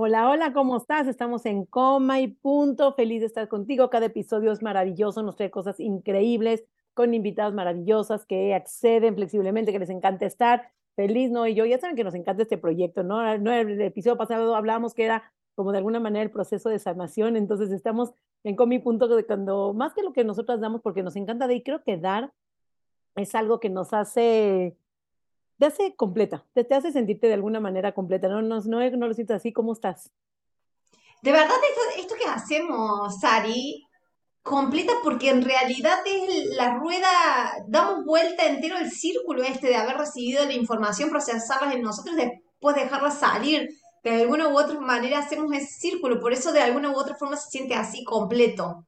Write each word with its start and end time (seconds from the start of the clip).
Hola, 0.00 0.30
hola, 0.30 0.52
¿cómo 0.52 0.76
estás? 0.76 1.08
Estamos 1.08 1.44
en 1.44 1.64
coma 1.64 2.20
y 2.20 2.28
punto. 2.28 2.94
Feliz 2.94 3.18
de 3.18 3.26
estar 3.26 3.48
contigo. 3.48 3.90
Cada 3.90 4.06
episodio 4.06 4.52
es 4.52 4.62
maravilloso, 4.62 5.24
nos 5.24 5.34
trae 5.34 5.50
cosas 5.50 5.80
increíbles 5.80 6.62
con 6.94 7.14
invitadas 7.14 7.52
maravillosas 7.52 8.24
que 8.24 8.54
acceden 8.54 9.16
flexiblemente, 9.16 9.72
que 9.72 9.80
les 9.80 9.90
encanta 9.90 10.24
estar. 10.24 10.70
Feliz, 10.94 11.32
¿no? 11.32 11.48
Y 11.48 11.56
yo, 11.56 11.64
ya 11.66 11.80
saben 11.80 11.96
que 11.96 12.04
nos 12.04 12.14
encanta 12.14 12.44
este 12.44 12.58
proyecto, 12.58 13.02
¿no? 13.02 13.38
¿no? 13.38 13.50
El 13.50 13.80
episodio 13.80 14.16
pasado 14.16 14.54
hablábamos 14.54 14.94
que 14.94 15.04
era 15.04 15.32
como 15.56 15.72
de 15.72 15.78
alguna 15.78 15.98
manera 15.98 16.22
el 16.22 16.30
proceso 16.30 16.68
de 16.68 16.78
sanación, 16.78 17.34
entonces 17.36 17.72
estamos 17.72 18.12
en 18.44 18.54
coma 18.54 18.74
y 18.74 18.78
punto 18.78 19.08
de 19.08 19.26
cuando, 19.26 19.74
más 19.74 19.94
que 19.94 20.02
lo 20.04 20.12
que 20.12 20.22
nosotras 20.22 20.60
damos, 20.60 20.80
porque 20.80 21.02
nos 21.02 21.16
encanta 21.16 21.48
de, 21.48 21.56
y 21.56 21.62
creo 21.64 21.82
que 21.82 21.96
dar 21.96 22.32
es 23.16 23.34
algo 23.34 23.58
que 23.58 23.68
nos 23.68 23.92
hace 23.92 24.76
te 25.58 25.66
hace 25.66 25.94
completa, 25.96 26.44
te, 26.54 26.64
te 26.64 26.74
hace 26.74 26.92
sentirte 26.92 27.26
de 27.26 27.34
alguna 27.34 27.60
manera 27.60 27.92
completa, 27.92 28.28
no, 28.28 28.42
no, 28.42 28.60
no, 28.60 28.90
no 28.90 29.08
lo 29.08 29.14
sientes 29.14 29.36
así, 29.36 29.52
¿cómo 29.52 29.72
estás? 29.72 30.10
De 31.20 31.32
verdad, 31.32 31.56
esto, 31.68 32.00
esto 32.00 32.14
que 32.14 32.30
hacemos, 32.30 33.20
Sari, 33.20 33.88
completa 34.42 34.92
porque 35.02 35.30
en 35.30 35.44
realidad 35.44 35.98
es 36.06 36.46
la 36.56 36.76
rueda, 36.76 37.08
damos 37.66 38.04
vuelta 38.04 38.46
entero 38.46 38.78
el 38.78 38.90
círculo 38.90 39.42
este 39.42 39.66
de 39.66 39.76
haber 39.76 39.96
recibido 39.96 40.44
la 40.44 40.54
información, 40.54 41.10
procesarla 41.10 41.72
en 41.72 41.82
nosotros, 41.82 42.16
después 42.16 42.76
dejarla 42.76 43.10
salir. 43.10 43.68
De 44.04 44.22
alguna 44.22 44.48
u 44.48 44.56
otra 44.56 44.78
manera 44.80 45.18
hacemos 45.18 45.52
ese 45.52 45.66
círculo, 45.66 46.20
por 46.20 46.32
eso 46.32 46.52
de 46.52 46.60
alguna 46.60 46.90
u 46.90 46.96
otra 46.96 47.16
forma 47.16 47.36
se 47.36 47.50
siente 47.50 47.74
así 47.74 48.04
completo. 48.04 48.86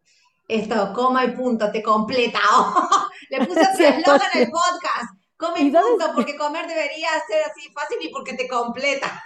Esto, 0.49 0.93
coma 0.95 1.25
y 1.25 1.33
punto, 1.33 1.71
te 1.71 1.83
completa. 1.83 2.41
Le 3.31 3.45
puse 3.45 3.61
eslogan 3.89 4.31
al 4.35 4.51
podcast. 4.51 5.20
Come 5.41 5.63
y 5.63 5.71
punto, 5.71 6.13
porque 6.15 6.37
comer 6.37 6.67
debería 6.67 7.09
ser 7.27 7.43
así 7.51 7.71
fácil 7.73 7.97
y 8.03 8.11
porque 8.11 8.35
te 8.35 8.47
completa. 8.47 9.25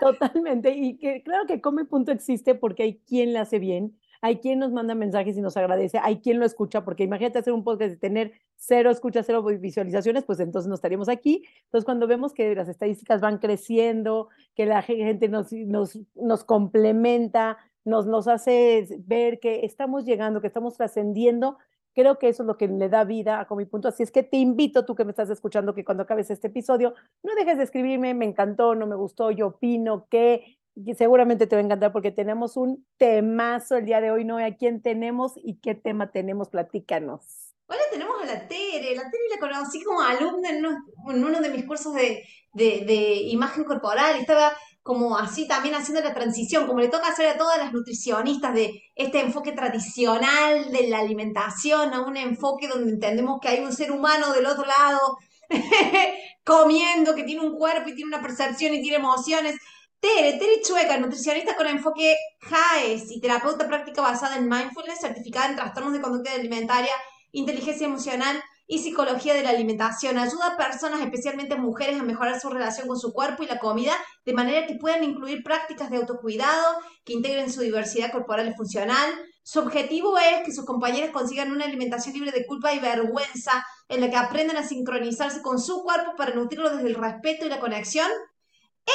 Totalmente. 0.00 0.70
Y 0.70 0.98
que 0.98 1.22
claro 1.22 1.46
que 1.46 1.60
come 1.60 1.86
punto 1.86 2.12
existe 2.12 2.54
porque 2.54 2.82
hay 2.82 2.98
quien 3.06 3.32
le 3.32 3.38
hace 3.38 3.58
bien, 3.58 3.98
hay 4.20 4.38
quien 4.38 4.58
nos 4.58 4.70
manda 4.70 4.94
mensajes 4.94 5.36
y 5.36 5.40
nos 5.40 5.56
agradece, 5.56 5.98
hay 5.98 6.20
quien 6.20 6.38
lo 6.38 6.44
escucha, 6.44 6.84
porque 6.84 7.04
imagínate 7.04 7.38
hacer 7.38 7.54
un 7.54 7.64
podcast 7.64 7.94
y 7.94 7.96
tener 7.96 8.32
cero 8.54 8.90
escuchas, 8.90 9.24
cero 9.26 9.42
visualizaciones, 9.42 10.24
pues 10.24 10.40
entonces 10.40 10.68
no 10.68 10.74
estaríamos 10.74 11.08
aquí. 11.08 11.42
Entonces 11.64 11.86
cuando 11.86 12.06
vemos 12.06 12.34
que 12.34 12.54
las 12.54 12.68
estadísticas 12.68 13.22
van 13.22 13.38
creciendo, 13.38 14.28
que 14.54 14.66
la 14.66 14.82
gente 14.82 15.28
nos, 15.28 15.52
nos, 15.52 15.98
nos 16.14 16.44
complementa, 16.44 17.56
nos, 17.84 18.06
nos 18.06 18.28
hace 18.28 18.86
ver 19.06 19.40
que 19.40 19.64
estamos 19.64 20.04
llegando, 20.04 20.42
que 20.42 20.48
estamos 20.48 20.76
trascendiendo, 20.76 21.56
Creo 21.94 22.18
que 22.18 22.28
eso 22.28 22.42
es 22.42 22.46
lo 22.46 22.56
que 22.56 22.68
le 22.68 22.88
da 22.88 23.04
vida 23.04 23.46
a 23.48 23.54
mi 23.54 23.66
punto. 23.66 23.88
Así 23.88 24.02
es 24.02 24.10
que 24.10 24.22
te 24.22 24.36
invito, 24.36 24.84
tú 24.84 24.94
que 24.94 25.04
me 25.04 25.10
estás 25.10 25.30
escuchando, 25.30 25.74
que 25.74 25.84
cuando 25.84 26.04
acabes 26.04 26.30
este 26.30 26.48
episodio, 26.48 26.94
no 27.22 27.34
dejes 27.34 27.58
de 27.58 27.64
escribirme, 27.64 28.14
me 28.14 28.24
encantó, 28.24 28.74
no 28.74 28.86
me 28.86 28.96
gustó, 28.96 29.30
yo 29.30 29.48
opino 29.48 30.06
que 30.08 30.58
seguramente 30.96 31.46
te 31.46 31.56
va 31.56 31.60
a 31.60 31.64
encantar 31.64 31.92
porque 31.92 32.10
tenemos 32.10 32.56
un 32.56 32.86
temazo 32.96 33.76
el 33.76 33.86
día 33.86 34.00
de 34.00 34.10
hoy, 34.10 34.24
¿no? 34.24 34.38
¿A 34.38 34.52
quién 34.52 34.82
tenemos 34.82 35.32
y 35.36 35.56
qué 35.56 35.74
tema 35.74 36.10
tenemos? 36.10 36.48
Platícanos. 36.48 37.54
Hola, 37.66 37.80
tenemos 37.92 38.16
a 38.22 38.26
la 38.26 38.48
Tere. 38.48 38.94
La 38.96 39.10
Tere 39.10 39.24
la 39.30 39.38
conocí 39.40 39.82
como 39.84 40.00
alumna 40.00 40.50
en 40.50 40.64
uno, 41.04 41.40
de 41.40 41.50
mis 41.50 41.64
cursos 41.66 41.94
de, 41.94 42.24
de, 42.52 42.84
de 42.84 43.22
imagen 43.28 43.64
corporal. 43.64 44.18
Estaba 44.18 44.52
como 44.82 45.16
así 45.16 45.46
también 45.46 45.74
haciendo 45.74 46.02
la 46.02 46.14
transición, 46.14 46.66
como 46.66 46.80
le 46.80 46.88
toca 46.88 47.08
hacer 47.08 47.26
a 47.28 47.36
todas 47.36 47.58
las 47.58 47.72
nutricionistas 47.72 48.54
de 48.54 48.82
este 48.94 49.20
enfoque 49.20 49.52
tradicional 49.52 50.70
de 50.72 50.88
la 50.88 51.00
alimentación 51.00 51.92
a 51.92 52.00
un 52.00 52.16
enfoque 52.16 52.66
donde 52.66 52.92
entendemos 52.92 53.40
que 53.40 53.48
hay 53.48 53.60
un 53.60 53.72
ser 53.72 53.92
humano 53.92 54.32
del 54.32 54.46
otro 54.46 54.64
lado 54.64 55.18
comiendo, 56.44 57.14
que 57.14 57.24
tiene 57.24 57.42
un 57.42 57.56
cuerpo 57.56 57.88
y 57.90 57.94
tiene 57.94 58.08
una 58.08 58.22
percepción 58.22 58.74
y 58.74 58.82
tiene 58.82 58.96
emociones. 58.96 59.56
Tere, 60.00 60.38
Tere 60.38 60.62
Chueca, 60.62 60.96
nutricionista 60.96 61.56
con 61.56 61.66
enfoque 61.66 62.16
JAES 62.40 63.10
y 63.10 63.20
terapeuta 63.20 63.68
práctica 63.68 64.00
basada 64.00 64.36
en 64.36 64.48
mindfulness, 64.48 65.00
certificada 65.00 65.50
en 65.50 65.56
trastornos 65.56 65.92
de 65.92 66.00
conducta 66.00 66.32
alimentaria, 66.32 66.92
inteligencia 67.32 67.86
emocional 67.86 68.42
y 68.70 68.78
psicología 68.78 69.34
de 69.34 69.42
la 69.42 69.50
alimentación. 69.50 70.16
Ayuda 70.16 70.52
a 70.52 70.56
personas, 70.56 71.00
especialmente 71.00 71.56
mujeres, 71.56 71.98
a 71.98 72.04
mejorar 72.04 72.40
su 72.40 72.48
relación 72.48 72.86
con 72.86 72.96
su 72.96 73.12
cuerpo 73.12 73.42
y 73.42 73.46
la 73.46 73.58
comida 73.58 73.92
de 74.24 74.32
manera 74.32 74.64
que 74.64 74.76
puedan 74.76 75.02
incluir 75.02 75.42
prácticas 75.42 75.90
de 75.90 75.96
autocuidado 75.96 76.76
que 77.04 77.14
integren 77.14 77.52
su 77.52 77.62
diversidad 77.62 78.12
corporal 78.12 78.48
y 78.48 78.54
funcional. 78.54 79.10
Su 79.42 79.58
objetivo 79.58 80.16
es 80.18 80.44
que 80.44 80.52
sus 80.52 80.64
compañeras 80.64 81.10
consigan 81.10 81.50
una 81.50 81.64
alimentación 81.64 82.14
libre 82.14 82.30
de 82.30 82.46
culpa 82.46 82.72
y 82.72 82.78
vergüenza, 82.78 83.66
en 83.88 84.02
la 84.02 84.08
que 84.08 84.16
aprendan 84.16 84.56
a 84.56 84.62
sincronizarse 84.62 85.42
con 85.42 85.58
su 85.58 85.82
cuerpo 85.82 86.12
para 86.16 86.36
nutrirlo 86.36 86.70
desde 86.70 86.86
el 86.86 86.94
respeto 86.94 87.46
y 87.46 87.48
la 87.48 87.58
conexión. 87.58 88.08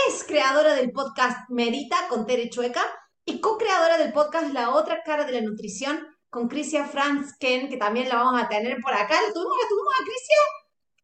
Es 0.07 0.23
creadora 0.23 0.73
del 0.73 0.93
podcast 0.93 1.49
Medita 1.49 1.97
con 2.07 2.25
Tere 2.25 2.49
Chueca 2.49 2.81
y 3.25 3.41
co-creadora 3.41 3.97
del 3.97 4.13
podcast 4.13 4.53
La 4.53 4.69
otra 4.69 5.01
cara 5.03 5.25
de 5.25 5.33
la 5.33 5.41
nutrición 5.41 6.14
con 6.35 6.49
Crisia 6.49 6.83
Fransken, 6.83 7.69
que 7.69 7.77
también 7.77 8.09
la 8.09 8.15
vamos 8.15 8.43
a 8.43 8.49
tener 8.49 8.81
por 8.81 8.93
acá. 8.93 9.15
¿La 9.25 9.31
tuvimos, 9.31 9.55
la 9.55 9.69
tuvimos 9.69 9.93
a 9.93 10.03
Crisia? 10.03 10.37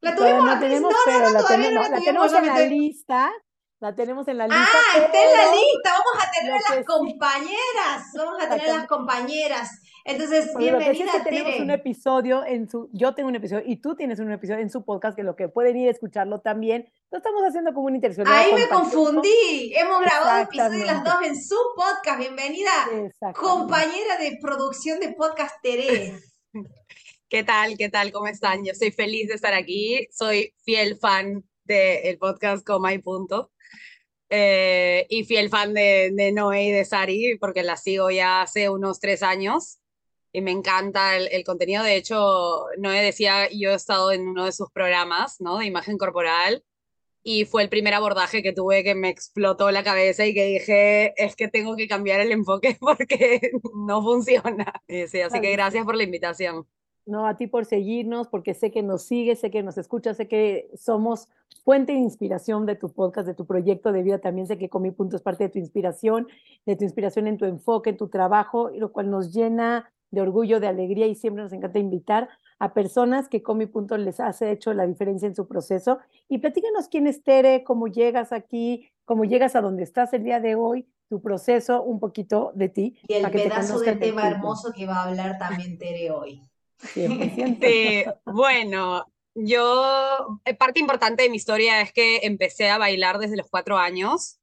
¿La 0.01 0.15
tuvimos 0.15 0.49
a 0.49 0.59
Crisia? 0.59 0.79
No, 0.81 0.89
no, 0.89 1.19
no, 1.19 1.31
la 1.31 1.39
todavía 1.39 1.71
no 1.71 1.81
la, 1.83 1.99
tenemos 2.01 2.33
en 2.33 2.47
la 2.47 2.59
lista. 2.59 3.31
La 3.79 3.95
tenemos 3.95 4.27
en 4.27 4.37
la 4.37 4.47
lista. 4.47 4.61
Ah, 4.61 4.97
está 4.97 5.23
en 5.23 5.31
la 5.31 5.55
lista. 5.55 5.89
Vamos 5.93 6.27
a 6.27 6.31
tener 6.31 6.51
a 6.51 6.75
las 6.75 6.85
compañeras. 6.85 8.11
Vamos 8.13 8.43
a 8.43 8.49
tener 8.49 8.69
a 8.71 8.77
las 8.79 8.87
compañeras. 8.87 9.69
Entonces, 10.03 10.51
bienvenida. 10.57 11.11
que 11.11 11.19
tenemos 11.29 11.59
un 11.59 11.69
episodio 11.69 12.43
en 12.45 12.69
su, 12.69 12.89
yo 12.91 13.13
tengo 13.13 13.29
un 13.29 13.35
episodio 13.35 13.63
y 13.65 13.77
tú 13.77 13.95
tienes 13.95 14.19
un 14.19 14.31
episodio 14.31 14.59
en 14.59 14.69
su 14.69 14.83
podcast 14.83 15.15
que 15.15 15.23
lo 15.23 15.35
que 15.35 15.47
pueden 15.47 15.77
ir 15.77 15.89
a 15.89 15.91
escucharlo 15.91 16.41
también. 16.41 16.91
Lo 17.11 17.19
estamos 17.19 17.43
haciendo 17.43 17.73
como 17.73 17.87
una 17.87 17.97
interacción. 17.97 18.27
Ahí 18.27 18.51
me 18.53 18.67
confundí. 18.67 19.73
Hemos 19.75 20.01
grabado 20.01 20.43
episodios 20.43 20.85
las 20.85 21.03
dos 21.03 21.15
en 21.23 21.41
su 21.41 21.55
podcast. 21.75 22.19
Bienvenida, 22.19 22.71
compañera 23.35 24.17
de 24.17 24.39
producción 24.41 24.99
de 24.99 25.13
podcast 25.13 25.55
Tere. 25.61 26.19
¿Qué 27.29 27.43
tal? 27.43 27.77
¿Qué 27.77 27.89
tal? 27.89 28.11
¿Cómo 28.11 28.27
están? 28.27 28.65
Yo 28.65 28.73
soy 28.73 28.91
feliz 28.91 29.27
de 29.27 29.35
estar 29.35 29.53
aquí. 29.53 30.07
Soy 30.11 30.53
fiel 30.63 30.97
fan 30.97 31.43
del 31.63 32.17
podcast 32.17 32.65
Coma 32.65 32.93
y 32.93 32.97
Punto. 32.97 33.51
Eh, 34.29 35.05
y 35.09 35.25
fiel 35.25 35.49
fan 35.49 35.73
de, 35.73 36.11
de 36.13 36.31
Noé 36.31 36.63
y 36.63 36.71
de 36.71 36.85
Sari, 36.85 37.37
porque 37.37 37.63
la 37.63 37.77
sigo 37.77 38.09
ya 38.09 38.41
hace 38.41 38.69
unos 38.69 38.99
tres 38.99 39.23
años 39.23 39.80
y 40.33 40.41
me 40.41 40.51
encanta 40.51 41.17
el, 41.17 41.43
contenido. 41.43 41.83
De 41.83 41.95
hecho, 41.95 42.65
Noé 42.77 43.01
decía, 43.01 43.49
yo 43.51 43.71
he 43.71 43.75
estado 43.75 44.11
en 44.11 44.27
uno 44.27 44.45
de 44.45 44.51
sus 44.51 44.69
programas, 44.71 45.41
¿no? 45.41 45.57
De 45.57 45.65
imagen 45.65 45.97
corporal 45.97 46.63
y 47.23 47.45
fue 47.45 47.61
el 47.63 47.69
primer 47.69 47.93
abordaje 47.93 48.41
que 48.41 48.53
tuve 48.53 48.83
que 48.83 48.95
me 48.95 49.09
explotó 49.09 49.69
la 49.71 49.83
cabeza 49.83 50.25
y 50.25 50.33
que 50.33 50.45
dije, 50.45 51.13
es 51.23 51.35
que 51.35 51.47
tengo 51.47 51.75
que 51.75 51.87
cambiar 51.87 52.19
el 52.19 52.31
enfoque 52.31 52.77
porque 52.79 53.51
no 53.75 54.01
funciona. 54.01 54.73
Sí, 54.87 55.21
así 55.21 55.39
que 55.39 55.51
gracias 55.51 55.85
por 55.85 55.95
la 55.95 56.03
invitación. 56.03 56.65
No, 57.05 57.27
a 57.27 57.35
ti 57.35 57.47
por 57.47 57.65
seguirnos, 57.65 58.27
porque 58.27 58.53
sé 58.53 58.71
que 58.71 58.83
nos 58.83 59.03
sigues, 59.03 59.39
sé 59.39 59.49
que 59.49 59.63
nos 59.63 59.77
escuchas, 59.77 60.17
sé 60.17 60.27
que 60.27 60.69
somos 60.75 61.27
fuente 61.63 61.93
de 61.93 61.97
inspiración 61.97 62.65
de 62.65 62.75
tu 62.75 62.93
podcast, 62.93 63.27
de 63.27 63.33
tu 63.33 63.45
proyecto 63.45 63.91
de 63.91 64.03
vida. 64.03 64.19
También 64.19 64.47
sé 64.47 64.57
que 64.57 64.69
con 64.69 64.83
mi 64.83 64.91
punto 64.91 65.15
es 65.15 65.21
parte 65.21 65.45
de 65.45 65.49
tu 65.49 65.59
inspiración, 65.59 66.27
de 66.65 66.75
tu 66.75 66.83
inspiración 66.83 67.27
en 67.27 67.37
tu 67.37 67.45
enfoque, 67.45 67.89
en 67.89 67.97
tu 67.97 68.07
trabajo, 68.07 68.69
lo 68.69 68.91
cual 68.91 69.09
nos 69.09 69.33
llena 69.33 69.91
de 70.11 70.21
orgullo, 70.21 70.59
de 70.59 70.67
alegría 70.67 71.07
y 71.07 71.15
siempre 71.15 71.43
nos 71.43 71.53
encanta 71.53 71.79
invitar 71.79 72.29
a 72.59 72.73
personas 72.73 73.27
que 73.27 73.41
con 73.41 73.57
mi 73.57 73.65
punto 73.65 73.97
les 73.97 74.19
hace 74.19 74.51
hecho 74.51 74.73
la 74.73 74.85
diferencia 74.85 75.27
en 75.27 75.35
su 75.35 75.47
proceso. 75.47 75.99
Y 76.29 76.37
platícanos 76.37 76.89
quién 76.89 77.07
es 77.07 77.23
Tere, 77.23 77.63
cómo 77.63 77.87
llegas 77.87 78.31
aquí, 78.31 78.89
cómo 79.05 79.25
llegas 79.25 79.55
a 79.55 79.61
donde 79.61 79.83
estás 79.83 80.13
el 80.13 80.23
día 80.23 80.39
de 80.39 80.55
hoy, 80.55 80.87
tu 81.09 81.21
proceso, 81.21 81.81
un 81.81 81.99
poquito 81.99 82.51
de 82.53 82.69
ti. 82.69 82.99
Y 83.07 83.13
el 83.15 83.31
pedazo 83.31 83.79
de 83.79 83.95
tema 83.95 84.27
hermoso 84.27 84.71
que 84.73 84.85
va 84.85 84.97
a 84.97 85.09
hablar 85.09 85.37
también 85.37 85.77
Tere 85.77 86.11
hoy. 86.11 86.43
Sí, 86.77 88.05
bueno, 88.25 89.05
yo, 89.33 90.39
eh, 90.45 90.53
parte 90.53 90.79
importante 90.79 91.23
de 91.23 91.29
mi 91.29 91.37
historia 91.37 91.81
es 91.81 91.93
que 91.93 92.19
empecé 92.23 92.69
a 92.69 92.77
bailar 92.77 93.17
desde 93.17 93.37
los 93.37 93.47
cuatro 93.49 93.77
años. 93.77 94.40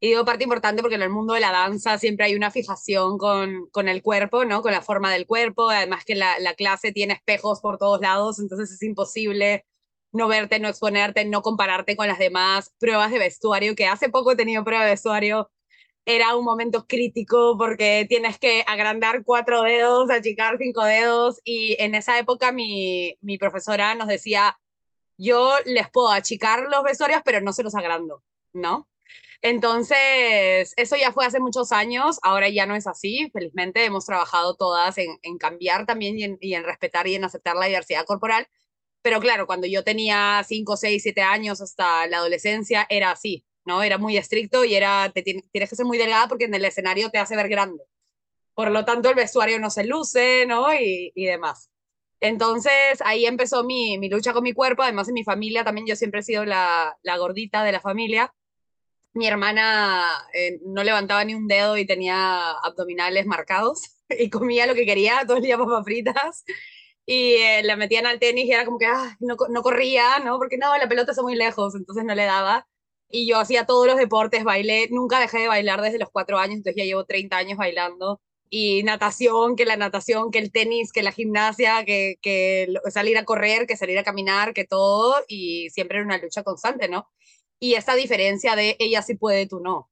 Y 0.00 0.08
digo 0.08 0.24
parte 0.24 0.44
importante 0.44 0.82
porque 0.82 0.96
en 0.96 1.02
el 1.02 1.10
mundo 1.10 1.34
de 1.34 1.40
la 1.40 1.52
danza 1.52 1.98
siempre 1.98 2.26
hay 2.26 2.34
una 2.34 2.50
fijación 2.50 3.16
con, 3.18 3.68
con 3.70 3.88
el 3.88 4.02
cuerpo, 4.02 4.44
¿no? 4.44 4.62
Con 4.62 4.72
la 4.72 4.82
forma 4.82 5.12
del 5.12 5.26
cuerpo. 5.26 5.70
Además 5.70 6.04
que 6.04 6.14
la, 6.14 6.38
la 6.40 6.54
clase 6.54 6.92
tiene 6.92 7.14
espejos 7.14 7.60
por 7.60 7.78
todos 7.78 8.00
lados, 8.00 8.38
entonces 8.38 8.70
es 8.72 8.82
imposible 8.82 9.64
no 10.12 10.28
verte, 10.28 10.60
no 10.60 10.68
exponerte, 10.68 11.24
no 11.24 11.42
compararte 11.42 11.96
con 11.96 12.06
las 12.06 12.20
demás 12.20 12.72
pruebas 12.78 13.10
de 13.10 13.18
vestuario, 13.18 13.74
que 13.74 13.86
hace 13.86 14.08
poco 14.08 14.32
he 14.32 14.36
tenido 14.36 14.62
prueba 14.62 14.84
de 14.84 14.90
vestuario 14.90 15.50
era 16.06 16.36
un 16.36 16.44
momento 16.44 16.86
crítico 16.86 17.56
porque 17.58 18.06
tienes 18.08 18.38
que 18.38 18.62
agrandar 18.66 19.24
cuatro 19.24 19.62
dedos, 19.62 20.10
achicar 20.10 20.58
cinco 20.58 20.84
dedos 20.84 21.40
y 21.44 21.76
en 21.80 21.94
esa 21.94 22.18
época 22.18 22.52
mi, 22.52 23.16
mi 23.20 23.38
profesora 23.38 23.94
nos 23.94 24.08
decía, 24.08 24.58
yo 25.16 25.54
les 25.64 25.90
puedo 25.90 26.10
achicar 26.10 26.64
los 26.70 26.82
vestuarios, 26.82 27.22
pero 27.24 27.40
no 27.40 27.52
se 27.52 27.62
los 27.62 27.74
agrando, 27.74 28.22
¿no? 28.52 28.88
Entonces, 29.46 30.72
eso 30.74 30.96
ya 30.96 31.12
fue 31.12 31.26
hace 31.26 31.38
muchos 31.38 31.70
años, 31.70 32.18
ahora 32.22 32.48
ya 32.48 32.64
no 32.64 32.74
es 32.76 32.86
así, 32.86 33.28
felizmente 33.30 33.84
hemos 33.84 34.06
trabajado 34.06 34.54
todas 34.56 34.96
en, 34.96 35.18
cambiar 35.38 35.84
también 35.84 36.18
y 36.18 36.24
en, 36.24 36.38
y 36.40 36.54
en, 36.54 36.64
respetar 36.64 37.06
y 37.08 37.14
en 37.14 37.24
aceptar 37.24 37.54
la 37.54 37.66
diversidad 37.66 38.06
corporal, 38.06 38.48
pero 39.02 39.20
claro, 39.20 39.46
cuando 39.46 39.66
yo 39.66 39.84
tenía 39.84 40.42
5, 40.48 40.78
6, 40.78 41.02
7 41.02 41.20
años 41.20 41.60
hasta 41.60 42.06
la 42.06 42.18
adolescencia 42.18 42.86
era 42.88 43.10
así, 43.10 43.44
¿no? 43.66 43.82
Era 43.82 43.98
muy 43.98 44.16
estricto 44.16 44.64
y 44.64 44.76
era, 44.76 45.12
te 45.14 45.22
tienes 45.22 45.44
que 45.52 45.76
ser 45.76 45.84
muy 45.84 45.98
delgada 45.98 46.26
porque 46.28 46.46
en 46.46 46.54
el 46.54 46.64
escenario 46.64 47.10
te 47.10 47.18
hace 47.18 47.36
ver 47.36 47.50
grande. 47.50 47.84
Por 48.54 48.70
lo 48.70 48.84
tanto, 48.86 49.10
el 49.10 49.14
vestuario 49.16 49.58
no 49.60 49.70
se 49.70 49.84
luce, 49.84 50.46
¿no? 50.46 50.72
Y, 50.74 51.12
y 51.14 51.26
demás. 51.26 51.70
Entonces 52.20 53.02
ahí 53.04 53.26
empezó 53.26 53.64
mi, 53.64 53.98
mi, 53.98 54.08
lucha 54.08 54.32
con 54.32 54.42
mi 54.44 54.54
cuerpo, 54.54 54.82
además 54.82 55.08
en 55.08 55.14
mi 55.14 55.24
familia 55.24 55.64
también 55.64 55.86
yo 55.86 55.96
siempre 55.96 56.20
he 56.20 56.22
sido 56.22 56.46
la, 56.46 56.96
la 57.02 57.18
gordita 57.18 57.64
de 57.64 57.72
la 57.72 57.80
familia. 57.80 58.32
Mi 59.14 59.26
hermana 59.26 60.04
eh, 60.34 60.58
no 60.66 60.82
levantaba 60.82 61.24
ni 61.24 61.34
un 61.34 61.46
dedo 61.46 61.76
y 61.76 61.86
tenía 61.86 62.50
abdominales 62.52 63.26
marcados 63.26 63.96
y 64.08 64.30
comía 64.30 64.66
lo 64.66 64.74
que 64.74 64.86
quería, 64.86 65.24
todo 65.26 65.36
el 65.38 65.42
día 65.44 65.58
papas 65.58 65.84
fritas 65.84 66.44
y 67.06 67.34
eh, 67.34 67.62
la 67.62 67.76
metían 67.76 68.06
al 68.06 68.18
tenis 68.18 68.46
y 68.46 68.52
era 68.52 68.64
como 68.64 68.78
que 68.78 68.86
ah, 68.86 69.16
no, 69.20 69.36
no 69.50 69.62
corría, 69.62 70.18
¿no? 70.20 70.38
Porque 70.38 70.56
no, 70.56 70.76
la 70.78 70.88
pelota 70.88 71.12
está 71.12 71.22
muy 71.22 71.36
lejos, 71.36 71.74
entonces 71.74 72.04
no 72.04 72.14
le 72.14 72.24
daba. 72.24 72.66
Y 73.10 73.28
yo 73.28 73.38
hacía 73.38 73.66
todos 73.66 73.86
los 73.86 73.96
deportes, 73.96 74.44
bailé, 74.44 74.88
nunca 74.90 75.20
dejé 75.20 75.40
de 75.40 75.48
bailar 75.48 75.80
desde 75.82 75.98
los 75.98 76.10
cuatro 76.10 76.38
años, 76.38 76.56
entonces 76.56 76.76
ya 76.76 76.84
llevo 76.84 77.04
30 77.04 77.36
años 77.36 77.58
bailando 77.58 78.20
y 78.50 78.82
natación, 78.84 79.56
que 79.56 79.64
la 79.66 79.76
natación, 79.76 80.30
que 80.30 80.38
el 80.38 80.52
tenis, 80.52 80.92
que 80.92 81.02
la 81.02 81.12
gimnasia, 81.12 81.84
que, 81.84 82.16
que 82.22 82.68
salir 82.90 83.18
a 83.18 83.24
correr, 83.24 83.66
que 83.66 83.76
salir 83.76 83.98
a 83.98 84.04
caminar, 84.04 84.54
que 84.54 84.64
todo, 84.64 85.16
y 85.28 85.70
siempre 85.70 85.98
era 85.98 86.06
una 86.06 86.18
lucha 86.18 86.42
constante, 86.42 86.88
¿no? 86.88 87.08
Y 87.64 87.76
esa 87.76 87.94
diferencia 87.94 88.56
de 88.56 88.76
ella 88.78 89.00
sí 89.00 89.14
puede, 89.14 89.46
tú 89.46 89.58
no, 89.58 89.90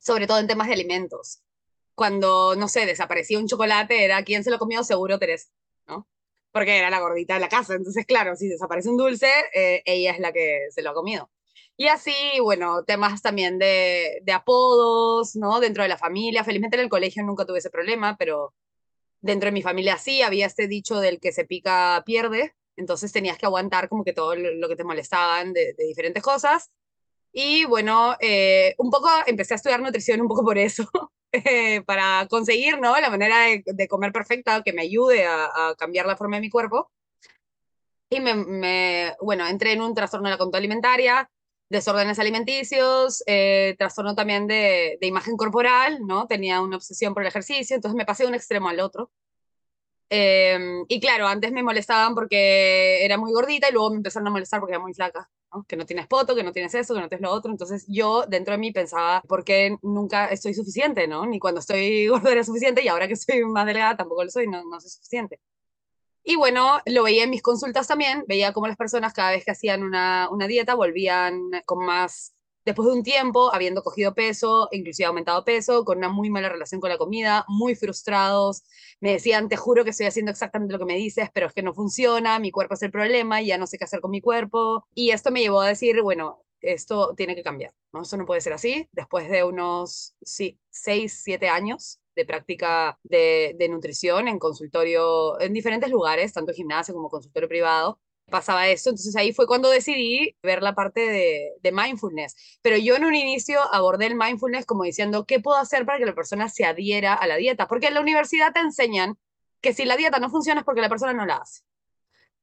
sobre 0.00 0.26
todo 0.26 0.40
en 0.40 0.48
temas 0.48 0.66
de 0.66 0.72
alimentos. 0.72 1.44
Cuando, 1.94 2.56
no 2.56 2.66
sé, 2.66 2.86
desaparecía 2.86 3.38
un 3.38 3.46
chocolate, 3.46 4.02
era 4.02 4.24
quién 4.24 4.42
se 4.42 4.50
lo 4.50 4.58
comió, 4.58 4.82
seguro 4.82 5.16
Teresa, 5.16 5.48
¿no? 5.86 6.08
Porque 6.50 6.76
era 6.76 6.90
la 6.90 6.98
gordita 6.98 7.34
de 7.34 7.40
la 7.40 7.48
casa, 7.48 7.76
entonces 7.76 8.04
claro, 8.04 8.34
si 8.34 8.48
desaparece 8.48 8.88
un 8.88 8.96
dulce, 8.96 9.30
eh, 9.54 9.80
ella 9.84 10.10
es 10.10 10.18
la 10.18 10.32
que 10.32 10.58
se 10.72 10.82
lo 10.82 10.90
ha 10.90 10.94
comido. 10.94 11.30
Y 11.76 11.86
así, 11.86 12.12
bueno, 12.42 12.82
temas 12.82 13.22
también 13.22 13.60
de, 13.60 14.20
apodos, 14.34 15.36
¿no? 15.36 15.60
Dentro 15.60 15.84
de 15.84 15.88
la 15.90 15.98
familia. 15.98 16.42
Felizmente 16.42 16.78
en 16.78 16.82
el 16.82 16.88
colegio 16.88 17.22
nunca 17.22 17.46
tuve 17.46 17.58
ese 17.58 17.70
problema, 17.70 18.16
pero 18.18 18.54
dentro 19.20 19.46
de 19.46 19.52
mi 19.52 19.62
familia 19.62 19.98
sí, 19.98 20.22
había 20.22 20.46
este 20.46 20.66
dicho 20.66 20.98
del 20.98 21.20
que 21.20 21.30
se 21.30 21.44
pica 21.44 22.02
pierde. 22.04 22.56
Entonces 22.74 23.12
tenías 23.12 23.38
que 23.38 23.46
aguantar 23.46 23.88
como 23.88 24.02
que 24.02 24.12
todo 24.12 24.34
lo 24.34 24.68
que 24.68 24.74
te 24.74 24.82
molestaban 24.82 25.52
de 25.52 25.74
diferentes 25.78 26.24
cosas. 26.24 26.72
Y 27.32 27.64
bueno, 27.66 28.16
eh, 28.20 28.74
un 28.78 28.90
poco 28.90 29.08
empecé 29.26 29.54
a 29.54 29.56
estudiar 29.56 29.80
nutrición 29.80 30.20
un 30.20 30.28
poco 30.28 30.44
por 30.44 30.58
eso, 30.58 30.88
eh, 31.32 31.82
para 31.82 32.26
conseguir, 32.28 32.80
¿no? 32.80 32.98
La 33.00 33.10
manera 33.10 33.40
de, 33.40 33.62
de, 33.64 33.88
comer 33.88 34.12
perfecta 34.12 34.62
que 34.62 34.72
me 34.72 34.82
ayude 34.82 35.26
a, 35.26 35.44
a 35.70 35.74
cambiar 35.76 36.06
la 36.06 36.16
forma 36.16 36.36
de 36.36 36.42
mi 36.42 36.50
cuerpo. 36.50 36.90
Y 38.10 38.20
me, 38.20 38.34
me, 38.34 39.16
bueno, 39.20 39.46
entré 39.46 39.72
en 39.72 39.82
un 39.82 39.94
trastorno 39.94 40.28
de 40.28 40.32
la 40.32 40.38
conducta 40.38 40.58
alimentaria, 40.58 41.30
desórdenes 41.68 42.18
alimenticios, 42.18 43.22
eh, 43.26 43.74
trastorno 43.78 44.14
también 44.14 44.46
de, 44.46 44.96
de, 45.00 45.06
imagen 45.06 45.36
corporal, 45.36 45.98
¿no? 46.06 46.26
Tenía 46.26 46.62
una 46.62 46.76
obsesión 46.76 47.12
por 47.12 47.22
el 47.22 47.28
ejercicio, 47.28 47.76
entonces 47.76 47.96
me 47.96 48.06
pasé 48.06 48.22
de 48.22 48.30
un 48.30 48.34
extremo 48.34 48.68
al 48.68 48.80
otro. 48.80 49.10
Eh, 50.10 50.58
y 50.88 51.00
claro, 51.00 51.26
antes 51.26 51.52
me 51.52 51.62
molestaban 51.62 52.14
porque 52.14 53.04
era 53.04 53.18
muy 53.18 53.32
gordita 53.32 53.68
y 53.68 53.72
luego 53.72 53.90
me 53.90 53.96
empezaron 53.96 54.28
a 54.28 54.30
molestar 54.30 54.60
porque 54.60 54.72
era 54.74 54.82
muy 54.82 54.94
flaca, 54.94 55.28
¿no? 55.52 55.64
Que 55.64 55.76
no 55.76 55.84
tienes 55.86 56.06
poto, 56.06 56.34
que 56.34 56.42
no 56.42 56.52
tienes 56.52 56.74
eso, 56.74 56.94
que 56.94 57.00
no 57.00 57.08
tienes 57.08 57.22
lo 57.22 57.30
otro. 57.30 57.50
Entonces 57.50 57.84
yo 57.88 58.24
dentro 58.26 58.52
de 58.52 58.58
mí 58.58 58.72
pensaba, 58.72 59.22
¿por 59.28 59.44
qué 59.44 59.76
nunca 59.82 60.26
estoy 60.28 60.54
suficiente, 60.54 61.06
no? 61.08 61.26
Ni 61.26 61.38
cuando 61.38 61.60
estoy 61.60 62.06
gorda 62.08 62.32
era 62.32 62.44
suficiente 62.44 62.82
y 62.82 62.88
ahora 62.88 63.06
que 63.06 63.14
estoy 63.14 63.44
más 63.44 63.66
delgada 63.66 63.96
tampoco 63.96 64.24
lo 64.24 64.30
soy, 64.30 64.46
no, 64.46 64.64
no 64.64 64.80
soy 64.80 64.90
suficiente. 64.90 65.40
Y 66.22 66.36
bueno, 66.36 66.80
lo 66.86 67.04
veía 67.04 67.24
en 67.24 67.30
mis 67.30 67.42
consultas 67.42 67.86
también, 67.88 68.24
veía 68.28 68.52
cómo 68.52 68.66
las 68.66 68.76
personas 68.76 69.14
cada 69.14 69.30
vez 69.30 69.44
que 69.44 69.50
hacían 69.52 69.82
una, 69.82 70.28
una 70.30 70.46
dieta 70.46 70.74
volvían 70.74 71.50
con 71.64 71.84
más, 71.86 72.34
después 72.68 72.86
de 72.86 72.92
un 72.92 73.02
tiempo, 73.02 73.52
habiendo 73.54 73.82
cogido 73.82 74.14
peso, 74.14 74.68
inclusive 74.72 75.06
aumentado 75.06 75.42
peso, 75.44 75.84
con 75.84 75.98
una 75.98 76.10
muy 76.10 76.28
mala 76.28 76.50
relación 76.50 76.80
con 76.80 76.90
la 76.90 76.98
comida, 76.98 77.44
muy 77.48 77.74
frustrados, 77.74 78.62
me 79.00 79.12
decían, 79.12 79.48
te 79.48 79.56
juro 79.56 79.84
que 79.84 79.90
estoy 79.90 80.06
haciendo 80.06 80.30
exactamente 80.30 80.72
lo 80.74 80.78
que 80.78 80.84
me 80.84 80.96
dices, 80.96 81.30
pero 81.32 81.46
es 81.46 81.54
que 81.54 81.62
no 81.62 81.72
funciona, 81.72 82.38
mi 82.38 82.50
cuerpo 82.50 82.74
es 82.74 82.82
el 82.82 82.90
problema, 82.90 83.40
ya 83.40 83.56
no 83.56 83.66
sé 83.66 83.78
qué 83.78 83.84
hacer 83.84 84.00
con 84.00 84.10
mi 84.10 84.20
cuerpo. 84.20 84.86
Y 84.94 85.10
esto 85.10 85.30
me 85.30 85.40
llevó 85.40 85.62
a 85.62 85.68
decir, 85.68 86.02
bueno, 86.02 86.44
esto 86.60 87.14
tiene 87.16 87.34
que 87.34 87.42
cambiar, 87.42 87.72
¿no? 87.92 88.02
Esto 88.02 88.16
no 88.16 88.26
puede 88.26 88.40
ser 88.42 88.52
así. 88.52 88.86
Después 88.92 89.30
de 89.30 89.44
unos, 89.44 90.14
sí, 90.20 90.58
seis, 90.68 91.20
siete 91.22 91.48
años 91.48 92.00
de 92.14 92.26
práctica 92.26 92.98
de, 93.02 93.54
de, 93.58 93.68
nutrición 93.68 94.28
en 94.28 94.38
consultorio, 94.38 95.40
en 95.40 95.52
diferentes 95.54 95.90
lugares, 95.90 96.32
tanto 96.32 96.52
gimnasio 96.52 96.92
como 96.92 97.08
consultorio 97.08 97.48
privado. 97.48 98.00
Pasaba 98.30 98.68
esto, 98.68 98.90
entonces 98.90 99.16
ahí 99.16 99.32
fue 99.32 99.46
cuando 99.46 99.70
decidí 99.70 100.36
ver 100.42 100.62
la 100.62 100.74
parte 100.74 101.00
de, 101.00 101.52
de, 101.62 101.72
mindfulness. 101.72 102.58
Pero 102.62 102.76
yo 102.76 102.96
en 102.96 103.04
un 103.04 103.14
inicio 103.14 103.60
abordé 103.72 104.06
el 104.06 104.16
mindfulness 104.16 104.66
como 104.66 104.84
diciendo, 104.84 105.24
¿qué 105.24 105.40
puedo 105.40 105.56
hacer 105.58 105.86
para 105.86 105.98
que 105.98 106.06
la 106.06 106.14
persona 106.14 106.48
se 106.48 106.64
adhiera 106.64 107.14
a 107.14 107.26
la 107.26 107.36
dieta? 107.36 107.68
Porque 107.68 107.86
en 107.86 107.94
la 107.94 108.00
universidad 108.00 108.52
te 108.52 108.60
enseñan 108.60 109.16
que 109.60 109.72
si 109.72 109.84
la 109.84 109.96
dieta 109.96 110.18
no 110.18 110.30
funciona 110.30 110.60
es 110.60 110.64
porque 110.64 110.80
la 110.80 110.88
persona 110.88 111.12
no 111.12 111.26
la 111.26 111.36
hace. 111.36 111.62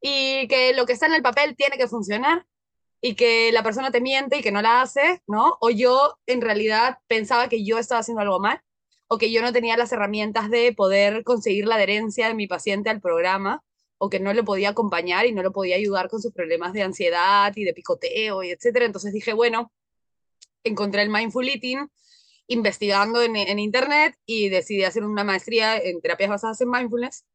Y 0.01 0.47
que 0.47 0.73
lo 0.73 0.85
que 0.85 0.93
está 0.93 1.05
en 1.07 1.13
el 1.13 1.21
papel 1.21 1.55
tiene 1.55 1.77
que 1.77 1.87
funcionar 1.87 2.45
y 3.01 3.15
que 3.15 3.51
la 3.51 3.63
persona 3.63 3.91
te 3.91 4.01
miente 4.01 4.39
y 4.39 4.41
que 4.41 4.51
no 4.51 4.61
la 4.61 4.81
hace, 4.81 5.21
¿no? 5.27 5.57
O 5.61 5.69
yo 5.69 6.17
en 6.25 6.41
realidad 6.41 6.99
pensaba 7.07 7.49
que 7.49 7.63
yo 7.63 7.77
estaba 7.77 7.99
haciendo 7.99 8.21
algo 8.21 8.39
mal 8.39 8.61
o 9.07 9.17
que 9.17 9.31
yo 9.31 9.41
no 9.41 9.53
tenía 9.53 9.77
las 9.77 9.91
herramientas 9.91 10.49
de 10.49 10.73
poder 10.73 11.23
conseguir 11.23 11.67
la 11.67 11.75
adherencia 11.75 12.27
de 12.27 12.33
mi 12.33 12.47
paciente 12.47 12.89
al 12.89 13.01
programa, 13.01 13.63
o 13.97 14.09
que 14.09 14.19
no 14.19 14.33
le 14.33 14.43
podía 14.43 14.69
acompañar 14.69 15.25
y 15.25 15.31
no 15.31 15.43
lo 15.43 15.51
podía 15.51 15.75
ayudar 15.75 16.09
con 16.09 16.21
sus 16.21 16.33
problemas 16.33 16.73
de 16.73 16.83
ansiedad 16.83 17.53
y 17.55 17.63
de 17.63 17.73
picoteo 17.73 18.43
y 18.43 18.51
etcétera. 18.51 18.85
Entonces 18.85 19.13
dije, 19.13 19.33
bueno, 19.33 19.71
encontré 20.63 21.01
el 21.01 21.09
Mindful 21.09 21.47
Eating 21.47 21.89
investigando 22.47 23.21
en, 23.21 23.59
internet 23.59 24.15
y 24.25 24.49
decidí 24.49 24.83
hacer 24.83 25.03
una 25.03 25.23
maestría 25.23 25.77
en 25.77 26.01
terapias 26.01 26.29
basadas 26.29 26.61
en 26.61 26.69
mindfulness, 26.69 27.25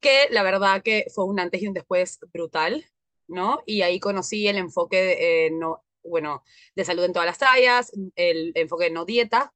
que 0.00 0.28
la 0.30 0.42
verdad 0.42 0.82
que 0.82 1.06
fue 1.14 1.24
un 1.24 1.38
antes 1.38 1.62
y 1.62 1.68
un 1.68 1.74
después 1.74 2.18
brutal, 2.32 2.84
¿no? 3.28 3.62
Y 3.66 3.82
ahí 3.82 4.00
conocí 4.00 4.46
el 4.48 4.56
enfoque, 4.56 5.02
de, 5.02 5.46
eh, 5.46 5.50
no, 5.50 5.84
bueno, 6.02 6.42
de 6.74 6.84
salud 6.84 7.04
en 7.04 7.12
todas 7.12 7.26
las 7.26 7.38
tallas, 7.38 7.92
el 8.14 8.52
enfoque 8.54 8.90
no 8.90 9.04
dieta, 9.04 9.52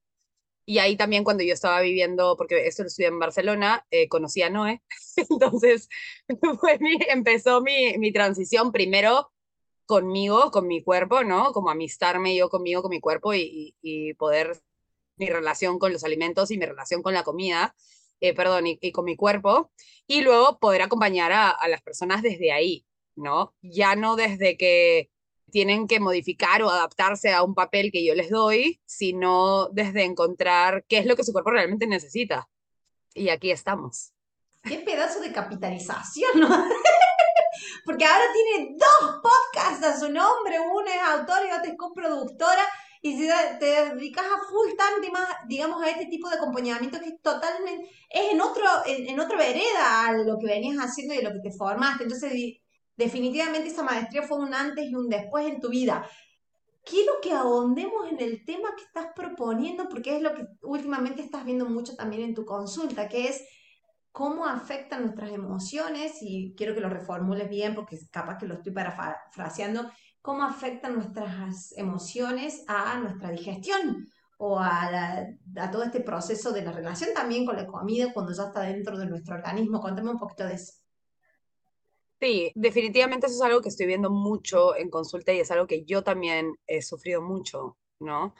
y 0.66 0.78
ahí 0.78 0.96
también 0.96 1.24
cuando 1.24 1.42
yo 1.42 1.52
estaba 1.52 1.80
viviendo, 1.80 2.36
porque 2.36 2.66
esto 2.66 2.82
lo 2.82 2.88
estudié 2.88 3.08
en 3.08 3.18
Barcelona, 3.18 3.86
eh, 3.90 4.08
conocí 4.08 4.42
a 4.42 4.50
Noé. 4.50 4.82
Entonces 5.30 5.88
fue 6.60 6.78
mi, 6.78 6.98
empezó 7.08 7.60
mi, 7.60 7.98
mi 7.98 8.12
transición 8.12 8.72
primero 8.72 9.32
conmigo, 9.86 10.50
con 10.52 10.68
mi 10.68 10.82
cuerpo, 10.82 11.24
¿no? 11.24 11.52
Como 11.52 11.70
amistarme 11.70 12.36
yo 12.36 12.48
conmigo, 12.48 12.82
con 12.82 12.90
mi 12.90 13.00
cuerpo 13.00 13.34
y, 13.34 13.74
y, 13.82 14.14
poder 14.14 14.60
mi 15.16 15.26
relación 15.28 15.78
con 15.78 15.92
los 15.92 16.04
alimentos 16.04 16.50
y 16.50 16.58
mi 16.58 16.64
relación 16.66 17.02
con 17.02 17.12
la 17.14 17.24
comida, 17.24 17.74
eh, 18.20 18.34
perdón, 18.34 18.68
y, 18.68 18.78
y, 18.80 18.92
con 18.92 19.04
mi 19.04 19.16
cuerpo. 19.16 19.72
Y 20.06 20.22
luego 20.22 20.58
poder 20.60 20.82
acompañar 20.82 21.32
a, 21.32 21.50
a 21.50 21.68
las 21.68 21.82
personas 21.82 22.22
desde 22.22 22.52
ahí, 22.52 22.86
¿no? 23.16 23.54
Ya 23.62 23.96
no 23.96 24.16
desde 24.16 24.56
que 24.56 25.10
tienen 25.50 25.86
que 25.86 26.00
modificar 26.00 26.62
o 26.62 26.70
adaptarse 26.70 27.32
a 27.32 27.42
un 27.42 27.54
papel 27.54 27.90
que 27.92 28.04
yo 28.04 28.14
les 28.14 28.30
doy, 28.30 28.80
sino 28.86 29.68
desde 29.68 30.04
encontrar 30.04 30.84
qué 30.88 30.98
es 30.98 31.06
lo 31.06 31.16
que 31.16 31.24
su 31.24 31.32
cuerpo 31.32 31.50
realmente 31.50 31.86
necesita. 31.86 32.48
Y 33.14 33.28
aquí 33.28 33.50
estamos. 33.50 34.12
Qué 34.62 34.78
pedazo 34.78 35.20
de 35.20 35.32
capitalización, 35.32 36.30
¿no? 36.40 36.48
Porque 37.84 38.04
ahora 38.04 38.24
tiene 38.32 38.76
dos 38.76 39.20
podcasts 39.22 39.84
a 39.84 39.98
su 39.98 40.10
nombre, 40.10 40.60
uno 40.60 40.86
es 40.86 41.02
autor 41.02 41.38
y 41.46 41.52
otro 41.52 41.70
es 41.70 41.76
coproductora, 41.76 42.62
y 43.02 43.16
si 43.16 43.28
te 43.58 43.64
dedicas 43.64 44.26
a 44.26 44.46
full 44.46 44.68
time, 44.76 45.10
más, 45.10 45.26
digamos, 45.48 45.82
a 45.82 45.88
este 45.88 46.06
tipo 46.06 46.28
de 46.28 46.36
acompañamiento 46.36 47.00
que 47.00 47.08
es 47.08 47.22
totalmente, 47.22 47.88
es 48.10 48.32
en 48.32 48.40
otro, 48.40 48.64
en, 48.84 49.08
en 49.08 49.28
vereda 49.28 50.06
a 50.06 50.12
lo 50.12 50.38
que 50.38 50.46
venías 50.46 50.76
haciendo 50.76 51.14
y 51.14 51.22
lo 51.22 51.32
que 51.32 51.40
te 51.40 51.56
formaste. 51.56 52.02
Entonces, 52.02 52.32
definitivamente 53.00 53.68
esa 53.68 53.82
maestría 53.82 54.22
fue 54.22 54.38
un 54.38 54.54
antes 54.54 54.84
y 54.86 54.94
un 54.94 55.08
después 55.08 55.46
en 55.46 55.60
tu 55.60 55.70
vida. 55.70 56.06
Quiero 56.84 57.14
que 57.22 57.32
ahondemos 57.32 58.10
en 58.10 58.20
el 58.20 58.44
tema 58.44 58.68
que 58.76 58.84
estás 58.84 59.08
proponiendo, 59.16 59.88
porque 59.88 60.16
es 60.16 60.22
lo 60.22 60.34
que 60.34 60.46
últimamente 60.62 61.22
estás 61.22 61.44
viendo 61.44 61.66
mucho 61.66 61.96
también 61.96 62.22
en 62.22 62.34
tu 62.34 62.44
consulta, 62.44 63.08
que 63.08 63.28
es 63.28 63.42
cómo 64.12 64.46
afectan 64.46 65.02
nuestras 65.02 65.30
emociones, 65.32 66.18
y 66.20 66.54
quiero 66.56 66.74
que 66.74 66.80
lo 66.80 66.90
reformules 66.90 67.48
bien, 67.48 67.74
porque 67.74 67.98
capaz 68.10 68.38
que 68.38 68.46
lo 68.46 68.54
estoy 68.54 68.72
parafraseando, 68.72 69.90
cómo 70.20 70.42
afectan 70.42 70.94
nuestras 70.94 71.72
emociones 71.76 72.64
a 72.68 72.98
nuestra 72.98 73.30
digestión. 73.30 74.06
o 74.42 74.58
a, 74.58 75.26
a, 75.56 75.70
todo 75.70 75.82
este 75.82 76.00
proceso 76.00 76.50
de 76.50 76.62
la 76.62 76.72
relación 76.72 77.10
también 77.14 77.44
con 77.44 77.56
la 77.56 77.66
comida 77.66 78.10
cuando 78.14 78.32
ya 78.32 78.44
está 78.44 78.62
dentro 78.62 78.96
de 78.98 79.04
nuestro 79.06 79.34
organismo. 79.34 79.80
Contame 79.80 80.10
un 80.10 80.18
poquito 80.18 80.46
de 80.46 80.54
eso. 80.54 80.79
Sí, 82.20 82.52
definitivamente 82.54 83.26
eso 83.26 83.36
es 83.36 83.40
algo 83.42 83.62
que 83.62 83.70
estoy 83.70 83.86
viendo 83.86 84.10
mucho 84.10 84.76
en 84.76 84.90
consulta 84.90 85.32
y 85.32 85.40
es 85.40 85.50
algo 85.50 85.66
que 85.66 85.84
yo 85.84 86.02
también 86.04 86.54
he 86.66 86.82
sufrido 86.82 87.22
mucho, 87.22 87.78
¿no? 87.98 88.34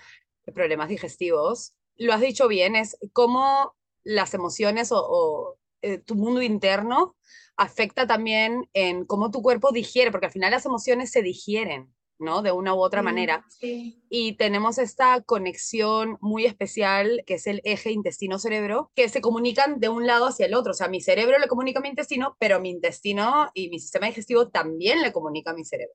De 0.44 0.52
problemas 0.52 0.90
digestivos. 0.90 1.74
Lo 1.96 2.12
has 2.12 2.20
dicho 2.20 2.46
bien, 2.46 2.76
es 2.76 2.98
cómo 3.14 3.74
las 4.04 4.34
emociones 4.34 4.90
o, 4.92 5.56
eh, 5.82 5.98
tu 5.98 6.14
mundo 6.14 6.42
interno 6.42 7.16
afecta 7.56 8.06
también 8.06 8.68
en 8.74 9.06
cómo 9.06 9.30
tu 9.30 9.40
cuerpo 9.42 9.72
digiere, 9.72 10.10
porque 10.10 10.26
al 10.26 10.32
final 10.32 10.50
las 10.50 10.66
emociones 10.66 11.10
se 11.10 11.22
digieren, 11.22 11.94
¿no? 12.20 12.42
De 12.42 12.52
una 12.52 12.74
u 12.74 12.78
otra 12.80 13.02
manera. 13.02 13.44
Y 13.60 14.34
tenemos 14.36 14.78
esta 14.78 15.22
conexión 15.22 16.18
muy 16.20 16.46
especial 16.46 17.24
que 17.26 17.34
es 17.34 17.46
el 17.46 17.60
eje 17.64 17.90
intestino-cerebro, 17.90 18.90
que 18.94 19.08
se 19.08 19.20
comunican 19.20 19.80
de 19.80 19.88
un 19.88 20.06
lado 20.06 20.26
hacia 20.26 20.46
el 20.46 20.54
otro. 20.54 20.72
O 20.72 20.74
sea, 20.74 20.88
mi 20.88 21.00
cerebro 21.00 21.38
le 21.38 21.48
comunica 21.48 21.80
a 21.80 21.82
mi 21.82 21.88
intestino, 21.88 22.36
pero 22.38 22.60
mi 22.60 22.70
intestino 22.70 23.50
y 23.54 23.68
mi 23.70 23.78
sistema 23.80 24.06
digestivo 24.06 24.48
también 24.48 25.02
le 25.02 25.12
comunica 25.12 25.50
a 25.50 25.54
mi 25.54 25.64
cerebro. 25.64 25.94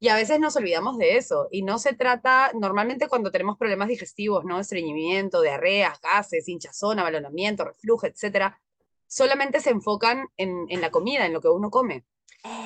Y 0.00 0.08
a 0.08 0.16
veces 0.16 0.38
nos 0.38 0.56
olvidamos 0.56 0.98
de 0.98 1.16
eso. 1.16 1.48
Y 1.50 1.62
no 1.62 1.78
se 1.78 1.94
trata, 1.94 2.50
normalmente 2.54 3.08
cuando 3.08 3.30
tenemos 3.30 3.56
problemas 3.56 3.88
digestivos, 3.88 4.44
¿no? 4.44 4.60
Estreñimiento, 4.60 5.40
diarreas, 5.40 6.00
gases, 6.00 6.48
hinchazón, 6.48 6.98
abalonamiento, 6.98 7.64
reflujo, 7.64 8.06
etcétera, 8.06 8.60
solamente 9.06 9.60
se 9.60 9.70
enfocan 9.70 10.26
en, 10.36 10.66
en 10.68 10.80
la 10.80 10.90
comida, 10.90 11.24
en 11.24 11.32
lo 11.32 11.40
que 11.40 11.48
uno 11.48 11.70
come. 11.70 12.04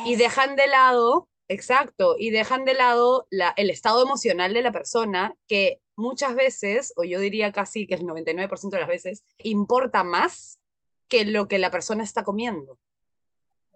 Y 0.05 0.17
dejan 0.17 0.57
de 0.57 0.67
lado 0.67 1.29
Exacto, 1.49 2.17
y 2.19 2.31
dejan 2.31 2.67
de 2.67 2.75
lado 2.75 3.27
la, 3.31 3.55
el 3.57 3.71
estado 3.71 4.03
emocional 4.03 4.53
de 4.53 4.61
la 4.61 4.71
persona 4.71 5.35
que 5.47 5.81
muchas 5.97 6.35
veces, 6.35 6.93
o 6.97 7.05
yo 7.05 7.19
diría 7.21 7.53
casi 7.53 7.87
que 7.87 7.95
el 7.95 8.05
99% 8.05 8.77
de 8.77 8.81
las 8.81 8.89
veces, 8.89 9.25
importa 9.39 10.05
más 10.05 10.61
que 11.09 11.25
lo 11.25 11.49
que 11.49 11.59
la 11.59 11.71
persona 11.71 12.05
está 12.05 12.23
comiendo. 12.23 12.79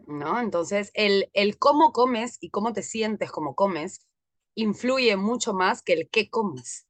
¿No? 0.06 0.38
Entonces, 0.38 0.90
el, 0.94 1.30
el 1.32 1.58
cómo 1.58 1.92
comes 1.92 2.36
y 2.40 2.50
cómo 2.50 2.72
te 2.72 2.82
sientes 2.82 3.30
como 3.30 3.54
comes 3.54 4.06
influye 4.54 5.16
mucho 5.16 5.54
más 5.54 5.82
que 5.82 5.94
el 5.94 6.10
qué 6.10 6.28
comes. 6.28 6.86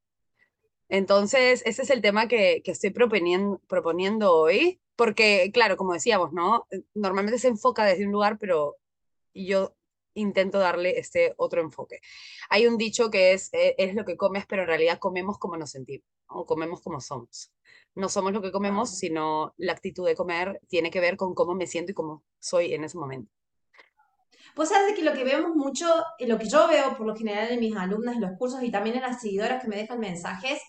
Entonces, 0.89 1.61
ese 1.65 1.83
es 1.83 1.89
el 1.91 2.01
tema 2.01 2.27
que, 2.27 2.61
que 2.63 2.71
estoy 2.71 2.89
proponiendo, 2.89 3.61
proponiendo 3.67 4.35
hoy, 4.35 4.81
porque, 4.95 5.49
claro, 5.53 5.77
como 5.77 5.93
decíamos, 5.93 6.33
¿no? 6.33 6.67
Normalmente 6.93 7.39
se 7.39 7.47
enfoca 7.47 7.85
desde 7.85 8.05
un 8.05 8.11
lugar, 8.11 8.37
pero 8.37 8.75
yo 9.33 9.75
intento 10.13 10.59
darle 10.59 10.99
este 10.99 11.33
otro 11.37 11.61
enfoque. 11.61 11.99
Hay 12.49 12.67
un 12.67 12.77
dicho 12.77 13.09
que 13.09 13.33
es, 13.33 13.49
eh, 13.53 13.75
es 13.77 13.95
lo 13.95 14.05
que 14.05 14.17
comes, 14.17 14.45
pero 14.47 14.63
en 14.63 14.67
realidad 14.67 14.99
comemos 14.99 15.37
como 15.37 15.57
nos 15.57 15.71
sentimos, 15.71 16.07
o 16.27 16.45
comemos 16.45 16.81
como 16.81 17.01
somos. 17.01 17.51
No 17.95 18.09
somos 18.09 18.33
lo 18.33 18.41
que 18.41 18.51
comemos, 18.51 18.97
sino 18.97 19.53
la 19.57 19.73
actitud 19.73 20.05
de 20.05 20.15
comer 20.15 20.59
tiene 20.67 20.91
que 20.91 20.99
ver 20.99 21.17
con 21.17 21.33
cómo 21.33 21.53
me 21.53 21.67
siento 21.67 21.91
y 21.91 21.95
cómo 21.95 22.23
soy 22.39 22.73
en 22.73 22.83
ese 22.83 22.97
momento. 22.97 23.31
Vos 24.55 24.69
sabés 24.69 24.93
que 24.95 25.03
lo 25.03 25.13
que 25.13 25.23
vemos 25.23 25.55
mucho, 25.55 25.87
lo 26.19 26.37
que 26.37 26.47
yo 26.47 26.67
veo 26.67 26.95
por 26.95 27.07
lo 27.07 27.15
general 27.15 27.51
en 27.51 27.59
mis 27.59 27.75
alumnas 27.75 28.15
en 28.15 28.21
los 28.21 28.37
cursos 28.37 28.61
y 28.61 28.71
también 28.71 28.95
en 28.95 29.01
las 29.01 29.21
seguidoras 29.21 29.61
que 29.61 29.67
me 29.67 29.77
dejan 29.77 29.99
mensajes, 29.99 30.61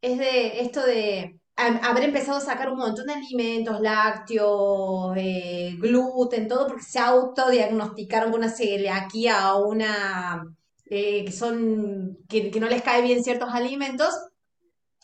es 0.00 0.18
de 0.18 0.60
esto 0.60 0.84
de 0.84 1.38
haber 1.58 2.04
empezado 2.04 2.38
a 2.38 2.40
sacar 2.40 2.70
un 2.70 2.78
montón 2.78 3.06
de 3.06 3.14
alimentos, 3.14 3.80
lácteos, 3.80 5.16
eh, 5.16 5.74
gluten, 5.78 6.46
todo, 6.46 6.68
porque 6.68 6.84
se 6.84 7.00
autodiagnosticaron 7.00 8.30
con 8.30 8.40
una 8.40 8.50
celiaquía 8.50 9.54
o 9.54 9.68
una 9.68 10.44
eh, 10.86 11.24
que 11.24 11.32
son 11.32 12.18
que, 12.28 12.52
no 12.60 12.68
les 12.68 12.82
cae 12.82 13.02
bien 13.02 13.24
ciertos 13.24 13.52
alimentos. 13.52 14.14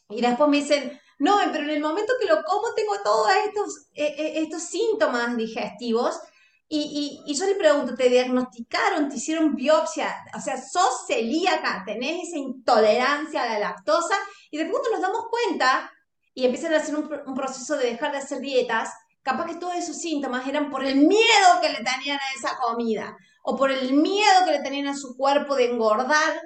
Y 0.08 0.20
después 0.20 0.48
me 0.48 0.58
dicen, 0.58 1.00
no, 1.18 1.38
pero 1.52 1.64
en 1.64 1.70
el 1.70 1.80
momento 1.80 2.12
que 2.20 2.28
lo 2.28 2.42
como 2.44 2.72
tengo 2.74 2.94
todos 3.02 3.28
estos, 3.46 3.88
eh, 3.94 4.34
estos 4.36 4.62
síntomas 4.62 5.36
digestivos. 5.36 6.20
Y, 6.68 7.22
y, 7.26 7.30
y, 7.30 7.36
yo 7.36 7.46
le 7.46 7.56
pregunto, 7.56 7.94
¿te 7.94 8.08
diagnosticaron? 8.08 9.08
¿Te 9.08 9.16
hicieron 9.16 9.54
biopsia? 9.54 10.14
O 10.36 10.40
sea, 10.40 10.56
sos 10.56 11.06
celíaca, 11.06 11.82
tenés 11.84 12.28
esa 12.28 12.38
intolerancia 12.38 13.42
a 13.42 13.46
la 13.46 13.58
lactosa 13.58 14.16
y 14.50 14.56
de 14.56 14.66
pronto 14.66 14.88
nos 14.90 15.00
damos 15.00 15.26
cuenta 15.30 15.90
y 16.34 16.44
empiezan 16.44 16.74
a 16.74 16.78
hacer 16.78 16.96
un, 16.96 17.34
proceso 17.34 17.76
de 17.76 17.86
dejar 17.92 18.12
de 18.12 18.18
hacer 18.18 18.40
dietas, 18.40 18.90
capaz 19.22 19.46
que 19.46 19.54
todos 19.54 19.74
esos 19.76 19.98
síntomas 19.98 20.46
eran 20.46 20.68
por 20.70 20.84
el 20.84 20.96
miedo 20.96 21.60
que 21.62 21.68
le 21.68 21.76
tenían 21.76 22.18
a 22.18 22.36
esa 22.36 22.58
comida 22.58 23.16
o 23.44 23.56
por 23.56 23.70
el 23.70 23.92
miedo 23.94 24.44
que 24.44 24.52
le 24.52 24.62
tenían 24.62 24.88
a 24.88 24.96
su 24.96 25.16
cuerpo 25.16 25.54
de 25.54 25.70
engordar 25.70 26.40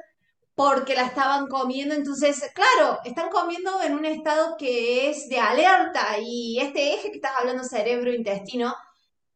porque 0.55 0.95
la 0.95 1.07
estaban 1.07 1.47
comiendo. 1.47 1.95
Entonces, 1.95 2.51
claro, 2.53 2.99
están 3.05 3.31
comiendo 3.31 3.81
en 3.83 3.95
un 3.95 4.05
estado 4.05 4.57
que 4.59 5.09
es 5.09 5.29
de 5.29 5.39
alerta 5.39 6.19
y 6.21 6.59
este 6.61 6.95
eje 6.95 7.11
que 7.11 7.17
estás 7.17 7.33
hablando, 7.39 7.65
cerebro-intestino, 7.65 8.75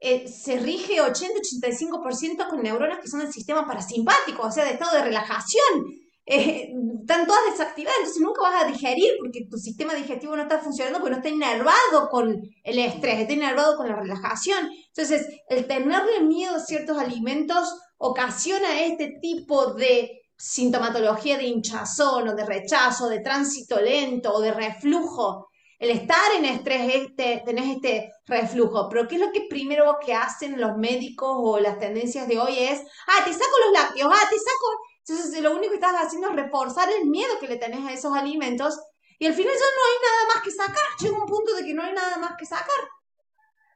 eh, 0.00 0.26
se 0.26 0.59
rige 0.59 1.00
80-85% 1.00 2.49
con 2.49 2.61
neuronas 2.61 2.99
que 2.99 3.06
son 3.06 3.21
del 3.21 3.32
sistema 3.32 3.64
parasimpático, 3.64 4.42
o 4.42 4.50
sea, 4.50 4.64
de 4.64 4.73
estado 4.73 4.97
de 4.97 5.04
relajación. 5.04 5.87
Eh, 6.25 6.73
están 7.00 7.26
todas 7.26 7.41
desactivadas, 7.50 7.99
entonces 7.99 8.23
nunca 8.23 8.43
vas 8.43 8.62
a 8.62 8.67
digerir 8.69 9.14
porque 9.19 9.47
tu 9.50 9.59
sistema 9.59 9.93
digestivo 9.95 10.37
no 10.37 10.43
está 10.43 10.61
funcionando 10.61 11.00
porque 11.00 11.11
no 11.11 11.17
está 11.17 11.29
inervado 11.29 12.09
con 12.11 12.41
el 12.62 12.79
estrés, 12.79 13.21
está 13.21 13.33
inervado 13.33 13.76
con 13.76 13.88
la 13.88 13.97
relajación. 13.97 14.71
Entonces, 14.88 15.26
el 15.49 15.67
tenerle 15.67 16.21
miedo 16.21 16.57
a 16.57 16.61
ciertos 16.61 16.99
alimentos 16.99 17.75
ocasiona 17.99 18.85
este 18.85 19.19
tipo 19.21 19.75
de 19.75 20.23
sintomatología 20.37 21.38
de 21.38 21.45
hinchazón 21.45 22.29
o 22.29 22.35
de 22.35 22.45
rechazo, 22.45 23.09
de 23.09 23.21
tránsito 23.21 23.81
lento 23.81 24.33
o 24.33 24.41
de 24.41 24.52
reflujo. 24.52 25.49
El 25.79 25.91
estar 25.91 26.33
en 26.37 26.45
estrés, 26.45 26.95
este, 26.95 27.43
tenés 27.45 27.76
este 27.76 28.12
reflujo, 28.26 28.88
pero 28.88 29.09
¿qué 29.09 29.17
es 29.17 29.21
lo 29.21 29.33
que 29.33 29.47
primero 29.50 29.97
que 30.05 30.14
hacen 30.14 30.61
los 30.61 30.76
médicos 30.76 31.31
o 31.35 31.59
las 31.59 31.79
tendencias 31.81 32.29
de 32.29 32.38
hoy 32.38 32.57
es, 32.59 32.81
ah, 33.09 33.25
te 33.25 33.33
saco 33.33 33.59
los 33.67 33.73
lácteos, 33.73 34.12
ah, 34.12 34.29
te 34.31 34.37
saco 34.37 34.67
entonces, 35.09 35.42
lo 35.42 35.52
único 35.52 35.71
que 35.71 35.76
estás 35.76 35.94
haciendo 35.94 36.30
es 36.30 36.37
reforzar 36.37 36.88
el 37.00 37.09
miedo 37.09 37.32
que 37.40 37.49
le 37.49 37.56
tenés 37.56 37.85
a 37.87 37.92
esos 37.92 38.16
alimentos 38.16 38.80
y 39.18 39.26
al 39.26 39.35
final 39.35 39.52
ya 39.52 39.59
no 39.59 39.82
hay 39.88 39.99
nada 40.02 40.35
más 40.35 40.44
que 40.44 40.50
sacar. 40.50 40.85
Llega 41.00 41.16
un 41.16 41.26
punto 41.26 41.54
de 41.54 41.64
que 41.64 41.75
no 41.75 41.82
hay 41.82 41.92
nada 41.92 42.18
más 42.18 42.37
que 42.37 42.47
sacar. 42.47 42.88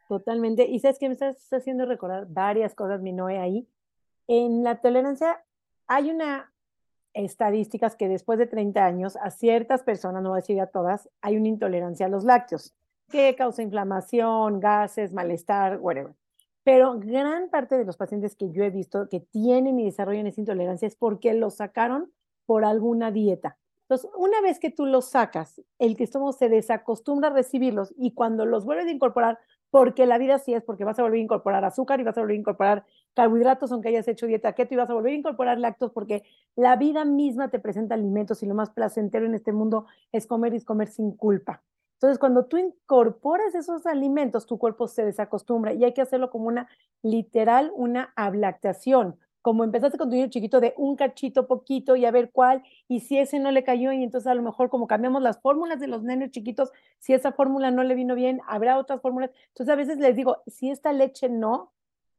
Totalmente. 0.09 0.65
Y 0.65 0.79
sabes 0.79 0.99
que 0.99 1.09
me 1.09 1.15
estás 1.15 1.53
haciendo 1.53 1.85
recordar 1.85 2.27
varias 2.29 2.75
cosas, 2.75 3.01
mi 3.01 3.13
Noé, 3.13 3.39
ahí. 3.39 3.69
En 4.29 4.63
la 4.63 4.81
tolerancia 4.81 5.45
hay 5.89 6.11
una 6.11 6.53
estadísticas 7.13 7.97
que 7.97 8.09
después 8.09 8.39
de 8.39 8.47
30 8.47 8.85
años 8.85 9.17
a 9.17 9.31
ciertas 9.31 9.83
personas, 9.83 10.23
no 10.23 10.31
voy 10.31 10.39
a 10.39 10.43
decir 10.43 10.61
a 10.61 10.67
todas, 10.67 11.09
hay 11.23 11.37
una 11.37 11.49
intolerancia 11.49 12.07
a 12.07 12.09
los 12.11 12.25
lácteos 12.25 12.75
que 13.09 13.35
causa 13.37 13.63
inflamación, 13.63 14.61
gases, 14.61 15.13
malestar, 15.13 15.79
whatever. 15.81 16.15
Pero 16.67 16.99
gran 16.99 17.49
parte 17.49 17.79
de 17.79 17.85
los 17.85 17.97
pacientes 17.97 18.35
que 18.35 18.51
yo 18.51 18.65
he 18.65 18.71
visto 18.71 19.09
que 19.09 19.21
tienen 19.21 19.79
y 19.79 19.85
desarrollan 19.85 20.27
esa 20.27 20.41
intolerancia 20.41 20.89
es 20.89 20.97
porque 20.97 21.33
los 21.33 21.59
sacaron 21.59 22.11
por 22.45 22.65
alguna 22.65 23.13
dieta. 23.13 23.57
Entonces, 23.83 24.11
una 24.19 24.41
vez 24.41 24.59
que 24.59 24.73
tú 24.73 24.85
los 24.85 25.11
sacas, 25.11 25.63
el 25.79 25.97
que 25.97 26.09
se 26.09 26.49
desacostumbra 26.49 27.29
a 27.29 27.33
recibirlos 27.33 27.95
y 27.97 28.15
cuando 28.15 28.47
los 28.47 28.65
vuelves 28.65 28.87
a 28.89 28.91
incorporar, 28.91 29.39
porque 29.71 30.07
la 30.07 30.19
vida 30.19 30.41
sí 30.41 30.55
es 30.55 30.65
porque 30.65 30.83
vas 30.83 30.99
a 30.99 31.05
volver 31.05 31.21
a 31.21 31.23
incorporar 31.23 31.65
azúcar 31.65 32.01
y 32.01 32.03
vas 32.03 32.19
a 32.19 32.21
volver 32.23 32.35
a 32.35 32.41
incorporar 32.41 32.85
carbohidratos 33.15 33.71
aunque 33.71 33.91
hayas 33.91 34.09
hecho 34.09 34.27
dieta 34.27 34.53
keto 34.53 34.75
y 34.75 34.77
vas 34.77 34.91
a 34.91 34.95
volver 34.95 35.13
a 35.13 35.17
incorporar 35.17 35.61
lácteos 35.61 35.93
porque 35.93 36.25
la 36.57 36.75
vida 36.75 37.05
misma 37.05 37.49
te 37.49 37.61
presenta 37.61 37.95
alimentos 37.95 38.43
y 38.43 38.47
lo 38.47 38.57
más 38.57 38.71
placentero 38.71 39.25
en 39.25 39.37
este 39.37 39.53
mundo 39.53 39.87
es 40.11 40.27
comer 40.27 40.53
y 40.53 40.65
comer 40.65 40.89
sin 40.89 41.13
culpa. 41.13 41.63
Entonces, 41.97 42.19
cuando 42.19 42.45
tú 42.45 42.59
incorporas 42.59 43.55
esos 43.55 43.87
alimentos, 43.87 44.47
tu 44.47 44.59
cuerpo 44.59 44.87
se 44.87 45.05
desacostumbra 45.05 45.73
y 45.73 45.83
hay 45.85 45.95
que 45.95 46.03
hacerlo 46.03 46.31
como 46.31 46.47
una 46.47 46.69
literal, 47.03 47.73
una 47.75 48.13
ablactación. 48.17 49.19
Como 49.41 49.65
empezaste 49.65 49.97
con 49.97 50.11
tu 50.11 50.17
niño 50.17 50.29
chiquito 50.29 50.61
de 50.61 50.75
un 50.77 50.97
cachito 50.97 51.47
poquito 51.47 51.97
y 51.97 52.05
a 52.05 52.11
ver 52.11 52.33
cuál, 52.33 52.63
y 52.87 53.01
si 53.01 53.19
ese 53.19 53.39
no 53.39 53.51
le 53.51 53.65
cayó, 53.65 53.93
y 53.93 54.03
entonces 54.03 54.27
a 54.27 54.35
lo 54.35 54.43
mejor 54.43 54.69
como 54.69 54.87
cambiamos 54.87 55.23
las 55.23 55.41
fórmulas 55.41 55.81
de 55.81 55.87
los 55.87 56.03
nenes 56.03 56.33
chiquitos, 56.33 56.71
si 56.99 57.15
esa 57.15 57.33
fórmula 57.33 57.71
no 57.71 57.83
le 57.83 57.95
vino 57.95 58.15
bien, 58.15 58.41
habrá 58.47 58.77
otras 58.77 59.01
fórmulas. 59.01 59.31
Entonces 59.49 59.73
a 59.73 59.77
veces 59.77 59.99
les 59.99 60.17
digo, 60.17 60.43
si 60.47 60.71
esta 60.71 60.93
leche 60.93 61.31
no, 61.31 61.73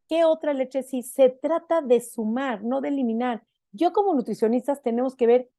¿qué 0.07 0.23
otra 0.23 0.53
leche 0.53 0.81
sí? 0.81 1.03
Se 1.03 1.29
trata 1.29 1.81
de 1.81 2.01
sumar, 2.01 2.63
no 2.63 2.81
de 2.81 2.87
eliminar. 2.87 3.43
Yo 3.73 3.93
como 3.93 4.15
nutricionistas 4.15 4.81
tenemos 4.81 5.15
que 5.15 5.27
ver 5.27 5.49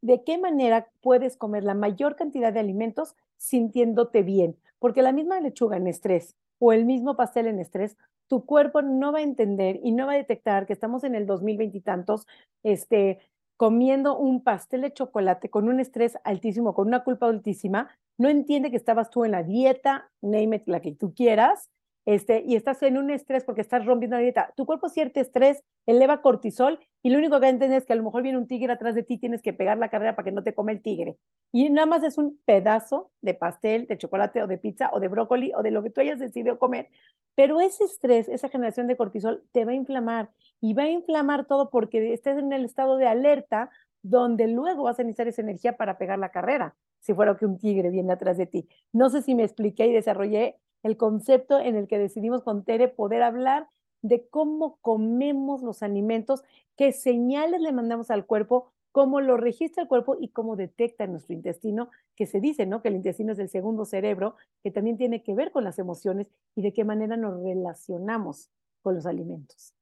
de 0.00 0.22
qué 0.24 0.38
manera 0.38 0.88
puedes 1.00 1.36
comer 1.36 1.64
la 1.64 1.74
mayor 1.74 2.16
cantidad 2.16 2.52
de 2.52 2.60
alimentos 2.60 3.16
sintiéndote 3.36 4.22
bien, 4.22 4.56
porque 4.78 5.02
la 5.02 5.12
misma 5.12 5.40
lechuga 5.40 5.76
en 5.76 5.86
estrés 5.86 6.36
o 6.58 6.72
el 6.72 6.84
mismo 6.84 7.16
pastel 7.16 7.46
en 7.46 7.60
estrés, 7.60 7.96
tu 8.26 8.44
cuerpo 8.44 8.82
no 8.82 9.12
va 9.12 9.20
a 9.20 9.22
entender 9.22 9.80
y 9.82 9.92
no 9.92 10.06
va 10.06 10.12
a 10.12 10.16
detectar 10.16 10.66
que 10.66 10.72
estamos 10.72 11.04
en 11.04 11.14
el 11.14 11.26
2020 11.26 11.78
y 11.78 11.80
tantos, 11.80 12.26
este, 12.62 13.18
comiendo 13.56 14.16
un 14.18 14.42
pastel 14.42 14.82
de 14.82 14.92
chocolate 14.92 15.50
con 15.50 15.68
un 15.68 15.80
estrés 15.80 16.18
altísimo, 16.24 16.74
con 16.74 16.88
una 16.88 17.04
culpa 17.04 17.26
altísima, 17.26 17.88
no 18.18 18.28
entiende 18.28 18.70
que 18.70 18.76
estabas 18.76 19.10
tú 19.10 19.24
en 19.24 19.32
la 19.32 19.42
dieta, 19.42 20.10
name 20.20 20.56
it, 20.56 20.62
la 20.66 20.80
que 20.80 20.92
tú 20.92 21.14
quieras, 21.14 21.70
este, 22.08 22.42
y 22.46 22.56
estás 22.56 22.82
en 22.84 22.96
un 22.96 23.10
estrés 23.10 23.44
porque 23.44 23.60
estás 23.60 23.84
rompiendo 23.84 24.16
la 24.16 24.22
dieta, 24.22 24.54
tu 24.56 24.64
cuerpo 24.64 24.88
siente 24.88 25.20
estrés, 25.20 25.62
eleva 25.84 26.22
cortisol 26.22 26.80
y 27.02 27.10
lo 27.10 27.18
único 27.18 27.38
que 27.38 27.50
entiendes 27.50 27.82
es 27.82 27.86
que 27.86 27.92
a 27.92 27.96
lo 27.96 28.02
mejor 28.02 28.22
viene 28.22 28.38
un 28.38 28.46
tigre 28.46 28.72
atrás 28.72 28.94
de 28.94 29.02
ti, 29.02 29.18
tienes 29.18 29.42
que 29.42 29.52
pegar 29.52 29.76
la 29.76 29.90
carrera 29.90 30.16
para 30.16 30.24
que 30.24 30.32
no 30.32 30.42
te 30.42 30.54
come 30.54 30.72
el 30.72 30.80
tigre. 30.80 31.18
Y 31.52 31.68
nada 31.68 31.84
más 31.84 32.02
es 32.04 32.16
un 32.16 32.40
pedazo 32.46 33.10
de 33.20 33.34
pastel, 33.34 33.86
de 33.86 33.98
chocolate 33.98 34.42
o 34.42 34.46
de 34.46 34.56
pizza 34.56 34.88
o 34.94 35.00
de 35.00 35.08
brócoli 35.08 35.52
o 35.54 35.62
de 35.62 35.70
lo 35.70 35.82
que 35.82 35.90
tú 35.90 36.00
hayas 36.00 36.18
decidido 36.18 36.58
comer, 36.58 36.88
pero 37.34 37.60
ese 37.60 37.84
estrés, 37.84 38.26
esa 38.30 38.48
generación 38.48 38.86
de 38.86 38.96
cortisol 38.96 39.44
te 39.52 39.66
va 39.66 39.72
a 39.72 39.74
inflamar 39.74 40.30
y 40.62 40.72
va 40.72 40.84
a 40.84 40.88
inflamar 40.88 41.44
todo 41.44 41.68
porque 41.68 42.14
estés 42.14 42.38
en 42.38 42.54
el 42.54 42.64
estado 42.64 42.96
de 42.96 43.06
alerta 43.06 43.68
donde 44.00 44.48
luego 44.48 44.84
vas 44.84 44.98
a 44.98 45.02
necesitar 45.02 45.28
esa 45.28 45.42
energía 45.42 45.76
para 45.76 45.98
pegar 45.98 46.18
la 46.18 46.30
carrera, 46.30 46.74
si 47.00 47.12
fuera 47.12 47.36
que 47.36 47.44
un 47.44 47.58
tigre 47.58 47.90
viene 47.90 48.14
atrás 48.14 48.38
de 48.38 48.46
ti. 48.46 48.66
No 48.94 49.10
sé 49.10 49.20
si 49.20 49.34
me 49.34 49.44
expliqué 49.44 49.88
y 49.88 49.92
desarrollé 49.92 50.56
el 50.82 50.96
concepto 50.96 51.58
en 51.58 51.76
el 51.76 51.88
que 51.88 51.98
decidimos 51.98 52.42
con 52.42 52.64
Tere 52.64 52.88
poder 52.88 53.22
hablar 53.22 53.68
de 54.02 54.28
cómo 54.28 54.78
comemos 54.80 55.62
los 55.62 55.82
alimentos, 55.82 56.44
qué 56.76 56.92
señales 56.92 57.60
le 57.60 57.72
mandamos 57.72 58.10
al 58.10 58.26
cuerpo, 58.26 58.72
cómo 58.92 59.20
lo 59.20 59.36
registra 59.36 59.82
el 59.82 59.88
cuerpo 59.88 60.16
y 60.18 60.28
cómo 60.28 60.56
detecta 60.56 61.06
nuestro 61.06 61.34
intestino, 61.34 61.90
que 62.16 62.26
se 62.26 62.40
dice, 62.40 62.66
¿no? 62.66 62.82
Que 62.82 62.88
el 62.88 62.96
intestino 62.96 63.32
es 63.32 63.38
el 63.38 63.48
segundo 63.48 63.84
cerebro, 63.84 64.36
que 64.62 64.70
también 64.70 64.96
tiene 64.96 65.22
que 65.22 65.34
ver 65.34 65.50
con 65.50 65.64
las 65.64 65.78
emociones 65.78 66.28
y 66.54 66.62
de 66.62 66.72
qué 66.72 66.84
manera 66.84 67.16
nos 67.16 67.42
relacionamos 67.42 68.50
con 68.82 68.94
los 68.94 69.06
alimentos. 69.06 69.74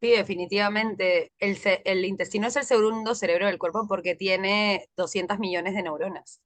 Sí, 0.00 0.10
definitivamente. 0.10 1.32
El, 1.38 1.56
el 1.84 2.04
intestino 2.06 2.46
es 2.46 2.56
el 2.56 2.64
segundo 2.64 3.14
cerebro 3.14 3.46
del 3.46 3.58
cuerpo 3.58 3.86
porque 3.86 4.14
tiene 4.14 4.88
200 4.96 5.38
millones 5.38 5.74
de 5.74 5.82
neuronas 5.82 6.40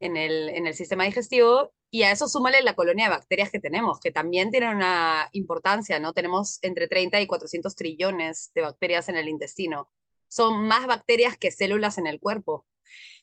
en 0.00 0.16
el, 0.16 0.48
en 0.50 0.66
el 0.66 0.74
sistema 0.74 1.04
digestivo 1.04 1.72
y 1.90 2.02
a 2.02 2.12
eso 2.12 2.28
súmale 2.28 2.62
la 2.62 2.74
colonia 2.74 3.06
de 3.06 3.10
bacterias 3.10 3.50
que 3.50 3.60
tenemos, 3.60 3.98
que 4.00 4.10
también 4.10 4.50
tienen 4.50 4.76
una 4.76 5.28
importancia, 5.32 5.98
¿no? 5.98 6.12
Tenemos 6.12 6.58
entre 6.62 6.86
30 6.86 7.20
y 7.20 7.26
400 7.26 7.74
trillones 7.74 8.50
de 8.54 8.62
bacterias 8.62 9.08
en 9.08 9.16
el 9.16 9.28
intestino. 9.28 9.90
Son 10.28 10.66
más 10.66 10.86
bacterias 10.86 11.38
que 11.38 11.50
células 11.50 11.96
en 11.96 12.06
el 12.06 12.20
cuerpo. 12.20 12.66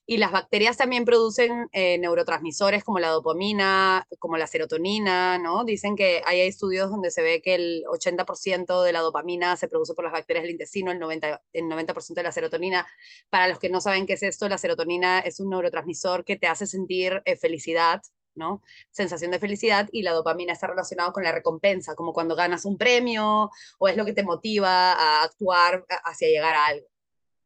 Y 0.08 0.18
las 0.18 0.32
bacterias 0.32 0.78
también 0.78 1.04
producen 1.04 1.68
eh, 1.72 1.98
neurotransmisores 1.98 2.84
como 2.84 3.00
la 3.00 3.10
dopamina, 3.10 4.08
como 4.20 4.38
la 4.38 4.46
serotonina, 4.46 5.40
¿no? 5.40 5.64
Dicen 5.64 5.96
que 5.96 6.22
hay 6.26 6.42
estudios 6.42 6.92
donde 6.92 7.10
se 7.10 7.24
ve 7.24 7.42
que 7.42 7.56
el 7.56 7.84
80% 7.88 8.84
de 8.84 8.94
la 8.94 9.00
dopamina 9.00 9.58
se 9.58 9.68
produce 9.68 9.96
por 9.96 10.04
las 10.04 10.14
bacterias 10.14 10.44
del 10.44 10.52
intestino, 10.52 10.92
el 10.92 11.00
90%, 11.00 11.42
el 11.54 11.68
90 11.68 11.94
de 12.10 12.24
la 12.24 12.32
serotonina. 12.32 12.88
Para 13.32 13.48
los 13.48 13.58
que 13.58 13.70
no 13.70 13.82
saben 13.82 14.06
qué 14.06 14.14
es 14.14 14.24
esto, 14.24 14.48
la 14.48 14.60
serotonina 14.60 15.20
es 15.20 15.40
un 15.40 15.50
neurotransmisor 15.50 16.24
que 16.24 16.36
te 16.36 16.48
hace 16.48 16.68
sentir 16.68 17.24
eh, 17.26 17.36
felicidad, 17.36 18.02
¿no? 18.36 18.62
Sensación 18.92 19.32
de 19.32 19.40
felicidad 19.40 19.90
y 19.92 20.04
la 20.04 20.12
dopamina 20.14 20.54
está 20.54 20.68
relacionada 20.68 21.12
con 21.12 21.24
la 21.24 21.32
recompensa, 21.32 21.96
como 21.96 22.14
cuando 22.14 22.36
ganas 22.36 22.66
un 22.66 22.78
premio 22.78 23.50
o 23.80 23.88
es 23.88 23.98
lo 23.98 24.06
que 24.06 24.14
te 24.14 24.24
motiva 24.24 24.94
a 24.94 25.24
actuar 25.24 25.86
hacia 26.04 26.30
llegar 26.30 26.56
a 26.56 26.66
algo. 26.68 26.88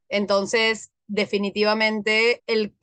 Entonces, 0.10 0.91
definitivamente 1.10 2.43
el, 2.48 2.75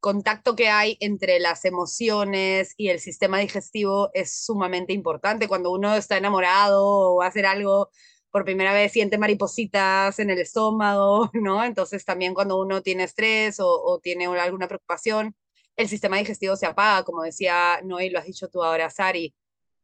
contacto 0.00 0.54
que 0.54 0.68
hay 0.68 0.96
entre 1.00 1.40
las 1.40 1.64
emociones 1.64 2.74
y 2.76 2.88
el 2.88 3.00
sistema 3.00 3.38
digestivo 3.38 4.10
es 4.12 4.44
sumamente 4.44 4.92
importante. 4.92 5.48
Cuando 5.48 5.72
uno 5.72 5.94
está 5.94 6.18
enamorado 6.18 6.84
o 6.86 7.16
va 7.16 7.26
a 7.26 7.28
hacer 7.28 7.46
algo 7.46 7.90
por 8.30 8.44
primera 8.44 8.72
vez 8.72 8.92
siente 8.92 9.18
maripositas 9.18 10.18
en 10.18 10.30
el 10.30 10.38
estómago, 10.38 11.30
¿no? 11.34 11.64
Entonces 11.64 12.04
también 12.04 12.34
cuando 12.34 12.58
uno 12.58 12.82
tiene 12.82 13.04
estrés 13.04 13.58
o, 13.60 13.98
tiene 14.02 14.26
alguna 14.26 14.68
preocupación, 14.68 15.34
el 15.76 15.88
sistema 15.88 16.18
digestivo 16.18 16.56
se 16.56 16.66
apaga, 16.66 17.04
como 17.04 17.22
decía 17.22 17.80
Noé, 17.84 18.10
lo 18.10 18.18
has 18.18 18.26
dicho 18.26 18.48
tú 18.48 18.62
ahora, 18.62 18.90
Sari. 18.90 19.34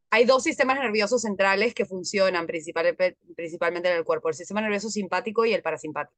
Hay 0.09 0.25
dos 0.25 0.43
sistemas 0.43 0.79
nerviosos 0.79 1.21
centrales 1.21 1.73
que 1.73 1.85
funcionan 1.85 2.47
principalmente 2.47 3.89
en 3.89 3.97
el 3.97 4.03
cuerpo, 4.05 4.29
el 4.29 4.35
sistema 4.35 4.61
nervioso 4.61 4.89
simpático 4.89 5.45
y 5.45 5.53
el 5.53 5.61
parasimpático. 5.61 6.15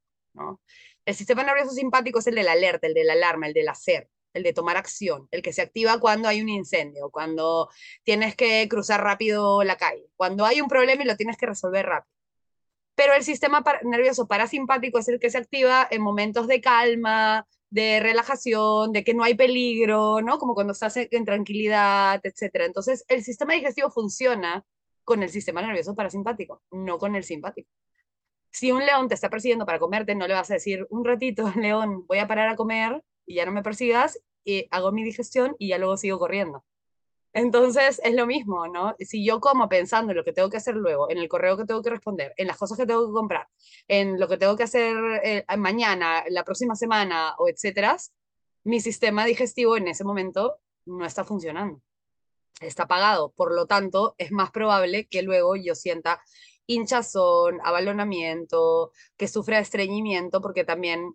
El 1.06 1.16
sistema 1.16 1.44
nervioso 1.44 1.72
simpático 1.72 2.20
es 2.20 2.28
el 2.28 2.36
de 2.36 2.44
la 2.44 2.52
alerta, 2.52 2.88
el 2.88 2.94
de 2.94 3.04
la 3.04 3.14
alarma, 3.14 3.48
el 3.48 3.54
del 3.54 3.68
hacer, 3.68 4.10
el 4.34 4.44
de 4.44 4.54
tomar 4.54 4.78
acción, 4.78 5.28
el 5.32 5.42
que 5.42 5.54
se 5.54 5.62
activa 5.62 6.00
cuando 6.00 6.28
hay 6.28 6.42
un 6.42 6.50
incendio, 6.50 7.10
cuando 7.10 7.70
tienes 8.04 8.36
que 8.36 8.68
cruzar 8.70 9.02
rápido 9.02 9.64
la 9.64 9.78
calle, 9.78 10.06
cuando 10.16 10.46
hay 10.46 10.62
un 10.62 10.68
problema 10.68 11.04
y 11.04 11.08
lo 11.08 11.18
tienes 11.18 11.38
que 11.38 11.48
resolver 11.48 11.86
rápido. 11.86 12.14
Pero 12.96 13.14
el 13.14 13.24
sistema 13.24 13.64
nervioso 13.84 14.28
parasimpático 14.28 15.00
es 15.00 15.08
el 15.08 15.20
que 15.20 15.30
se 15.30 15.38
activa 15.38 15.88
en 15.90 16.02
momentos 16.02 16.48
de 16.48 16.62
calma, 16.62 17.48
de 17.70 18.00
relajación, 18.00 18.92
de 18.94 19.04
que 19.04 19.14
no 19.14 19.24
hay 19.24 19.36
peligro, 19.36 20.22
¿no? 20.22 20.38
Como 20.40 20.56
cuando 20.56 20.74
estás 20.74 20.98
en 20.98 21.26
tranquilidad, 21.26 22.20
etc. 22.24 22.66
Entonces, 22.66 23.06
el 23.08 23.24
sistema 23.24 23.54
digestivo 23.54 23.90
funciona 23.92 24.66
con 25.04 25.24
el 25.24 25.30
sistema 25.30 25.62
nervioso 25.62 25.96
parasimpático, 25.96 26.62
no 26.72 26.98
con 26.98 27.16
el 27.16 27.24
simpático 27.24 27.70
si 28.52 28.72
un 28.72 28.86
león 28.86 29.08
te 29.08 29.16
está 29.16 29.30
persiguiendo 29.30 29.66
para 29.66 29.80
comerte, 29.80 30.16
no 30.16 30.28
le 30.28 30.34
vas 30.34 30.50
a 30.52 30.56
decir, 30.56 30.88
un 30.90 31.06
ratito, 31.06 31.44
león, 31.56 32.06
voy 32.08 32.20
a 32.20 32.28
parar 32.28 32.50
a 32.50 32.56
comer 32.56 33.04
y 33.26 33.36
ya 33.36 33.46
no 33.46 33.52
me 33.52 33.64
persigas, 33.64 34.20
y 34.44 34.68
hago 34.72 34.92
mi 34.92 35.04
digestión 35.04 35.56
y 35.60 35.70
ya 35.70 35.78
luego 35.78 35.98
sigo 35.98 36.18
corriendo. 36.20 36.64
Entonces 37.34 38.02
es 38.04 38.16
lo 38.16 38.26
mismo, 38.26 38.68
¿no? 38.68 38.96
Si 39.00 39.24
yo 39.24 39.40
como 39.40 39.70
pensando 39.70 40.12
en 40.12 40.18
lo 40.18 40.24
que 40.24 40.34
tengo 40.34 40.50
que 40.50 40.58
hacer 40.58 40.76
luego, 40.76 41.10
en 41.12 41.20
el 41.20 41.30
correo 41.30 41.58
que 41.58 41.66
tengo 41.66 41.82
que 41.82 41.92
responder, 41.92 42.34
en 42.38 42.48
las 42.48 42.58
cosas 42.58 42.78
que 42.78 42.86
tengo 42.88 43.08
que 43.08 43.14
comprar, 43.14 43.48
en 43.88 44.20
lo 44.20 44.28
que 44.28 44.38
tengo 44.38 44.56
que 44.58 44.64
hacer 44.64 44.96
eh, 45.24 45.46
mañana, 45.58 46.24
la 46.30 46.44
próxima 46.44 46.76
semana, 46.76 47.36
o 47.38 47.48
etcétera, 47.48 47.98
mi 48.64 48.80
sistema 48.80 49.26
digestivo 49.26 49.78
en 49.78 49.88
ese 49.88 50.04
momento 50.04 50.58
no 50.86 51.06
está 51.06 51.24
funcionando. 51.24 51.82
Está 52.62 52.84
apagado. 52.84 53.32
Por 53.32 53.54
lo 53.54 53.68
tanto, 53.68 54.16
es 54.18 54.32
más 54.32 54.52
probable 54.52 55.08
que 55.08 55.22
luego 55.22 55.56
yo 55.56 55.76
sienta 55.76 56.22
hinchazón, 56.66 57.60
abalonamiento, 57.64 58.92
que 59.18 59.28
sufra 59.28 59.60
estreñimiento, 59.60 60.42
porque 60.42 60.64
también 60.64 61.14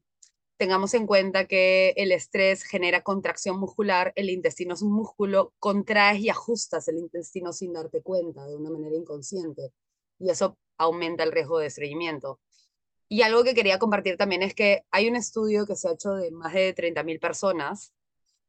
tengamos 0.57 0.95
en 0.95 1.07
cuenta 1.07 1.47
que 1.47 1.95
el 1.97 2.13
estrés 2.13 2.63
genera 2.63 3.03
contracción 3.03 3.59
muscular, 3.59 4.13
el 4.17 4.31
intestino 4.31 4.75
es 4.75 4.83
un 4.83 4.93
músculo, 4.93 5.53
contraes 5.59 6.21
y 6.21 6.29
ajustas 6.29 6.89
el 6.89 6.99
intestino 6.99 7.53
sin 7.53 7.73
darte 7.73 8.03
cuenta 8.03 8.47
de 8.47 8.57
una 8.57 8.71
manera 8.71 8.97
inconsciente 8.97 9.73
y 10.19 10.31
eso 10.31 10.57
aumenta 10.79 11.25
el 11.25 11.33
riesgo 11.33 11.59
de 11.59 11.67
estreñimiento. 11.67 12.41
Y 13.09 13.23
algo 13.23 13.45
que 13.45 13.55
quería 13.55 13.79
compartir 13.79 14.17
también 14.17 14.43
es 14.43 14.55
que 14.55 14.85
hay 14.91 15.09
un 15.09 15.17
estudio 15.17 15.67
que 15.67 15.77
se 15.77 15.89
ha 15.89 15.93
hecho 15.93 16.15
de 16.15 16.31
más 16.31 16.53
de 16.55 16.75
30.000 16.75 17.21
personas 17.21 17.93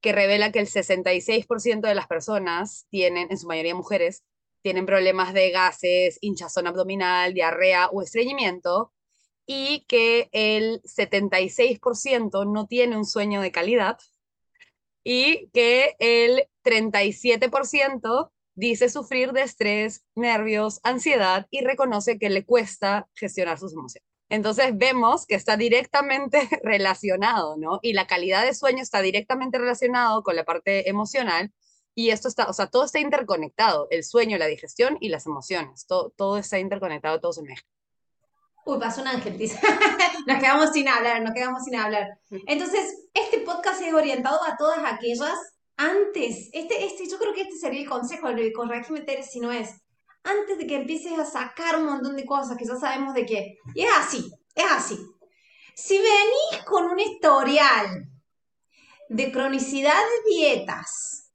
que 0.01 0.11
revela 0.11 0.51
que 0.51 0.59
el 0.59 0.67
66% 0.67 1.81
de 1.81 1.95
las 1.95 2.07
personas 2.07 2.85
tienen, 2.89 3.27
en 3.31 3.37
su 3.37 3.47
mayoría 3.47 3.75
mujeres, 3.75 4.23
tienen 4.61 4.85
problemas 4.85 5.33
de 5.33 5.51
gases, 5.51 6.17
hinchazón 6.21 6.67
abdominal, 6.67 7.33
diarrea 7.33 7.87
o 7.89 8.01
estreñimiento, 8.01 8.93
y 9.45 9.85
que 9.87 10.29
el 10.31 10.81
76% 10.83 12.51
no 12.51 12.67
tiene 12.67 12.97
un 12.97 13.05
sueño 13.05 13.41
de 13.41 13.51
calidad 13.51 13.97
y 15.03 15.49
que 15.53 15.95
el 15.99 16.47
37% 16.63 18.31
dice 18.55 18.89
sufrir 18.89 19.33
de 19.33 19.43
estrés, 19.43 20.03
nervios, 20.15 20.79
ansiedad 20.83 21.47
y 21.51 21.61
reconoce 21.61 22.17
que 22.17 22.29
le 22.29 22.45
cuesta 22.45 23.07
gestionar 23.13 23.59
sus 23.59 23.73
emociones. 23.73 24.07
Entonces 24.29 24.75
vemos 24.75 25.27
que 25.27 25.35
está 25.35 25.55
directamente 25.57 26.49
relacionado, 26.63 27.57
¿no? 27.57 27.79
Y 27.83 27.93
la 27.93 28.07
calidad 28.07 28.43
de 28.43 28.55
sueño 28.55 28.81
está 28.81 29.01
directamente 29.01 29.59
relacionado 29.59 30.23
con 30.23 30.35
la 30.35 30.45
parte 30.45 30.89
emocional 30.89 31.53
y 31.93 32.09
esto 32.09 32.27
está, 32.27 32.49
o 32.49 32.53
sea, 32.53 32.67
todo 32.67 32.85
está 32.85 32.99
interconectado, 32.99 33.87
el 33.91 34.03
sueño, 34.03 34.37
la 34.37 34.47
digestión 34.47 34.97
y 34.99 35.09
las 35.09 35.27
emociones, 35.27 35.85
todo, 35.85 36.09
todo 36.17 36.37
está 36.37 36.59
interconectado, 36.59 37.21
todo 37.21 37.33
se 37.33 37.43
mezcla. 37.43 37.69
Uy, 38.65 38.79
pasó 38.79 39.01
un 39.01 39.07
ángel, 39.07 39.37
dice. 39.37 39.59
nos 40.27 40.39
quedamos 40.39 40.71
sin 40.71 40.87
hablar, 40.87 41.21
nos 41.21 41.33
quedamos 41.33 41.63
sin 41.63 41.75
hablar. 41.75 42.07
Entonces, 42.47 43.07
este 43.13 43.39
podcast 43.39 43.81
es 43.81 43.93
orientado 43.93 44.39
a 44.43 44.57
todas 44.57 44.79
aquellas 44.83 45.55
antes, 45.77 46.49
este, 46.53 46.85
este, 46.85 47.07
yo 47.09 47.17
creo 47.17 47.33
que 47.33 47.41
este 47.41 47.57
sería 47.57 47.81
el 47.81 47.89
consejo, 47.89 48.27
corregime 48.55 49.01
Tere 49.01 49.23
si 49.23 49.39
no 49.39 49.51
es, 49.51 49.69
antes 50.23 50.57
de 50.57 50.67
que 50.67 50.75
empieces 50.75 51.19
a 51.19 51.25
sacar 51.25 51.77
un 51.77 51.85
montón 51.85 52.15
de 52.15 52.25
cosas 52.25 52.57
que 52.57 52.65
ya 52.65 52.75
sabemos 52.77 53.13
de 53.13 53.25
qué. 53.25 53.57
Y 53.73 53.83
es 53.83 53.91
así, 53.97 54.31
es 54.55 54.65
así. 54.71 54.97
Si 55.75 55.97
venís 55.97 56.63
con 56.65 56.85
un 56.85 56.99
historial 56.99 58.07
de 59.09 59.31
cronicidad 59.31 59.93
de 59.93 60.33
dietas, 60.33 61.31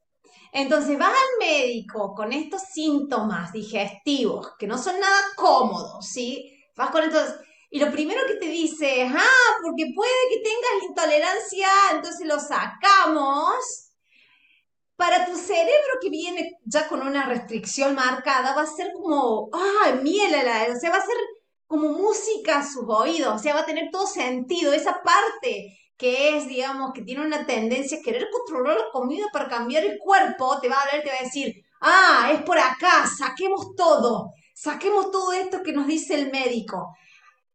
entonces 0.52 0.98
vas 0.98 1.12
al 1.12 1.46
médico 1.46 2.14
con 2.14 2.32
estos 2.32 2.62
síntomas 2.62 3.52
digestivos 3.52 4.54
que 4.58 4.66
no 4.66 4.78
son 4.78 4.98
nada 4.98 5.20
cómodos, 5.36 6.08
¿sí? 6.08 6.59
Vas 6.80 6.90
con 6.90 7.02
estos... 7.04 7.34
Y 7.68 7.78
lo 7.78 7.92
primero 7.92 8.26
que 8.26 8.34
te 8.34 8.46
dice 8.46 9.02
es, 9.02 9.12
ah, 9.14 9.58
porque 9.62 9.92
puede 9.94 10.10
que 10.30 10.38
tengas 10.38 10.88
intolerancia, 10.88 11.68
entonces 11.92 12.26
lo 12.26 12.40
sacamos. 12.40 13.90
Para 14.96 15.26
tu 15.26 15.36
cerebro 15.36 15.98
que 16.00 16.08
viene 16.08 16.58
ya 16.64 16.88
con 16.88 17.06
una 17.06 17.26
restricción 17.26 17.94
marcada, 17.94 18.56
va 18.56 18.62
a 18.62 18.66
ser 18.66 18.92
como, 18.94 19.50
ah, 19.52 19.92
miel 20.02 20.34
o 20.34 20.80
sea, 20.80 20.90
va 20.90 20.96
a 20.96 21.06
ser 21.06 21.16
como 21.66 21.90
música 21.90 22.58
a 22.58 22.66
sus 22.66 22.84
oídos, 22.88 23.34
o 23.34 23.38
sea, 23.38 23.54
va 23.54 23.60
a 23.60 23.66
tener 23.66 23.90
todo 23.92 24.06
sentido, 24.06 24.72
esa 24.72 25.00
parte 25.02 25.78
que 25.96 26.36
es, 26.36 26.48
digamos, 26.48 26.92
que 26.92 27.02
tiene 27.02 27.24
una 27.24 27.46
tendencia 27.46 27.98
a 27.98 28.02
querer 28.02 28.28
controlar 28.32 28.78
la 28.78 28.90
comida 28.90 29.26
para 29.32 29.48
cambiar 29.48 29.84
el 29.84 29.98
cuerpo, 29.98 30.58
te 30.60 30.68
va 30.68 30.76
a 30.76 30.82
hablar 30.82 31.02
te 31.04 31.10
va 31.10 31.16
a 31.20 31.24
decir, 31.24 31.54
Ah, 31.80 32.30
es 32.34 32.42
por 32.42 32.58
acá, 32.58 33.06
saquemos 33.06 33.74
todo, 33.74 34.32
saquemos 34.60 35.10
todo 35.10 35.32
esto 35.32 35.62
que 35.62 35.72
nos 35.72 35.86
dice 35.86 36.14
el 36.14 36.30
médico. 36.30 36.94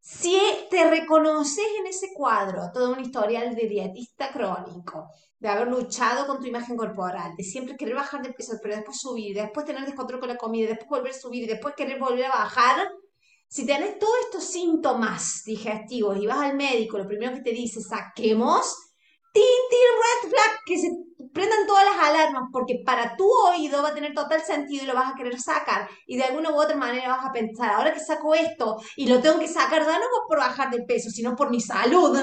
Si 0.00 0.36
te 0.70 0.90
reconoces 0.90 1.64
en 1.78 1.86
ese 1.86 2.08
cuadro, 2.12 2.72
todo 2.74 2.94
un 2.94 3.00
historial 3.00 3.54
de 3.54 3.68
dietista 3.68 4.32
crónico, 4.32 5.06
de 5.38 5.48
haber 5.48 5.68
luchado 5.68 6.26
con 6.26 6.40
tu 6.40 6.46
imagen 6.46 6.76
corporal, 6.76 7.36
de 7.36 7.44
siempre 7.44 7.76
querer 7.76 7.94
bajar 7.94 8.22
de 8.22 8.32
peso, 8.32 8.54
pero 8.60 8.74
después 8.74 8.98
subir, 8.98 9.36
después 9.36 9.64
tener 9.64 9.84
descontrol 9.84 10.18
con 10.18 10.30
la 10.30 10.36
comida, 10.36 10.68
después 10.68 10.88
volver 10.88 11.12
a 11.12 11.18
subir 11.18 11.46
después 11.46 11.74
querer 11.76 12.00
volver 12.00 12.24
a 12.24 12.30
bajar, 12.30 12.88
si 13.46 13.64
tenés 13.64 14.00
todos 14.00 14.14
estos 14.24 14.44
síntomas 14.44 15.42
digestivos 15.44 16.18
y 16.18 16.26
vas 16.26 16.38
al 16.38 16.56
médico, 16.56 16.98
lo 16.98 17.06
primero 17.06 17.34
que 17.34 17.42
te 17.42 17.52
dice, 17.52 17.80
saquemos, 17.80 18.74
tin, 19.32 19.44
tin, 19.70 19.78
red 20.02 20.30
flag, 20.30 20.58
que 20.66 20.78
se 20.78 21.05
prendan 21.36 21.66
todas 21.66 21.84
las 21.84 22.08
alarmas, 22.08 22.48
porque 22.50 22.80
para 22.82 23.14
tu 23.14 23.30
oído 23.30 23.82
va 23.82 23.90
a 23.90 23.94
tener 23.94 24.14
total 24.14 24.40
sentido 24.40 24.84
y 24.84 24.86
lo 24.86 24.94
vas 24.94 25.12
a 25.12 25.14
querer 25.14 25.38
sacar. 25.38 25.86
Y 26.06 26.16
de 26.16 26.24
alguna 26.24 26.50
u 26.50 26.54
otra 26.54 26.76
manera 26.76 27.08
vas 27.08 27.26
a 27.26 27.32
pensar, 27.32 27.74
ahora 27.74 27.92
que 27.92 28.00
saco 28.00 28.34
esto 28.34 28.78
y 28.96 29.06
lo 29.06 29.20
tengo 29.20 29.38
que 29.38 29.46
sacar, 29.46 29.82
no 29.82 30.06
por 30.26 30.38
bajar 30.38 30.70
de 30.70 30.82
peso, 30.84 31.10
sino 31.10 31.36
por 31.36 31.50
mi 31.50 31.60
salud. 31.60 32.18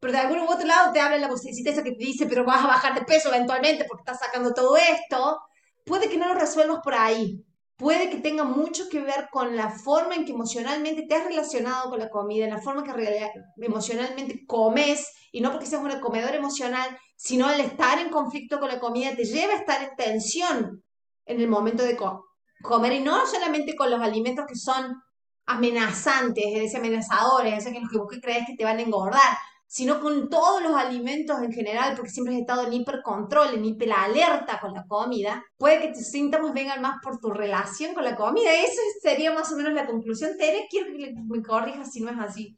Pero 0.00 0.12
de 0.12 0.18
algún 0.18 0.40
u 0.40 0.50
otro 0.50 0.66
lado 0.66 0.92
te 0.92 0.98
habla 0.98 1.18
la 1.18 1.28
vocecita 1.28 1.70
esa 1.70 1.84
que 1.84 1.92
te 1.92 2.04
dice, 2.04 2.26
pero 2.26 2.44
vas 2.44 2.64
a 2.64 2.66
bajar 2.66 2.96
de 2.96 3.04
peso 3.04 3.28
eventualmente 3.28 3.84
porque 3.84 4.02
estás 4.02 4.18
sacando 4.18 4.52
todo 4.52 4.76
esto. 4.76 5.38
Puede 5.86 6.08
que 6.08 6.18
no 6.18 6.26
lo 6.26 6.34
resuelvas 6.34 6.80
por 6.82 6.94
ahí. 6.94 7.44
Puede 7.76 8.10
que 8.10 8.16
tenga 8.16 8.42
mucho 8.42 8.88
que 8.88 8.98
ver 8.98 9.28
con 9.30 9.54
la 9.54 9.70
forma 9.70 10.16
en 10.16 10.24
que 10.24 10.32
emocionalmente 10.32 11.06
te 11.06 11.14
has 11.14 11.24
relacionado 11.24 11.90
con 11.90 12.00
la 12.00 12.10
comida, 12.10 12.44
en 12.44 12.50
la 12.50 12.60
forma 12.60 12.82
que 12.82 13.30
emocionalmente 13.58 14.44
comes, 14.48 15.12
y 15.30 15.40
no 15.40 15.52
porque 15.52 15.66
seas 15.66 15.82
un 15.82 16.00
comedor 16.00 16.34
emocional, 16.34 16.98
sino 17.18 17.50
el 17.50 17.60
estar 17.60 17.98
en 17.98 18.10
conflicto 18.10 18.60
con 18.60 18.68
la 18.68 18.78
comida 18.78 19.16
te 19.16 19.24
lleva 19.24 19.52
a 19.52 19.56
estar 19.56 19.82
en 19.82 19.96
tensión 19.96 20.84
en 21.26 21.40
el 21.40 21.48
momento 21.48 21.82
de 21.82 21.98
comer 22.62 22.92
y 22.92 23.00
no 23.00 23.26
solamente 23.26 23.74
con 23.74 23.90
los 23.90 24.00
alimentos 24.00 24.46
que 24.46 24.54
son 24.54 25.02
amenazantes, 25.46 26.44
es 26.46 26.62
decir, 26.62 26.78
amenazadores, 26.78 27.66
es 27.66 27.72
que 27.72 27.80
los 27.80 27.90
que 27.90 27.98
vos 27.98 28.08
crees 28.22 28.46
que 28.46 28.54
te 28.54 28.64
van 28.64 28.78
a 28.78 28.82
engordar, 28.82 29.36
sino 29.66 30.00
con 30.00 30.28
todos 30.28 30.62
los 30.62 30.76
alimentos 30.76 31.42
en 31.42 31.52
general, 31.52 31.96
porque 31.96 32.10
siempre 32.10 32.34
has 32.34 32.40
estado 32.40 32.68
en 32.68 32.74
hipercontrol, 32.74 33.54
en 33.54 33.64
hiperalerta 33.64 34.60
con 34.60 34.72
la 34.72 34.84
comida, 34.86 35.42
puede 35.56 35.80
que 35.80 35.92
tus 35.92 36.06
síntomas 36.06 36.54
vengan 36.54 36.80
más 36.80 36.98
por 37.02 37.18
tu 37.18 37.30
relación 37.30 37.94
con 37.94 38.04
la 38.04 38.14
comida. 38.14 38.54
Esa 38.54 38.80
sería 39.02 39.32
más 39.32 39.52
o 39.52 39.56
menos 39.56 39.72
la 39.72 39.86
conclusión. 39.86 40.38
Tere, 40.38 40.68
quiero 40.70 40.96
que 40.96 41.14
me 41.26 41.42
corrijas 41.42 41.92
si 41.92 42.00
no 42.00 42.10
es 42.10 42.18
así. 42.18 42.56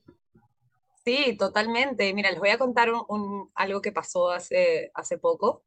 Sí, 1.10 1.36
totalmente. 1.36 2.14
Mira, 2.14 2.30
les 2.30 2.38
voy 2.38 2.50
a 2.50 2.58
contar 2.58 2.92
un, 2.92 3.50
algo 3.56 3.80
que 3.82 3.90
pasó 3.90 4.30
hace, 4.30 4.92
hace 4.94 5.18
poco, 5.18 5.64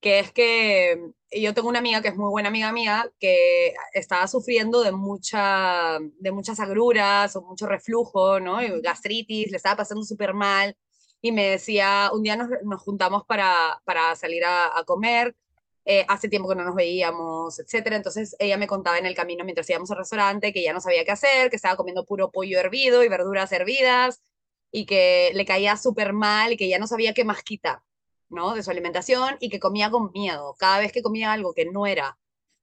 que 0.00 0.20
es 0.20 0.32
que 0.32 0.98
yo 1.30 1.52
tengo 1.52 1.68
una 1.68 1.80
amiga 1.80 2.00
que 2.00 2.08
es 2.08 2.16
muy 2.16 2.30
buena 2.30 2.48
amiga 2.48 2.72
mía, 2.72 3.10
que 3.20 3.74
estaba 3.92 4.26
sufriendo 4.26 4.82
de, 4.82 4.92
mucha, 4.92 5.98
de 6.18 6.32
muchas 6.32 6.60
agruras 6.60 7.36
o 7.36 7.42
mucho 7.42 7.66
reflujo, 7.66 8.40
¿no? 8.40 8.62
Y 8.62 8.80
gastritis, 8.80 9.50
le 9.50 9.58
estaba 9.58 9.76
pasando 9.76 10.02
súper 10.02 10.32
mal. 10.32 10.74
Y 11.20 11.30
me 11.32 11.44
decía, 11.50 12.10
un 12.14 12.22
día 12.22 12.36
nos, 12.36 12.48
nos 12.64 12.80
juntamos 12.80 13.24
para, 13.26 13.82
para 13.84 14.16
salir 14.16 14.44
a, 14.44 14.78
a 14.78 14.84
comer, 14.84 15.36
eh, 15.84 16.06
hace 16.08 16.28
tiempo 16.30 16.48
que 16.48 16.54
no 16.56 16.64
nos 16.64 16.74
veíamos, 16.74 17.58
etcétera. 17.58 17.96
Entonces 17.96 18.34
ella 18.38 18.56
me 18.56 18.66
contaba 18.66 18.98
en 18.98 19.04
el 19.06 19.14
camino 19.14 19.44
mientras 19.44 19.68
íbamos 19.68 19.90
al 19.90 19.98
restaurante 19.98 20.54
que 20.54 20.62
ya 20.62 20.72
no 20.72 20.80
sabía 20.80 21.04
qué 21.04 21.12
hacer, 21.12 21.50
que 21.50 21.56
estaba 21.56 21.76
comiendo 21.76 22.06
puro 22.06 22.30
pollo 22.30 22.58
hervido 22.58 23.04
y 23.04 23.08
verduras 23.08 23.52
hervidas 23.52 24.22
y 24.70 24.86
que 24.86 25.30
le 25.34 25.44
caía 25.44 25.76
súper 25.76 26.12
mal 26.12 26.52
y 26.52 26.56
que 26.56 26.68
ya 26.68 26.78
no 26.78 26.86
sabía 26.86 27.14
qué 27.14 27.24
más 27.24 27.42
quitar, 27.42 27.80
¿no? 28.28 28.54
De 28.54 28.62
su 28.62 28.70
alimentación 28.70 29.36
y 29.40 29.48
que 29.48 29.60
comía 29.60 29.90
con 29.90 30.10
miedo. 30.12 30.54
Cada 30.58 30.78
vez 30.78 30.92
que 30.92 31.02
comía 31.02 31.32
algo 31.32 31.54
que 31.54 31.66
no 31.66 31.86
era 31.86 32.18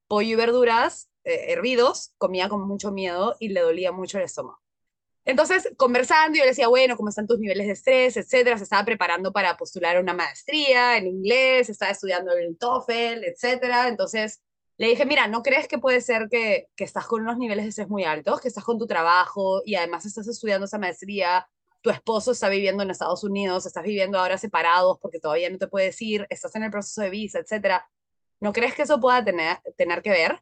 pollo 0.08 0.30
y 0.30 0.36
verduras 0.36 1.10
eh, 1.24 1.54
hervidos, 1.54 2.14
comía 2.18 2.50
con 2.50 2.68
mucho 2.68 2.92
miedo 2.92 3.36
y 3.40 3.50
le 3.50 3.62
dolía 3.62 3.92
mucho 3.92 4.18
el 4.18 4.26
estómago. 4.26 4.60
Entonces, 5.26 5.70
conversando, 5.78 6.38
yo 6.38 6.44
le 6.44 6.50
decía, 6.50 6.68
bueno, 6.68 6.98
¿cómo 6.98 7.10
están 7.10 7.28
tus 7.28 7.40
niveles 7.40 7.68
de 7.68 7.74
estrés, 7.74 8.18
etcétera? 8.18 8.58
Se 8.58 8.66
estaba 8.66 8.84
preparando 8.84 9.32
para 9.32 9.56
postular 9.56 10.00
una 10.02 10.14
maestría 10.14 10.98
en 10.98 11.08
inglés, 11.08 11.70
estaba 11.70 11.92
estudiando 11.92 12.34
el 12.34 12.58
TOEFL, 12.58 13.24
etcétera. 13.24 13.88
Entonces, 13.88 14.42
le 14.78 14.88
dije, 14.88 15.06
mira, 15.06 15.28
¿no 15.28 15.42
crees 15.42 15.70
que 15.70 15.78
puede 15.78 16.02
ser 16.02 16.28
que, 16.30 16.68
que 16.76 16.84
estás 16.84 17.08
con 17.08 17.22
unos 17.22 17.38
niveles 17.38 17.64
de 17.64 17.70
estrés 17.70 17.88
muy 17.88 18.04
altos, 18.04 18.42
que 18.42 18.50
estás 18.50 18.66
con 18.66 18.78
tu 18.78 18.86
trabajo 18.86 19.62
y 19.66 19.76
además 19.76 20.06
estás 20.06 20.28
estudiando 20.28 20.66
esa 20.66 20.78
maestría 20.78 21.48
tu 21.84 21.90
esposo 21.90 22.32
está 22.32 22.48
viviendo 22.48 22.82
en 22.82 22.90
Estados 22.92 23.26
Unidos, 23.26 23.66
estás 23.66 23.84
viviendo 23.84 24.18
ahora 24.18 24.38
separados 24.38 24.98
porque 25.02 25.20
todavía 25.20 25.50
no 25.50 25.58
te 25.58 25.68
puedes 25.68 26.02
ir, 26.02 26.26
estás 26.30 26.56
en 26.56 26.64
el 26.64 26.72
proceso 26.72 27.02
de 27.02 27.10
visa, 27.10 27.40
etcétera. 27.40 27.90
¿No 28.40 28.54
crees 28.54 28.74
que 28.74 28.84
eso 28.84 29.02
pueda 29.02 29.24
tener, 29.24 29.60
que 30.02 30.10
ver? 30.10 30.42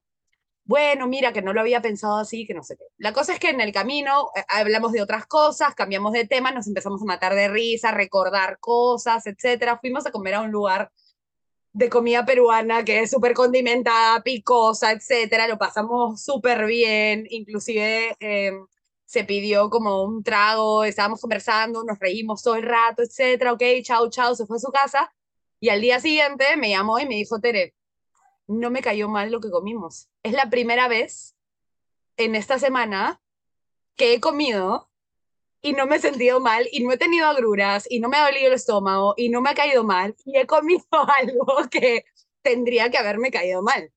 Bueno, 0.64 1.08
mira, 1.08 1.34
que 1.34 1.42
no 1.42 1.52
lo 1.52 1.62
había 1.62 1.82
pensado 1.82 2.18
así, 2.18 2.46
que 2.46 2.54
no 2.54 2.64
sé 2.64 2.78
qué. 2.78 2.86
La 2.98 3.12
cosa 3.12 3.34
es 3.34 3.40
que 3.40 3.50
en 3.50 3.60
el 3.60 3.74
camino 3.74 4.30
eh, 4.36 4.44
hablamos 4.50 4.92
de 4.92 5.02
otras 5.02 5.26
cosas, 5.26 5.74
cambiamos 5.74 6.14
de 6.14 6.28
tema, 6.28 6.52
nos 6.52 6.68
empezamos 6.68 7.02
a 7.02 7.06
matar 7.06 7.34
de 7.34 7.48
risa, 7.48 7.92
recordar 7.92 8.60
cosas, 8.60 9.26
etcétera. 9.26 9.80
Fuimos 9.80 10.06
a 10.06 10.12
comer 10.12 10.36
a 10.36 10.42
un 10.42 10.52
lugar 10.52 10.92
de 11.74 11.90
comida 11.90 12.24
peruana 12.24 12.86
que 12.86 13.00
es 13.00 13.10
súper 13.10 13.34
condimentada, 13.34 14.22
picosa, 14.22 14.92
etcétera. 14.92 15.48
Lo 15.48 15.58
pasamos 15.58 16.22
súper 16.22 16.66
bien, 16.68 17.26
inclusive 17.32 18.16
em, 18.20 18.68
se 19.12 19.26
pidió 19.26 19.70
como 19.70 20.04
un 20.04 20.24
trago, 20.24 20.86
estábamos 20.86 21.20
conversando, 21.20 21.84
nos 21.84 22.00
reímos 22.00 22.42
todo 22.44 22.56
el 22.56 22.64
rato, 22.64 23.04
etcétera, 23.04 23.52
ok, 23.52 23.62
chao, 23.84 24.10
chao, 24.10 24.36
se 24.36 24.46
fue 24.46 24.56
a 24.56 24.60
su 24.62 24.72
casa. 24.72 25.14
Y 25.60 25.68
al 25.68 25.82
día 25.82 26.00
siguiente 26.00 26.56
me 26.56 26.70
llamó 26.70 26.98
y 26.98 27.06
me 27.06 27.16
dijo, 27.16 27.42
Tere, 27.42 27.76
no 28.48 28.72
me 28.72 28.82
cayó 28.82 29.10
mal 29.10 29.30
lo 29.30 29.42
que 29.42 29.52
comimos. 29.52 30.08
Es 30.24 30.32
la 30.32 30.50
primera 30.50 30.88
vez 30.88 31.36
en 32.16 32.36
esta 32.36 32.58
semana 32.58 33.22
que 33.98 34.14
he 34.14 34.22
comido 34.22 34.90
y 35.62 35.74
no 35.74 35.88
me 35.88 35.98
he 35.98 36.00
sentido 36.00 36.40
mal 36.40 36.70
y 36.72 36.82
no 36.82 36.94
he 36.94 36.98
tenido 36.98 37.28
agruras 37.28 37.88
y 37.90 38.00
no 38.00 38.08
me 38.08 38.16
ha 38.16 38.26
dolido 38.26 38.48
el 38.48 38.54
estómago 38.54 39.14
y 39.18 39.28
no 39.28 39.42
me 39.42 39.50
ha 39.50 39.56
caído 39.56 39.84
mal 39.84 40.16
y 40.24 40.38
he 40.38 40.48
comido 40.48 40.86
algo 41.22 41.70
que 41.70 42.06
tendría 42.44 42.90
que 42.90 42.98
haberme 42.98 43.30
caído 43.30 43.62
mal. 43.62 43.92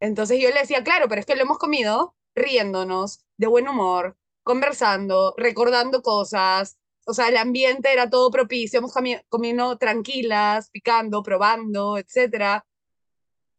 Entonces 0.00 0.40
yo 0.40 0.48
le 0.48 0.60
decía, 0.60 0.82
claro, 0.82 1.06
pero 1.06 1.20
es 1.20 1.26
que 1.26 1.36
lo 1.36 1.42
hemos 1.42 1.58
comido 1.58 2.16
riéndonos, 2.34 3.26
de 3.36 3.46
buen 3.46 3.68
humor, 3.68 4.16
conversando, 4.42 5.34
recordando 5.36 6.02
cosas. 6.02 6.78
O 7.06 7.14
sea, 7.14 7.28
el 7.28 7.36
ambiente 7.36 7.92
era 7.92 8.10
todo 8.10 8.30
propicio, 8.30 8.78
hemos 8.78 8.94
comido 9.28 9.76
tranquilas, 9.78 10.70
picando, 10.70 11.22
probando, 11.22 11.98
etc. 11.98 12.62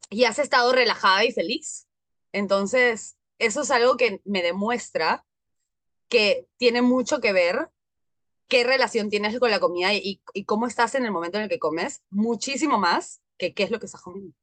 Y 0.09 0.25
has 0.25 0.39
estado 0.39 0.71
relajada 0.71 1.25
y 1.25 1.31
feliz. 1.31 1.87
Entonces, 2.31 3.17
eso 3.39 3.61
es 3.61 3.71
algo 3.71 3.97
que 3.97 4.21
me 4.25 4.41
demuestra 4.41 5.25
que 6.07 6.47
tiene 6.57 6.81
mucho 6.81 7.19
que 7.19 7.33
ver 7.33 7.69
qué 8.47 8.63
relación 8.63 9.09
tienes 9.09 9.39
con 9.39 9.51
la 9.51 9.59
comida 9.59 9.93
y, 9.93 10.21
y, 10.33 10.45
cómo 10.45 10.67
estás 10.67 10.95
en 10.95 11.05
el 11.05 11.11
momento 11.11 11.37
en 11.37 11.45
el 11.45 11.49
que 11.49 11.59
comes, 11.59 12.03
muchísimo 12.11 12.77
más 12.77 13.21
que 13.37 13.53
qué 13.53 13.63
es 13.63 13.71
lo 13.71 13.79
que 13.79 13.87
estás 13.87 14.01
comiendo. 14.01 14.35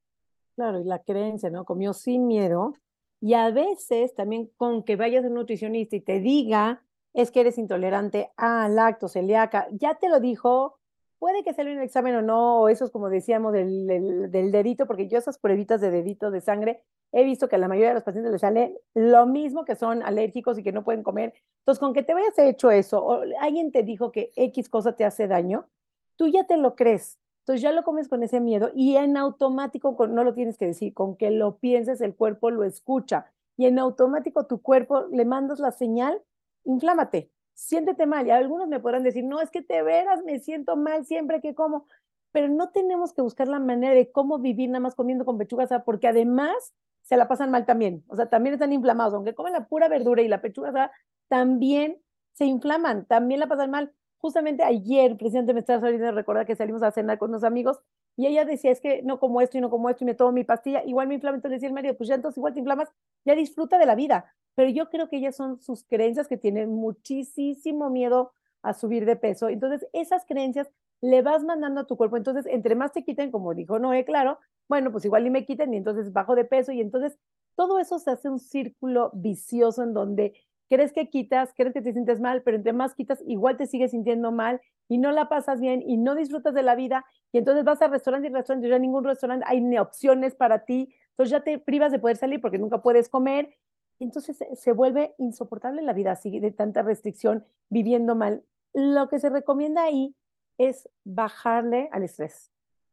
Claro, 0.55 0.81
y 0.81 0.83
la 0.83 0.99
creencia, 0.99 1.49
¿no? 1.49 1.63
Comió 1.63 1.93
sin 1.93 2.27
miedo, 2.27 2.73
y 3.21 3.35
a 3.35 3.51
veces 3.51 4.15
también 4.15 4.51
con 4.57 4.83
que 4.83 4.95
vayas 4.95 5.23
a 5.23 5.27
un 5.27 5.35
nutricionista 5.35 5.95
y 5.95 6.01
te 6.01 6.19
diga, 6.19 6.83
es 7.13 7.31
que 7.31 7.41
eres 7.41 7.57
intolerante 7.57 8.31
a 8.35 8.67
lacto, 8.67 9.07
celíaca, 9.07 9.67
ya 9.71 9.95
te 9.95 10.09
lo 10.09 10.19
dijo, 10.19 10.79
puede 11.19 11.43
que 11.43 11.53
salga 11.53 11.71
un 11.71 11.81
examen 11.81 12.15
o 12.15 12.21
no, 12.23 12.61
o 12.61 12.67
eso 12.67 12.85
es 12.85 12.91
como 12.91 13.09
decíamos 13.09 13.53
del, 13.53 13.85
del, 14.31 14.51
dedito, 14.51 14.87
porque 14.87 15.07
yo 15.07 15.19
esas 15.19 15.37
pruebitas 15.37 15.79
de 15.79 15.91
dedito 15.91 16.31
de 16.31 16.41
sangre, 16.41 16.81
he 17.11 17.23
visto 17.23 17.47
que 17.47 17.57
a 17.57 17.59
la 17.59 17.67
mayoría 17.67 17.89
de 17.89 17.95
los 17.95 18.03
pacientes 18.03 18.31
les 18.31 18.41
sale 18.41 18.81
lo 18.95 19.27
mismo 19.27 19.65
que 19.65 19.75
son 19.75 20.01
alérgicos 20.01 20.57
y 20.57 20.63
que 20.63 20.71
no 20.71 20.83
pueden 20.83 21.03
comer. 21.03 21.35
Entonces, 21.59 21.79
con 21.79 21.93
que 21.93 22.01
te 22.01 22.15
vayas 22.15 22.39
hecho 22.39 22.71
eso, 22.71 23.05
o 23.05 23.21
alguien 23.39 23.71
te 23.71 23.83
dijo 23.83 24.11
que 24.11 24.31
X 24.35 24.67
cosa 24.67 24.95
te 24.95 25.05
hace 25.05 25.27
daño, 25.27 25.67
tú 26.15 26.27
ya 26.27 26.45
te 26.45 26.57
lo 26.57 26.75
crees. 26.75 27.19
Entonces 27.41 27.61
ya 27.61 27.71
lo 27.71 27.83
comes 27.83 28.07
con 28.07 28.21
ese 28.23 28.39
miedo 28.39 28.71
y 28.75 28.95
en 28.97 29.17
automático, 29.17 29.95
no 30.07 30.23
lo 30.23 30.33
tienes 30.33 30.57
que 30.57 30.67
decir, 30.67 30.93
con 30.93 31.15
que 31.15 31.31
lo 31.31 31.57
pienses, 31.57 31.99
el 32.01 32.15
cuerpo 32.15 32.51
lo 32.51 32.63
escucha. 32.63 33.25
Y 33.57 33.65
en 33.65 33.79
automático 33.79 34.45
tu 34.45 34.61
cuerpo 34.61 35.07
le 35.11 35.25
mandas 35.25 35.59
la 35.59 35.71
señal, 35.71 36.21
inflámate, 36.63 37.31
siéntete 37.53 38.05
mal. 38.05 38.27
Y 38.27 38.31
algunos 38.31 38.67
me 38.67 38.79
podrán 38.79 39.03
decir, 39.03 39.23
no, 39.23 39.41
es 39.41 39.49
que 39.49 39.61
te 39.61 39.81
veras, 39.81 40.23
me 40.23 40.39
siento 40.39 40.75
mal 40.75 41.05
siempre 41.05 41.41
que 41.41 41.55
como. 41.55 41.85
Pero 42.31 42.47
no 42.47 42.69
tenemos 42.69 43.11
que 43.11 43.21
buscar 43.21 43.47
la 43.47 43.59
manera 43.59 43.93
de 43.93 44.11
cómo 44.11 44.39
vivir 44.39 44.69
nada 44.69 44.79
más 44.79 44.95
comiendo 44.95 45.25
con 45.25 45.37
pechuga 45.37 45.67
porque 45.83 46.07
además 46.07 46.73
se 47.01 47.17
la 47.17 47.27
pasan 47.27 47.51
mal 47.51 47.65
también. 47.65 48.03
O 48.07 48.15
sea, 48.15 48.29
también 48.29 48.53
están 48.53 48.71
inflamados. 48.71 49.13
Aunque 49.13 49.35
comen 49.35 49.53
la 49.53 49.67
pura 49.67 49.89
verdura 49.89 50.21
y 50.21 50.27
la 50.27 50.41
pechuga 50.41 50.91
también 51.27 52.01
se 52.33 52.45
inflaman, 52.45 53.05
también 53.05 53.39
la 53.39 53.47
pasan 53.47 53.71
mal 53.71 53.93
justamente 54.21 54.63
ayer, 54.63 55.17
presidente, 55.17 55.53
me 55.53 55.61
saliendo 55.63 56.05
de 56.05 56.11
recordar 56.11 56.45
que 56.45 56.55
salimos 56.55 56.83
a 56.83 56.91
cenar 56.91 57.17
con 57.17 57.31
unos 57.31 57.43
amigos 57.43 57.79
y 58.15 58.27
ella 58.27 58.45
decía, 58.45 58.71
es 58.71 58.79
que 58.79 59.01
no 59.03 59.19
como 59.19 59.41
esto 59.41 59.57
y 59.57 59.61
no 59.61 59.69
como 59.69 59.89
esto 59.89 60.03
y 60.03 60.07
me 60.07 60.13
tomo 60.13 60.31
mi 60.31 60.43
pastilla, 60.43 60.83
igual 60.85 61.07
me 61.07 61.15
inflama, 61.15 61.35
entonces 61.35 61.57
decía 61.57 61.69
el 61.69 61.73
marido, 61.73 61.95
pues 61.97 62.07
ya 62.07 62.15
entonces 62.15 62.37
igual 62.37 62.53
te 62.53 62.59
inflamas, 62.59 62.89
ya 63.25 63.35
disfruta 63.35 63.77
de 63.79 63.85
la 63.85 63.95
vida. 63.95 64.33
Pero 64.55 64.69
yo 64.69 64.89
creo 64.89 65.09
que 65.09 65.17
ellas 65.17 65.35
son 65.35 65.59
sus 65.59 65.83
creencias 65.85 66.27
que 66.27 66.37
tienen 66.37 66.69
muchísimo 66.69 67.89
miedo 67.89 68.33
a 68.61 68.73
subir 68.73 69.05
de 69.05 69.15
peso. 69.15 69.49
Entonces, 69.49 69.87
esas 69.93 70.25
creencias 70.25 70.69
le 71.01 71.21
vas 71.21 71.43
mandando 71.43 71.81
a 71.81 71.87
tu 71.87 71.97
cuerpo. 71.97 72.17
Entonces, 72.17 72.45
entre 72.45 72.75
más 72.75 72.91
te 72.91 73.03
quiten, 73.03 73.31
como 73.31 73.53
dijo 73.53 73.79
Noé, 73.79 74.05
claro, 74.05 74.39
bueno, 74.67 74.91
pues 74.91 75.05
igual 75.05 75.25
y 75.25 75.29
me 75.29 75.45
quiten 75.45 75.73
y 75.73 75.77
entonces 75.77 76.13
bajo 76.13 76.35
de 76.35 76.45
peso 76.45 76.71
y 76.71 76.81
entonces 76.81 77.17
todo 77.55 77.79
eso 77.79 77.97
se 77.99 78.11
hace 78.11 78.29
un 78.29 78.39
círculo 78.39 79.11
vicioso 79.13 79.83
en 79.83 79.93
donde 79.93 80.33
crees 80.71 80.93
que 80.93 81.09
quitas, 81.09 81.53
crees 81.53 81.73
que 81.73 81.81
te 81.81 81.91
sientes 81.91 82.21
mal, 82.21 82.43
pero 82.43 82.55
entre 82.55 82.71
más 82.71 82.95
quitas, 82.95 83.21
igual 83.27 83.57
te 83.57 83.67
sigues 83.67 83.91
sintiendo 83.91 84.31
mal 84.31 84.61
y 84.87 84.99
no 84.99 85.11
la 85.11 85.27
pasas 85.27 85.59
bien 85.59 85.83
y 85.85 85.97
no 85.97 86.15
disfrutas 86.15 86.53
de 86.53 86.63
la 86.63 86.75
vida 86.75 87.05
y 87.33 87.39
entonces 87.39 87.65
vas 87.65 87.81
a 87.81 87.89
restaurante 87.89 88.29
y 88.29 88.31
restaurante, 88.31 88.69
ya 88.69 88.79
ningún 88.79 89.03
restaurante 89.03 89.45
hay 89.49 89.59
ni 89.59 89.77
opciones 89.77 90.33
para 90.33 90.63
ti, 90.63 90.95
entonces 91.09 91.31
ya 91.31 91.43
te 91.43 91.59
privas 91.59 91.91
de 91.91 91.99
poder 91.99 92.15
salir 92.15 92.39
porque 92.39 92.57
nunca 92.57 92.81
puedes 92.81 93.09
comer, 93.09 93.53
entonces 93.99 94.37
se 94.53 94.71
vuelve 94.71 95.13
insoportable 95.17 95.81
la 95.81 95.91
vida 95.91 96.13
así 96.13 96.39
de 96.39 96.51
tanta 96.51 96.83
restricción, 96.83 97.45
viviendo 97.69 98.15
mal. 98.15 98.45
Lo 98.73 99.09
que 99.09 99.19
se 99.19 99.29
recomienda 99.29 99.83
ahí 99.83 100.15
es 100.57 100.87
bajarle 101.03 101.89
al 101.91 102.03
estrés, 102.03 102.49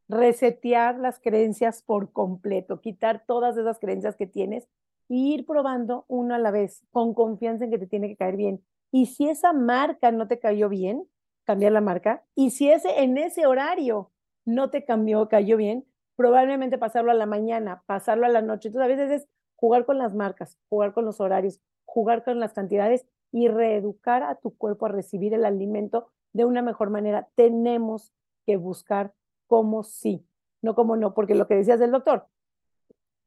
resetear 0.08 0.98
las 0.98 1.20
creencias 1.20 1.84
por 1.84 2.10
completo, 2.10 2.80
quitar 2.80 3.22
todas 3.24 3.56
esas 3.56 3.78
creencias 3.78 4.16
que 4.16 4.26
tienes 4.26 4.66
ir 5.08 5.46
probando 5.46 6.04
uno 6.08 6.34
a 6.34 6.38
la 6.38 6.50
vez, 6.50 6.84
con 6.90 7.14
confianza 7.14 7.64
en 7.64 7.70
que 7.70 7.78
te 7.78 7.86
tiene 7.86 8.08
que 8.08 8.16
caer 8.16 8.36
bien. 8.36 8.64
Y 8.90 9.06
si 9.06 9.28
esa 9.28 9.52
marca 9.52 10.12
no 10.12 10.28
te 10.28 10.38
cayó 10.38 10.68
bien, 10.68 11.08
cambiar 11.44 11.72
la 11.72 11.80
marca. 11.80 12.24
Y 12.34 12.50
si 12.50 12.70
ese 12.70 13.02
en 13.02 13.18
ese 13.18 13.46
horario 13.46 14.10
no 14.44 14.70
te 14.70 14.84
cambió, 14.84 15.28
cayó 15.28 15.56
bien, 15.56 15.86
probablemente 16.16 16.78
pasarlo 16.78 17.10
a 17.10 17.14
la 17.14 17.26
mañana, 17.26 17.82
pasarlo 17.86 18.26
a 18.26 18.30
la 18.30 18.42
noche. 18.42 18.68
Entonces 18.68 18.84
a 18.84 18.96
veces 18.96 19.22
es 19.22 19.28
jugar 19.56 19.86
con 19.86 19.98
las 19.98 20.14
marcas, 20.14 20.58
jugar 20.68 20.92
con 20.92 21.04
los 21.04 21.20
horarios, 21.20 21.60
jugar 21.84 22.24
con 22.24 22.38
las 22.38 22.52
cantidades 22.52 23.06
y 23.32 23.48
reeducar 23.48 24.22
a 24.22 24.36
tu 24.36 24.56
cuerpo 24.56 24.86
a 24.86 24.90
recibir 24.90 25.34
el 25.34 25.44
alimento 25.44 26.08
de 26.32 26.44
una 26.44 26.62
mejor 26.62 26.90
manera. 26.90 27.28
Tenemos 27.34 28.12
que 28.46 28.56
buscar 28.56 29.14
cómo 29.46 29.82
sí, 29.82 30.26
no 30.62 30.74
como 30.74 30.96
no, 30.96 31.14
porque 31.14 31.34
lo 31.34 31.46
que 31.46 31.54
decías 31.54 31.80
del 31.80 31.92
doctor, 31.92 32.26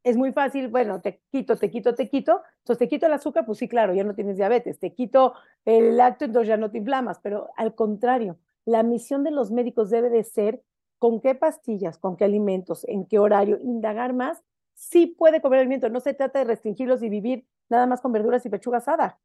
es 0.03 0.17
muy 0.17 0.31
fácil, 0.31 0.67
bueno, 0.67 1.01
te 1.01 1.21
quito, 1.31 1.57
te 1.57 1.69
quito, 1.69 1.93
te 1.93 2.09
quito, 2.09 2.41
entonces 2.59 2.79
te 2.79 2.87
quito 2.87 3.05
el 3.05 3.13
azúcar, 3.13 3.45
pues 3.45 3.59
sí, 3.59 3.67
claro, 3.67 3.93
ya 3.93 4.03
no 4.03 4.15
tienes 4.15 4.37
diabetes, 4.37 4.79
te 4.79 4.93
quito 4.93 5.33
el 5.65 5.97
lácteo, 5.97 6.27
entonces 6.27 6.47
ya 6.47 6.57
no 6.57 6.71
te 6.71 6.79
inflamas, 6.79 7.19
pero 7.19 7.49
al 7.55 7.75
contrario, 7.75 8.37
la 8.65 8.83
misión 8.83 9.23
de 9.23 9.31
los 9.31 9.51
médicos 9.51 9.89
debe 9.89 10.09
de 10.09 10.23
ser 10.23 10.63
con 10.97 11.21
qué 11.21 11.35
pastillas, 11.35 11.97
con 11.97 12.15
qué 12.15 12.25
alimentos, 12.25 12.85
en 12.87 13.05
qué 13.05 13.19
horario, 13.19 13.59
indagar 13.61 14.13
más, 14.13 14.43
sí 14.73 15.07
puede 15.07 15.41
comer 15.41 15.59
alimento, 15.59 15.89
no 15.89 15.99
se 15.99 16.13
trata 16.13 16.39
de 16.39 16.45
restringirlos 16.45 17.03
y 17.03 17.09
vivir 17.09 17.45
nada 17.69 17.85
más 17.85 18.01
con 18.01 18.11
verduras 18.11 18.45
y 18.45 18.49
pechuga 18.49 18.77
asada. 18.77 19.19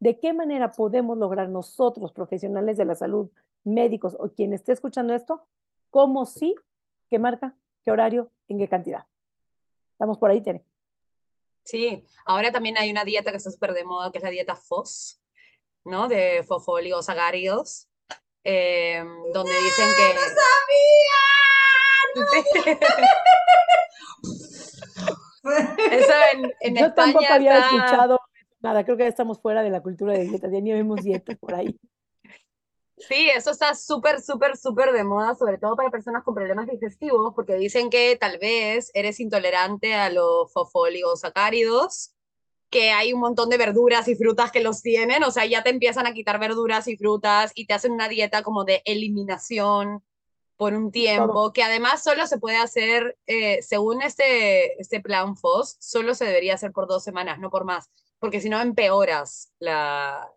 ¿De 0.00 0.20
qué 0.20 0.32
manera 0.32 0.72
podemos 0.72 1.18
lograr 1.18 1.48
nosotros, 1.48 2.12
profesionales 2.12 2.76
de 2.76 2.84
la 2.84 2.94
salud, 2.94 3.30
médicos 3.64 4.16
o 4.18 4.30
quien 4.30 4.52
esté 4.52 4.72
escuchando 4.72 5.14
esto, 5.14 5.44
cómo 5.90 6.24
sí, 6.24 6.54
qué 7.08 7.18
marca, 7.18 7.56
qué 7.84 7.90
horario, 7.90 8.30
en 8.46 8.58
qué 8.58 8.68
cantidad? 8.68 9.06
Estamos 9.98 10.16
por 10.18 10.30
ahí, 10.30 10.40
Tere. 10.40 10.64
Sí, 11.64 12.06
ahora 12.24 12.52
también 12.52 12.78
hay 12.78 12.88
una 12.88 13.02
dieta 13.02 13.32
que 13.32 13.38
está 13.38 13.50
súper 13.50 13.72
de 13.72 13.82
moda, 13.82 14.12
que 14.12 14.18
es 14.18 14.24
la 14.24 14.30
dieta 14.30 14.54
FOS, 14.54 15.20
¿no? 15.84 16.06
De 16.06 16.44
fosfoliosagáridos, 16.44 17.88
eh, 18.44 19.02
donde 19.34 19.52
dicen 19.52 19.88
que... 19.96 20.14
¡No 20.14 20.20
sabía! 20.20 21.18
Eso 25.90 26.12
en, 26.34 26.54
en 26.60 26.76
Yo 26.76 26.94
tampoco 26.94 27.26
había 27.28 27.58
escuchado 27.58 28.20
nada, 28.60 28.84
creo 28.84 28.96
que 28.96 29.02
ya 29.02 29.08
estamos 29.08 29.40
fuera 29.40 29.64
de 29.64 29.70
la 29.70 29.82
cultura 29.82 30.12
de 30.12 30.26
dieta, 30.26 30.48
ya 30.48 30.60
ni 30.60 30.72
vemos 30.72 31.02
dieta 31.02 31.34
por 31.34 31.56
ahí. 31.56 31.76
Sí, 33.06 33.28
eso 33.34 33.50
está 33.50 33.74
súper, 33.74 34.20
súper, 34.20 34.56
súper 34.56 34.92
de 34.92 35.04
moda, 35.04 35.34
sobre 35.34 35.58
todo 35.58 35.76
para 35.76 35.90
personas 35.90 36.24
con 36.24 36.34
problemas 36.34 36.66
digestivos, 36.66 37.34
porque 37.34 37.54
dicen 37.54 37.90
que 37.90 38.16
tal 38.16 38.38
vez 38.38 38.90
eres 38.94 39.20
intolerante 39.20 39.94
a 39.94 40.10
los 40.10 40.52
fosfoligosacáridos, 40.52 42.14
que 42.70 42.90
hay 42.90 43.12
un 43.12 43.20
montón 43.20 43.48
de 43.48 43.56
verduras 43.56 44.08
y 44.08 44.16
frutas 44.16 44.50
que 44.50 44.60
los 44.60 44.82
tienen, 44.82 45.22
o 45.24 45.30
sea, 45.30 45.46
ya 45.46 45.62
te 45.62 45.70
empiezan 45.70 46.06
a 46.06 46.12
quitar 46.12 46.38
verduras 46.38 46.88
y 46.88 46.96
frutas 46.96 47.52
y 47.54 47.66
te 47.66 47.74
hacen 47.74 47.92
una 47.92 48.08
dieta 48.08 48.42
como 48.42 48.64
de 48.64 48.82
eliminación 48.84 50.02
por 50.56 50.74
un 50.74 50.90
tiempo, 50.90 51.52
que 51.52 51.62
además 51.62 52.02
solo 52.02 52.26
se 52.26 52.38
puede 52.38 52.56
hacer, 52.56 53.16
eh, 53.26 53.62
según 53.62 54.02
este, 54.02 54.80
este 54.80 55.00
plan 55.00 55.36
FOS, 55.36 55.76
solo 55.78 56.14
se 56.14 56.24
debería 56.24 56.54
hacer 56.54 56.72
por 56.72 56.88
dos 56.88 57.04
semanas, 57.04 57.38
no 57.38 57.48
por 57.48 57.64
más 57.64 57.88
porque 58.18 58.40
si 58.40 58.48
no 58.48 58.60
empeoras 58.60 59.52
la, 59.58 60.28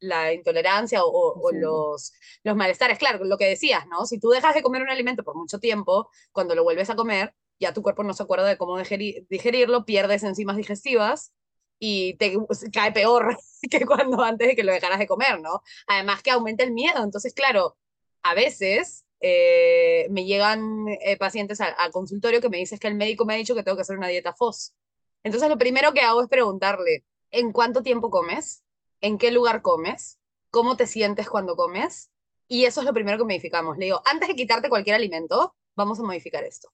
la 0.00 0.32
intolerancia 0.32 1.00
o, 1.04 1.50
los, 1.52 2.12
los 2.42 2.56
malestares. 2.56 2.98
Claro, 2.98 3.24
lo 3.24 3.36
que 3.36 3.48
decías, 3.48 3.86
¿no? 3.86 4.06
Si 4.06 4.18
tú 4.18 4.30
dejas 4.30 4.54
de 4.54 4.62
comer 4.62 4.82
un 4.82 4.90
alimento 4.90 5.24
por 5.24 5.36
mucho 5.36 5.58
tiempo, 5.58 6.10
cuando 6.32 6.54
lo 6.54 6.64
vuelves 6.64 6.90
a 6.90 6.96
comer, 6.96 7.34
ya 7.60 7.72
tu 7.72 7.82
cuerpo 7.82 8.02
no 8.02 8.14
se 8.14 8.22
acuerda 8.22 8.46
de 8.46 8.56
cómo 8.56 8.78
digerirlo, 8.78 9.84
pierdes 9.84 10.22
enzimas 10.22 10.56
digestivas 10.56 11.32
y 11.78 12.14
te 12.14 12.36
cae 12.72 12.92
peor 12.92 13.36
que 13.70 13.86
cuando 13.86 14.22
antes 14.22 14.48
de 14.48 14.56
que 14.56 14.64
lo 14.64 14.72
dejaras 14.72 14.98
de 14.98 15.06
comer, 15.06 15.40
¿no? 15.40 15.62
Además 15.86 16.22
que 16.22 16.30
aumenta 16.30 16.64
el 16.64 16.72
miedo. 16.72 17.02
Entonces, 17.02 17.34
claro, 17.34 17.76
a 18.22 18.34
veces 18.34 19.04
eh, 19.20 20.06
me 20.10 20.24
llegan 20.24 20.86
eh, 20.88 21.16
pacientes 21.16 21.60
al 21.60 21.92
consultorio 21.92 22.40
que 22.40 22.48
me 22.48 22.58
dicen 22.58 22.78
que 22.78 22.88
el 22.88 22.94
médico 22.94 23.24
me 23.24 23.34
ha 23.34 23.36
dicho 23.36 23.54
que 23.54 23.62
tengo 23.62 23.76
que 23.76 23.82
hacer 23.82 23.98
una 23.98 24.08
dieta 24.08 24.32
FOS. 24.32 24.74
Entonces 25.24 25.48
lo 25.48 25.58
primero 25.58 25.92
que 25.92 26.00
hago 26.00 26.22
es 26.22 26.28
preguntarle, 26.28 27.04
¿en 27.30 27.52
cuánto 27.52 27.82
tiempo 27.82 28.10
comes? 28.10 28.62
¿En 29.00 29.18
qué 29.18 29.30
lugar 29.30 29.62
comes? 29.62 30.18
¿Cómo 30.50 30.76
te 30.76 30.86
sientes 30.86 31.28
cuando 31.28 31.56
comes? 31.56 32.10
Y 32.48 32.64
eso 32.64 32.80
es 32.80 32.86
lo 32.86 32.92
primero 32.92 33.18
que 33.18 33.24
modificamos. 33.24 33.78
Le 33.78 33.86
digo, 33.86 34.02
antes 34.04 34.28
de 34.28 34.36
quitarte 34.36 34.68
cualquier 34.68 34.96
alimento, 34.96 35.54
vamos 35.74 35.98
a 35.98 36.02
modificar 36.02 36.44
esto. 36.44 36.68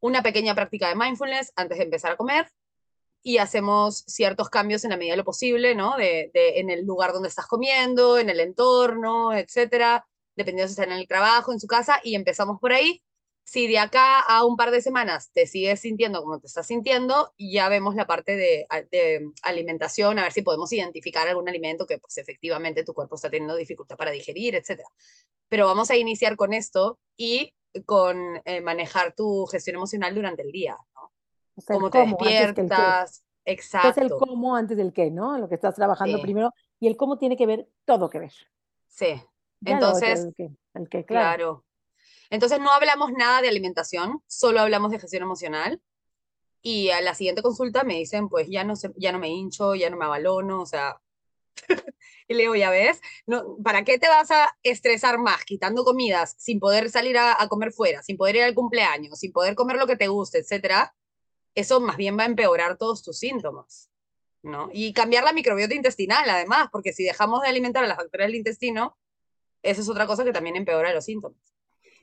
Una 0.00 0.22
pequeña 0.22 0.54
práctica 0.54 0.88
de 0.88 0.96
mindfulness 0.96 1.52
antes 1.56 1.78
de 1.78 1.84
empezar 1.84 2.12
a 2.12 2.16
comer 2.16 2.50
y 3.22 3.38
hacemos 3.38 4.04
ciertos 4.06 4.50
cambios 4.50 4.84
en 4.84 4.90
la 4.90 4.98
medida 4.98 5.14
de 5.14 5.18
lo 5.18 5.24
posible, 5.24 5.74
¿no? 5.74 5.96
De, 5.96 6.30
en 6.34 6.68
el 6.68 6.84
lugar 6.84 7.14
donde 7.14 7.28
estás 7.28 7.46
comiendo, 7.46 8.18
en 8.18 8.28
el 8.28 8.40
entorno, 8.40 9.32
etcétera, 9.32 10.06
dependiendo 10.36 10.68
si 10.68 10.72
estás 10.72 10.86
en 10.86 10.92
el 10.92 11.08
trabajo, 11.08 11.52
en 11.52 11.58
su 11.58 11.66
casa, 11.66 12.00
y 12.04 12.16
empezamos 12.16 12.60
por 12.60 12.72
ahí 12.72 13.02
si 13.44 13.68
de 13.68 13.78
acá 13.78 14.20
a 14.20 14.44
un 14.44 14.56
par 14.56 14.70
de 14.70 14.80
semanas 14.80 15.30
te 15.32 15.46
sigues 15.46 15.80
sintiendo 15.80 16.22
como 16.22 16.40
te 16.40 16.46
estás 16.46 16.66
sintiendo, 16.66 17.32
ya 17.38 17.68
vemos 17.68 17.94
la 17.94 18.06
parte 18.06 18.36
de, 18.36 18.66
alimentación, 19.42 20.18
a 20.18 20.22
ver 20.22 20.32
si 20.32 20.42
podemos 20.42 20.72
identificar 20.72 21.28
algún 21.28 21.48
alimento 21.48 21.86
que 21.86 21.98
pues 21.98 22.16
efectivamente 22.16 22.84
tu 22.84 22.94
cuerpo 22.94 23.16
está 23.16 23.28
teniendo 23.28 23.54
dificultad 23.54 23.96
para 23.96 24.10
digerir, 24.10 24.54
etc. 24.54 24.80
Pero 25.48 25.66
vamos 25.66 25.90
a 25.90 25.96
iniciar 25.96 26.36
con 26.36 26.54
esto 26.54 26.98
y 27.18 27.52
con 27.84 28.40
eh, 28.46 28.62
manejar 28.62 29.14
tu 29.14 29.44
gestión 29.46 29.76
emocional 29.76 30.14
durante 30.14 30.42
el 30.42 30.50
día, 30.50 30.76
¿no? 30.94 31.12
cómo 31.66 31.90
te 31.90 31.98
despiertas, 31.98 33.24
exacto. 33.44 33.90
Es 33.90 33.98
el 33.98 34.10
cómo 34.10 34.56
antes 34.56 34.76
del 34.76 34.92
qué, 34.92 35.10
¿no? 35.10 35.38
Lo 35.38 35.48
que 35.48 35.54
estás 35.54 35.74
trabajando 35.74 36.20
primero 36.20 36.52
y 36.80 36.86
el 36.86 36.96
cómo 36.96 37.18
tiene 37.18 37.36
que 37.36 37.46
ver 37.46 37.68
todo 37.84 38.08
que 38.08 38.20
ver. 38.20 38.32
Sí. 38.88 39.22
Entonces, 39.64 40.28
el 40.74 40.88
qué, 40.88 41.04
claro 41.04 41.63
entonces 42.34 42.58
no 42.60 42.72
hablamos 42.72 43.12
nada 43.12 43.40
de 43.42 43.48
alimentación, 43.48 44.22
solo 44.26 44.60
hablamos 44.60 44.90
de 44.90 44.98
gestión 44.98 45.22
emocional. 45.22 45.80
Y 46.62 46.90
a 46.90 47.00
la 47.00 47.14
siguiente 47.14 47.42
consulta 47.42 47.84
me 47.84 47.94
dicen, 47.94 48.28
pues 48.28 48.48
ya 48.48 48.64
no, 48.64 48.74
ya 48.96 49.12
no 49.12 49.18
me 49.18 49.28
hincho, 49.28 49.74
ya 49.74 49.90
no 49.90 49.96
me 49.96 50.06
abalono, 50.06 50.62
o 50.62 50.66
sea... 50.66 51.00
y 52.28 52.34
le 52.34 52.40
digo, 52.40 52.56
ya 52.56 52.70
ves, 52.70 53.00
no, 53.26 53.56
¿para 53.62 53.84
qué 53.84 53.98
te 53.98 54.08
vas 54.08 54.30
a 54.30 54.48
estresar 54.62 55.18
más 55.18 55.44
quitando 55.44 55.84
comidas 55.84 56.34
sin 56.38 56.58
poder 56.58 56.90
salir 56.90 57.16
a, 57.18 57.36
comer 57.48 57.70
fuera, 57.72 58.02
sin 58.02 58.16
poder 58.16 58.36
ir 58.36 58.42
al 58.42 58.54
cumpleaños, 58.54 59.18
sin 59.20 59.30
poder 59.30 59.54
comer 59.54 59.76
lo 59.76 59.86
que 59.86 59.96
te 59.96 60.08
guste, 60.08 60.38
etcétera? 60.38 60.94
Eso 61.54 61.80
más 61.80 61.96
bien 61.96 62.18
va 62.18 62.24
a 62.24 62.26
empeorar 62.26 62.78
todos 62.78 63.02
tus 63.02 63.18
síntomas. 63.18 63.90
¿no? 64.42 64.70
Y 64.72 64.92
cambiar 64.92 65.24
la 65.24 65.32
microbiota 65.32 65.74
intestinal, 65.74 66.28
además, 66.28 66.68
porque 66.72 66.92
si 66.92 67.04
dejamos 67.04 67.42
de 67.42 67.48
alimentar 67.48 67.84
a 67.84 67.86
las 67.86 67.96
bacterias 67.96 68.28
del 68.28 68.36
intestino, 68.36 68.96
eso 69.62 69.80
es 69.82 69.88
otra 69.88 70.06
cosa 70.06 70.24
que 70.24 70.32
también 70.32 70.56
empeora 70.56 70.92
los 70.92 71.04
síntomas. 71.04 71.53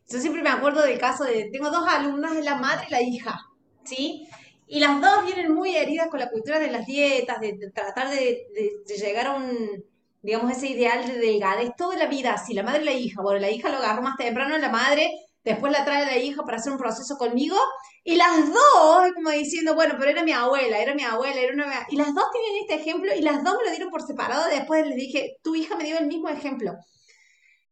Yo 0.10 0.20
siempre 0.20 0.42
me 0.42 0.50
acuerdo 0.50 0.82
del 0.82 1.00
caso 1.00 1.24
de, 1.24 1.50
tengo 1.52 1.70
dos 1.70 1.88
alumnas, 1.88 2.36
la 2.44 2.56
madre 2.56 2.86
y 2.88 2.92
la 2.92 3.02
hija, 3.02 3.40
¿sí? 3.84 4.28
Y 4.68 4.80
las 4.80 5.02
dos 5.02 5.26
vienen 5.26 5.54
muy 5.54 5.76
heridas 5.76 6.08
con 6.10 6.20
la 6.20 6.30
cultura 6.30 6.60
de 6.60 6.72
las 6.72 6.86
dietas, 6.86 7.40
de, 7.40 7.58
tratar 7.74 8.10
de, 8.10 8.48
llegar 8.88 9.28
a 9.28 9.34
un, 9.34 9.84
digamos, 10.22 10.52
ese 10.52 10.68
ideal 10.68 11.06
de 11.08 11.20
delgadez 11.20 11.72
toda 11.78 11.98
la 11.98 12.08
vida, 12.08 12.34
así, 12.34 12.54
la 12.54 12.64
madre 12.64 12.82
y 12.84 12.86
la 12.86 12.94
hija. 12.94 13.22
Bueno, 13.22 13.40
la 13.40 13.52
hija 13.52 13.70
lo 13.70 13.78
agarró 13.78 14.02
más 14.02 14.18
temprano, 14.18 14.58
la 14.58 14.70
madre 14.70 15.12
después 15.44 15.72
la 15.72 15.84
trae 15.84 16.06
la 16.06 16.18
hija 16.18 16.44
para 16.44 16.58
hacer 16.58 16.72
un 16.72 16.78
proceso 16.78 17.18
conmigo, 17.18 17.58
y 18.04 18.16
las 18.16 18.48
dos, 18.48 19.12
como 19.16 19.30
diciendo, 19.30 19.76
bueno, 19.76 19.96
pero 19.98 20.12
era 20.12 20.24
mi 20.24 20.32
abuela, 20.32 20.80
era 20.80 20.96
mi 20.96 21.04
abuela, 21.04 21.40
era 21.40 21.54
una... 21.54 21.88
Y 21.90 21.96
las 21.96 22.14
dos 22.14 22.26
tienen 22.32 22.62
este 22.62 22.76
ejemplo, 22.76 23.14
y 23.16 23.22
las 23.22 23.44
dos 23.44 23.56
me 23.58 23.66
lo 23.66 23.72
dieron 23.72 23.90
por 23.90 24.06
separado, 24.06 24.46
después 24.50 24.86
les 24.88 24.96
dije, 24.96 25.38
tu 25.44 25.56
hija 25.56 25.76
me 25.76 25.84
dio 25.84 25.98
el 25.98 26.08
mismo 26.08 26.30
ejemplo. 26.30 26.74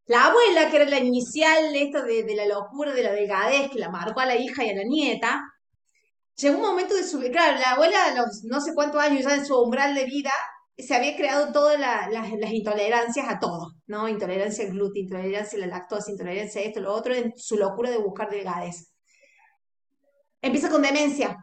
La 0.09 0.25
abuela, 0.25 0.71
que 0.71 0.77
era 0.77 0.85
la 0.85 0.97
inicial 0.97 1.71
de 1.71 1.83
esto 1.83 2.01
de, 2.01 2.35
la 2.35 2.47
locura, 2.47 2.91
de 2.93 3.03
la 3.03 3.11
delgadez, 3.11 3.69
que 3.69 3.77
la 3.77 3.91
marcó 3.91 4.21
a 4.21 4.25
la 4.25 4.35
hija 4.35 4.65
y 4.65 4.71
a 4.71 4.75
la 4.75 4.83
nieta, 4.83 5.39
llegó 6.35 6.57
un 6.57 6.63
momento 6.63 6.95
de 6.95 7.03
subir, 7.03 7.31
claro, 7.31 7.59
la 7.59 7.73
abuela 7.73 8.05
a 8.05 8.15
los 8.15 8.43
no 8.45 8.59
sé 8.59 8.73
cuántos 8.73 8.99
años 8.99 9.23
ya 9.23 9.35
en 9.35 9.45
su 9.45 9.55
umbral 9.55 9.93
de 9.93 10.05
vida, 10.05 10.31
se 10.75 10.95
había 10.95 11.15
creado 11.15 11.51
todas 11.51 11.79
las 11.79 12.51
intolerancias 12.51 13.27
a 13.29 13.37
todo, 13.37 13.75
¿no? 13.85 14.09
Intolerancia 14.09 14.65
al 14.65 14.71
gluten, 14.71 15.03
intolerancia 15.03 15.59
a 15.59 15.67
la 15.67 15.67
lactosa, 15.67 16.09
intolerancia 16.09 16.61
a 16.61 16.63
esto, 16.63 16.79
lo 16.79 16.91
otro, 16.91 17.13
en 17.13 17.31
su 17.37 17.57
locura 17.57 17.91
de 17.91 17.99
buscar 17.99 18.31
delgadez. 18.31 18.91
Empieza 20.41 20.71
con 20.71 20.81
demencia. 20.81 21.37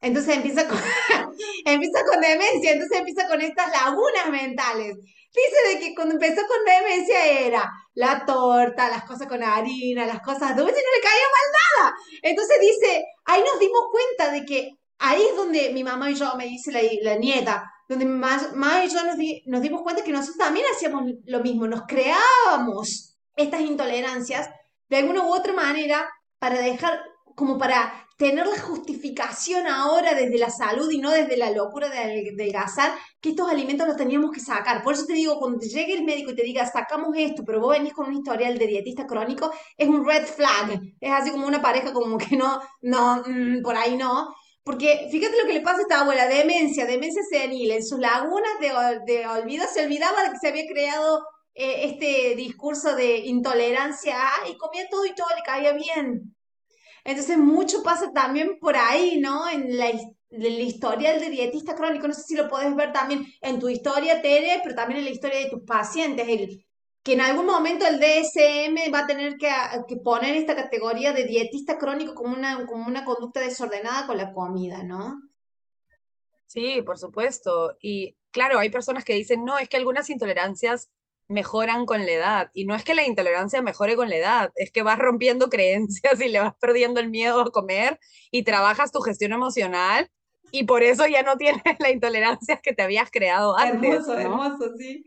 Entonces 0.00 0.34
empieza 0.34 0.66
con, 0.66 0.78
empieza 1.66 2.04
con 2.10 2.22
demencia, 2.22 2.72
entonces 2.72 3.00
empieza 3.00 3.28
con 3.28 3.42
estas 3.42 3.70
lagunas 3.70 4.30
mentales. 4.30 4.96
Dice 5.34 5.68
de 5.68 5.80
que 5.80 5.94
cuando 5.94 6.14
empezó 6.14 6.46
con 6.46 6.64
demencia 6.64 7.26
era 7.26 7.70
la 7.94 8.24
torta, 8.24 8.88
las 8.88 9.04
cosas 9.04 9.28
con 9.28 9.42
harina, 9.42 10.06
las 10.06 10.20
cosas 10.20 10.56
dulces, 10.56 10.82
no 10.84 10.96
le 10.96 11.02
caía 11.02 11.26
mal 11.36 11.84
nada. 11.84 11.96
Entonces 12.22 12.58
dice, 12.60 13.04
ahí 13.24 13.42
nos 13.42 13.58
dimos 13.60 13.82
cuenta 13.90 14.32
de 14.32 14.44
que 14.44 14.70
ahí 14.98 15.22
es 15.22 15.36
donde 15.36 15.70
mi 15.72 15.84
mamá 15.84 16.10
y 16.10 16.14
yo, 16.14 16.34
me 16.36 16.46
dice 16.46 16.72
la, 16.72 16.80
la 17.02 17.16
nieta, 17.16 17.70
donde 17.88 18.04
mi 18.04 18.18
mamá 18.18 18.84
y 18.84 18.88
yo 18.88 19.04
nos, 19.04 19.16
nos 19.46 19.62
dimos 19.62 19.82
cuenta 19.82 20.02
que 20.02 20.12
nosotros 20.12 20.38
también 20.38 20.66
hacíamos 20.72 21.04
lo 21.24 21.40
mismo, 21.40 21.66
nos 21.66 21.82
creábamos 21.86 23.16
estas 23.36 23.60
intolerancias 23.60 24.48
de 24.88 24.96
alguna 24.96 25.22
u 25.24 25.34
otra 25.34 25.52
manera 25.52 26.08
para 26.38 26.58
dejar, 26.58 27.00
como 27.38 27.56
para 27.56 28.08
tener 28.16 28.44
la 28.44 28.60
justificación 28.60 29.68
ahora 29.68 30.12
desde 30.12 30.38
la 30.38 30.50
salud 30.50 30.90
y 30.90 30.98
no 30.98 31.12
desde 31.12 31.36
la 31.36 31.52
locura 31.52 31.88
de 31.88 31.98
adelgazar, 31.98 32.92
que 33.20 33.28
estos 33.28 33.48
alimentos 33.48 33.86
los 33.86 33.96
teníamos 33.96 34.32
que 34.32 34.40
sacar. 34.40 34.82
Por 34.82 34.94
eso 34.94 35.06
te 35.06 35.12
digo, 35.12 35.38
cuando 35.38 35.60
llegue 35.60 35.94
el 35.94 36.02
médico 36.02 36.32
y 36.32 36.34
te 36.34 36.42
diga, 36.42 36.66
sacamos 36.66 37.14
esto, 37.16 37.44
pero 37.46 37.60
vos 37.60 37.78
venís 37.78 37.92
con 37.92 38.08
un 38.08 38.16
historial 38.16 38.58
de 38.58 38.66
dietista 38.66 39.06
crónico, 39.06 39.52
es 39.76 39.88
un 39.88 40.04
red 40.04 40.26
flag. 40.26 40.80
Es 41.00 41.12
así 41.12 41.30
como 41.30 41.46
una 41.46 41.62
pareja 41.62 41.92
como 41.92 42.18
que 42.18 42.36
no, 42.36 42.60
no, 42.82 43.22
mm, 43.24 43.62
por 43.62 43.76
ahí 43.76 43.96
no. 43.96 44.34
Porque 44.64 45.06
fíjate 45.08 45.40
lo 45.40 45.46
que 45.46 45.54
le 45.54 45.60
pasa 45.60 45.78
a 45.78 45.82
esta 45.82 46.00
abuela, 46.00 46.26
demencia, 46.26 46.86
demencia 46.86 47.22
senil, 47.30 47.70
en 47.70 47.86
sus 47.86 48.00
lagunas 48.00 48.58
de, 48.60 49.12
de 49.12 49.26
olvido 49.28 49.64
se 49.72 49.84
olvidaba 49.84 50.24
de 50.24 50.32
que 50.32 50.38
se 50.38 50.48
había 50.48 50.66
creado 50.66 51.24
eh, 51.54 51.84
este 51.84 52.34
discurso 52.34 52.96
de 52.96 53.18
intolerancia, 53.18 54.16
y 54.50 54.56
comía 54.56 54.88
todo 54.90 55.06
y 55.06 55.14
todo 55.14 55.28
le 55.36 55.42
caía 55.44 55.72
bien. 55.72 56.34
Entonces, 57.08 57.38
mucho 57.38 57.82
pasa 57.82 58.12
también 58.12 58.58
por 58.60 58.76
ahí, 58.76 59.18
¿no? 59.18 59.48
En 59.48 59.78
la, 59.78 59.88
el 60.28 60.60
historial 60.60 61.18
de 61.18 61.30
dietista 61.30 61.74
crónico, 61.74 62.06
no 62.06 62.12
sé 62.12 62.22
si 62.22 62.36
lo 62.36 62.50
podés 62.50 62.76
ver 62.76 62.92
también 62.92 63.24
en 63.40 63.58
tu 63.58 63.70
historia, 63.70 64.20
Tere, 64.20 64.60
pero 64.62 64.74
también 64.74 64.98
en 64.98 65.06
la 65.06 65.10
historia 65.10 65.38
de 65.38 65.48
tus 65.48 65.62
pacientes, 65.62 66.28
el, 66.28 66.66
que 67.02 67.14
en 67.14 67.22
algún 67.22 67.46
momento 67.46 67.86
el 67.86 67.98
DSM 67.98 68.92
va 68.92 68.98
a 68.98 69.06
tener 69.06 69.38
que, 69.38 69.48
poner 70.04 70.36
esta 70.36 70.54
categoría 70.54 71.14
de 71.14 71.24
dietista 71.24 71.78
crónico 71.78 72.14
como 72.14 72.36
una 72.36 73.04
conducta 73.06 73.40
desordenada 73.40 74.06
con 74.06 74.18
la 74.18 74.34
comida, 74.34 74.82
¿no? 74.82 75.18
Sí, 76.46 76.82
por 76.82 76.98
supuesto. 76.98 77.78
Y 77.80 78.16
claro, 78.30 78.58
hay 78.58 78.68
personas 78.68 79.06
que 79.06 79.14
dicen, 79.14 79.46
no, 79.46 79.56
es 79.56 79.70
que 79.70 79.78
algunas 79.78 80.10
intolerancias 80.10 80.90
mejoran 81.28 81.86
con 81.86 82.04
la 82.06 82.12
edad. 82.12 82.50
Y 82.54 82.64
no 82.64 82.74
es 82.74 82.84
que 82.84 82.94
la 82.94 83.06
intolerancia 83.06 83.62
mejore 83.62 83.96
con 83.96 84.08
la 84.08 84.16
edad, 84.16 84.52
es 84.56 84.72
que 84.72 84.82
vas 84.82 84.98
rompiendo 84.98 85.48
creencias 85.50 86.20
y 86.20 86.28
le 86.28 86.40
vas 86.40 86.54
perdiendo 86.60 87.00
el 87.00 87.10
miedo 87.10 87.40
a 87.40 87.50
comer 87.50 87.98
y 88.30 88.42
trabajas 88.42 88.92
tu 88.92 89.00
gestión 89.00 89.32
emocional 89.32 90.10
y 90.50 90.64
por 90.64 90.82
eso 90.82 91.06
ya 91.06 91.22
no 91.22 91.36
tienes 91.38 91.62
la 91.78 91.90
intolerancia 91.90 92.60
que 92.62 92.72
te 92.72 92.82
habías 92.82 93.10
creado 93.10 93.56
antes. 93.56 93.90
Hermoso, 93.90 94.18
hermoso, 94.18 94.76
sí. 94.76 95.04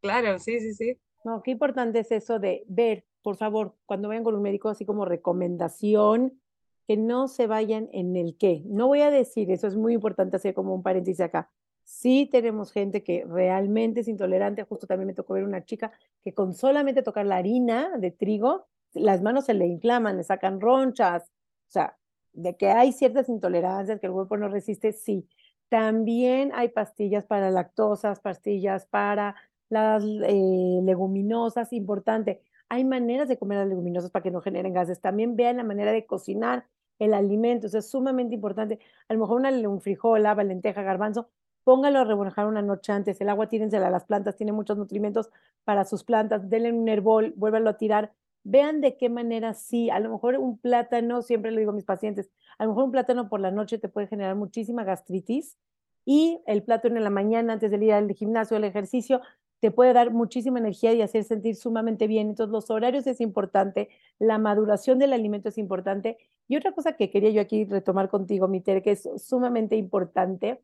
Claro, 0.00 0.38
sí, 0.38 0.58
sí, 0.60 0.74
sí. 0.74 0.98
No, 1.24 1.42
qué 1.42 1.52
importante 1.52 2.00
es 2.00 2.10
eso 2.10 2.40
de 2.40 2.64
ver, 2.66 3.04
por 3.22 3.36
favor, 3.36 3.76
cuando 3.86 4.08
vayan 4.08 4.24
con 4.24 4.34
un 4.34 4.42
médico, 4.42 4.68
así 4.68 4.84
como 4.84 5.04
recomendación, 5.04 6.40
que 6.88 6.96
no 6.96 7.28
se 7.28 7.46
vayan 7.46 7.88
en 7.92 8.16
el 8.16 8.36
qué. 8.36 8.62
No 8.66 8.88
voy 8.88 9.02
a 9.02 9.10
decir, 9.10 9.50
eso 9.52 9.68
es 9.68 9.76
muy 9.76 9.94
importante 9.94 10.36
hacer 10.36 10.54
como 10.54 10.74
un 10.74 10.82
paréntesis 10.82 11.20
acá. 11.20 11.50
Sí 11.84 12.28
tenemos 12.30 12.72
gente 12.72 13.02
que 13.02 13.24
realmente 13.28 14.00
es 14.00 14.08
intolerante. 14.08 14.64
Justo 14.64 14.86
también 14.86 15.08
me 15.08 15.14
tocó 15.14 15.34
ver 15.34 15.44
una 15.44 15.64
chica 15.64 15.92
que 16.24 16.34
con 16.34 16.54
solamente 16.54 17.02
tocar 17.02 17.26
la 17.26 17.36
harina 17.36 17.96
de 17.98 18.10
trigo, 18.10 18.66
las 18.94 19.22
manos 19.22 19.46
se 19.46 19.54
le 19.54 19.66
inflaman, 19.66 20.16
le 20.16 20.24
sacan 20.24 20.60
ronchas. 20.60 21.24
O 21.68 21.70
sea, 21.70 21.96
de 22.32 22.56
que 22.56 22.68
hay 22.68 22.92
ciertas 22.92 23.28
intolerancias 23.28 24.00
que 24.00 24.06
el 24.06 24.12
cuerpo 24.12 24.36
no 24.36 24.48
resiste, 24.48 24.92
sí. 24.92 25.28
También 25.68 26.52
hay 26.54 26.68
pastillas 26.68 27.24
para 27.24 27.50
lactosas, 27.50 28.20
pastillas 28.20 28.86
para 28.86 29.34
las 29.68 30.04
eh, 30.04 30.80
leguminosas, 30.82 31.72
importante. 31.72 32.42
Hay 32.68 32.84
maneras 32.84 33.28
de 33.28 33.38
comer 33.38 33.58
las 33.58 33.68
leguminosas 33.68 34.10
para 34.10 34.22
que 34.22 34.30
no 34.30 34.40
generen 34.40 34.74
gases. 34.74 35.00
También 35.00 35.36
vean 35.36 35.56
la 35.56 35.64
manera 35.64 35.92
de 35.92 36.06
cocinar 36.06 36.66
el 36.98 37.14
alimento, 37.14 37.66
eso 37.66 37.78
es 37.78 37.90
sumamente 37.90 38.34
importante. 38.34 38.78
A 39.08 39.14
lo 39.14 39.20
mejor 39.20 39.40
una, 39.40 39.50
un 39.68 39.80
frijol, 39.80 40.22
lava, 40.22 40.44
lenteja, 40.44 40.82
garbanzo, 40.82 41.28
póngalo 41.64 42.00
a 42.00 42.04
remojar 42.04 42.46
una 42.46 42.62
noche 42.62 42.92
antes. 42.92 43.20
El 43.20 43.28
agua 43.28 43.48
tírensela 43.48 43.88
a 43.88 43.90
las 43.90 44.04
plantas, 44.04 44.36
tiene 44.36 44.52
muchos 44.52 44.76
nutrimentos 44.78 45.30
para 45.64 45.84
sus 45.84 46.04
plantas. 46.04 46.48
Denle 46.48 46.72
un 46.72 46.88
herbol, 46.88 47.32
vuélvalo 47.36 47.70
a 47.70 47.76
tirar. 47.76 48.12
Vean 48.44 48.80
de 48.80 48.96
qué 48.96 49.08
manera 49.08 49.54
sí. 49.54 49.90
A 49.90 50.00
lo 50.00 50.10
mejor 50.10 50.38
un 50.38 50.58
plátano, 50.58 51.22
siempre 51.22 51.50
le 51.50 51.60
digo 51.60 51.72
a 51.72 51.74
mis 51.74 51.84
pacientes, 51.84 52.30
a 52.58 52.64
lo 52.64 52.70
mejor 52.70 52.84
un 52.84 52.92
plátano 52.92 53.28
por 53.28 53.40
la 53.40 53.50
noche 53.50 53.78
te 53.78 53.88
puede 53.88 54.06
generar 54.06 54.34
muchísima 54.34 54.84
gastritis 54.84 55.56
y 56.04 56.40
el 56.46 56.62
plátano 56.62 56.96
en 56.96 57.04
la 57.04 57.10
mañana 57.10 57.52
antes 57.52 57.70
de 57.70 57.84
ir 57.84 57.92
al 57.92 58.12
gimnasio, 58.12 58.56
al 58.56 58.64
ejercicio, 58.64 59.20
te 59.60 59.70
puede 59.70 59.92
dar 59.92 60.10
muchísima 60.10 60.58
energía 60.58 60.92
y 60.92 61.02
hacer 61.02 61.22
sentir 61.22 61.54
sumamente 61.54 62.08
bien. 62.08 62.28
Entonces, 62.30 62.52
los 62.52 62.68
horarios 62.70 63.06
es 63.06 63.20
importante, 63.20 63.88
la 64.18 64.38
maduración 64.38 64.98
del 64.98 65.12
alimento 65.12 65.50
es 65.50 65.58
importante. 65.58 66.18
Y 66.48 66.56
otra 66.56 66.72
cosa 66.72 66.94
que 66.94 67.10
quería 67.10 67.30
yo 67.30 67.40
aquí 67.40 67.64
retomar 67.64 68.08
contigo, 68.08 68.48
Miter, 68.48 68.82
que 68.82 68.92
es 68.92 69.08
sumamente 69.18 69.76
importante, 69.76 70.60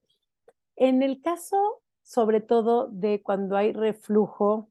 en 0.78 1.02
el 1.02 1.20
caso, 1.20 1.82
sobre 2.02 2.40
todo, 2.40 2.86
de 2.88 3.20
cuando 3.22 3.56
hay 3.56 3.72
reflujo, 3.72 4.70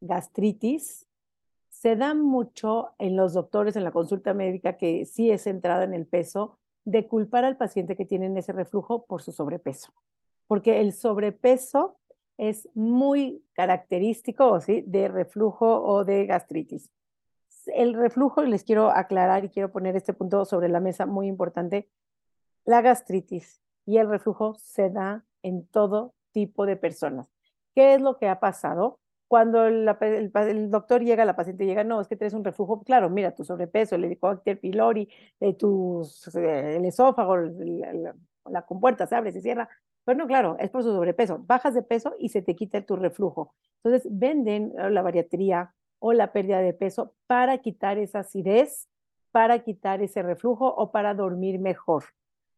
gastritis, 0.00 1.06
se 1.70 1.96
da 1.96 2.12
mucho 2.12 2.90
en 2.98 3.16
los 3.16 3.32
doctores, 3.32 3.74
en 3.74 3.84
la 3.84 3.90
consulta 3.90 4.34
médica, 4.34 4.76
que 4.76 5.06
sí 5.06 5.30
es 5.30 5.44
centrada 5.44 5.84
en 5.84 5.94
el 5.94 6.06
peso, 6.06 6.58
de 6.84 7.06
culpar 7.06 7.44
al 7.44 7.56
paciente 7.56 7.96
que 7.96 8.04
tiene 8.04 8.38
ese 8.38 8.52
reflujo 8.52 9.06
por 9.06 9.22
su 9.22 9.32
sobrepeso. 9.32 9.92
Porque 10.46 10.80
el 10.80 10.92
sobrepeso 10.92 11.96
es 12.36 12.68
muy 12.74 13.42
característico 13.54 14.60
¿sí? 14.60 14.82
de 14.86 15.08
reflujo 15.08 15.82
o 15.82 16.04
de 16.04 16.26
gastritis. 16.26 16.90
El 17.66 17.94
reflujo, 17.94 18.42
les 18.42 18.64
quiero 18.64 18.90
aclarar 18.90 19.44
y 19.44 19.48
quiero 19.48 19.72
poner 19.72 19.96
este 19.96 20.12
punto 20.12 20.44
sobre 20.44 20.68
la 20.68 20.80
mesa 20.80 21.06
muy 21.06 21.26
importante, 21.26 21.88
la 22.64 22.82
gastritis 22.82 23.62
y 23.86 23.96
el 23.96 24.08
reflujo 24.08 24.54
se 24.54 24.90
da 24.90 25.24
en 25.42 25.66
todo 25.66 26.14
tipo 26.32 26.66
de 26.66 26.76
personas. 26.76 27.30
¿Qué 27.74 27.94
es 27.94 28.00
lo 28.00 28.18
que 28.18 28.28
ha 28.28 28.40
pasado? 28.40 28.98
Cuando 29.28 29.66
el, 29.66 29.84
doctor 30.70 31.02
llega, 31.02 31.24
la 31.24 31.36
paciente 31.36 31.66
llega, 31.66 31.84
no, 31.84 32.00
es 32.00 32.08
que 32.08 32.16
tienes 32.16 32.32
un 32.34 32.44
reflujo, 32.44 32.82
claro, 32.82 33.10
mira, 33.10 33.34
tu 33.34 33.44
sobrepeso, 33.44 33.94
el 33.94 34.04
Helicobacter 34.04 34.58
pylori, 34.58 35.08
eh, 35.40 35.56
eh, 35.60 36.76
el 36.76 36.84
esófago, 36.86 37.36
la, 37.36 38.14
la 38.46 38.62
compuerta 38.62 39.06
se 39.06 39.14
abre, 39.14 39.32
se 39.32 39.42
cierra, 39.42 39.68
pero 40.08 40.20
no, 40.20 40.26
claro, 40.26 40.56
es 40.58 40.70
por 40.70 40.82
su 40.82 40.90
sobrepeso. 40.90 41.38
Bajas 41.46 41.74
de 41.74 41.82
peso 41.82 42.14
y 42.18 42.30
se 42.30 42.40
te 42.40 42.56
quita 42.56 42.80
tu 42.80 42.96
reflujo. 42.96 43.54
Entonces, 43.84 44.08
venden 44.10 44.72
eh, 44.78 44.88
la 44.88 45.02
bariatría 45.02 45.74
o 45.98 46.14
la 46.14 46.32
pérdida 46.32 46.60
de 46.60 46.72
peso 46.72 47.14
para 47.26 47.58
quitar 47.58 47.98
esa 47.98 48.20
acidez, 48.20 48.88
para 49.32 49.58
quitar 49.58 50.00
ese 50.00 50.22
reflujo 50.22 50.66
o 50.66 50.92
para 50.92 51.12
dormir 51.12 51.58
mejor. 51.58 52.04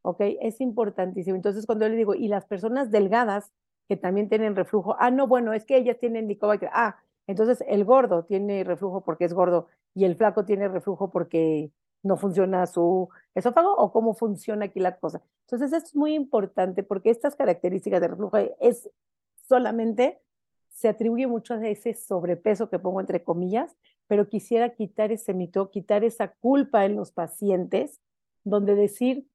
¿Ok? 0.02 0.20
Es 0.40 0.60
importantísimo. 0.60 1.36
Entonces, 1.36 1.66
cuando 1.66 1.86
yo 1.86 1.90
le 1.90 1.96
digo, 1.96 2.14
y 2.14 2.28
las 2.28 2.46
personas 2.46 2.90
delgadas 2.90 3.52
que 3.88 3.96
también 3.96 4.28
tienen 4.28 4.56
reflujo, 4.56 4.96
ah, 4.98 5.10
no, 5.10 5.26
bueno, 5.26 5.52
es 5.52 5.64
que 5.64 5.76
ellas 5.76 5.98
tienen 5.98 6.28
nicobacter. 6.28 6.70
Ah, 6.72 6.96
entonces 7.26 7.62
el 7.68 7.84
gordo 7.84 8.24
tiene 8.24 8.64
reflujo 8.64 9.02
porque 9.04 9.24
es 9.24 9.34
gordo 9.34 9.68
y 9.94 10.04
el 10.04 10.16
flaco 10.16 10.44
tiene 10.44 10.68
reflujo 10.68 11.10
porque 11.10 11.70
no 12.02 12.16
funciona 12.16 12.66
su 12.66 13.08
esófago 13.34 13.74
o 13.74 13.92
cómo 13.92 14.14
funciona 14.14 14.66
aquí 14.66 14.80
la 14.80 14.98
cosa. 14.98 15.22
Entonces, 15.42 15.72
esto 15.72 15.88
es 15.88 15.96
muy 15.96 16.14
importante 16.14 16.82
porque 16.82 17.10
estas 17.10 17.36
características 17.36 18.00
de 18.00 18.08
reflujo 18.08 18.36
es 18.60 18.90
solamente, 19.48 20.20
se 20.68 20.88
atribuye 20.88 21.26
mucho 21.26 21.54
a 21.54 21.68
ese 21.68 21.94
sobrepeso 21.94 22.70
que 22.70 22.78
pongo 22.78 23.00
entre 23.00 23.22
comillas, 23.22 23.76
pero 24.06 24.28
quisiera 24.28 24.74
quitar 24.74 25.12
ese 25.12 25.34
mito, 25.34 25.70
quitar 25.70 26.04
esa 26.04 26.28
culpa 26.28 26.84
en 26.84 26.96
los 26.96 27.12
pacientes, 27.12 28.00
donde 28.44 28.74
decir, 28.74 29.26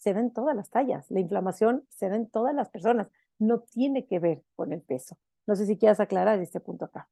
se 0.00 0.14
da 0.14 0.20
en 0.20 0.32
todas 0.32 0.56
las 0.56 0.70
tallas, 0.70 1.10
la 1.10 1.20
inflamación 1.20 1.86
se 1.90 2.08
da 2.08 2.16
en 2.16 2.28
todas 2.28 2.54
las 2.54 2.70
personas, 2.70 3.08
no 3.38 3.60
tiene 3.60 4.06
que 4.06 4.18
ver 4.18 4.42
con 4.56 4.72
el 4.72 4.80
peso. 4.80 5.18
No 5.46 5.54
sé 5.56 5.66
si 5.66 5.76
quieras 5.76 6.00
aclarar 6.00 6.40
este 6.40 6.58
punto 6.58 6.86
acá. 6.86 7.08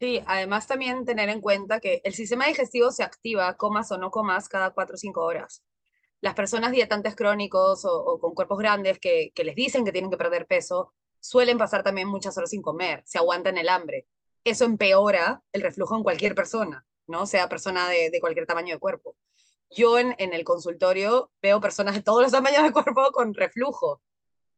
Sí, 0.00 0.20
además 0.26 0.66
también 0.66 1.04
tener 1.04 1.28
en 1.28 1.40
cuenta 1.40 1.78
que 1.78 2.00
el 2.04 2.12
sistema 2.12 2.46
digestivo 2.46 2.90
se 2.90 3.04
activa, 3.04 3.56
comas 3.56 3.92
o 3.92 3.98
no 3.98 4.10
comas, 4.10 4.48
cada 4.48 4.70
cuatro 4.70 4.94
o 4.94 4.98
cinco 4.98 5.22
horas. 5.22 5.62
Las 6.20 6.34
personas 6.34 6.72
dietantes 6.72 7.14
crónicos 7.14 7.84
o, 7.84 8.18
con 8.18 8.34
cuerpos 8.34 8.58
grandes 8.58 8.98
que, 8.98 9.32
les 9.36 9.54
dicen 9.54 9.84
que 9.84 9.92
tienen 9.92 10.10
que 10.10 10.16
perder 10.16 10.46
peso, 10.46 10.92
suelen 11.20 11.58
pasar 11.58 11.84
también 11.84 12.08
muchas 12.08 12.36
horas 12.36 12.50
sin 12.50 12.62
comer, 12.62 13.02
se 13.06 13.18
aguantan 13.18 13.56
el 13.56 13.68
hambre. 13.68 14.06
Eso 14.42 14.64
empeora 14.64 15.42
el 15.52 15.62
reflujo 15.62 15.96
en 15.96 16.02
cualquier 16.02 16.34
persona, 16.34 16.84
¿no? 17.06 17.26
Sea 17.26 17.48
persona 17.48 17.88
de, 17.88 18.18
cualquier 18.20 18.46
tamaño 18.46 18.74
de 18.74 18.80
cuerpo. 18.80 19.16
Yo 19.70 19.98
en, 19.98 20.14
en, 20.18 20.32
el 20.32 20.44
consultorio 20.44 21.30
veo 21.42 21.60
personas 21.60 21.94
de 21.94 22.02
todos 22.02 22.22
los 22.22 22.32
tamaños 22.32 22.62
de 22.64 22.72
cuerpo 22.72 23.10
con 23.12 23.34
reflujo 23.34 24.02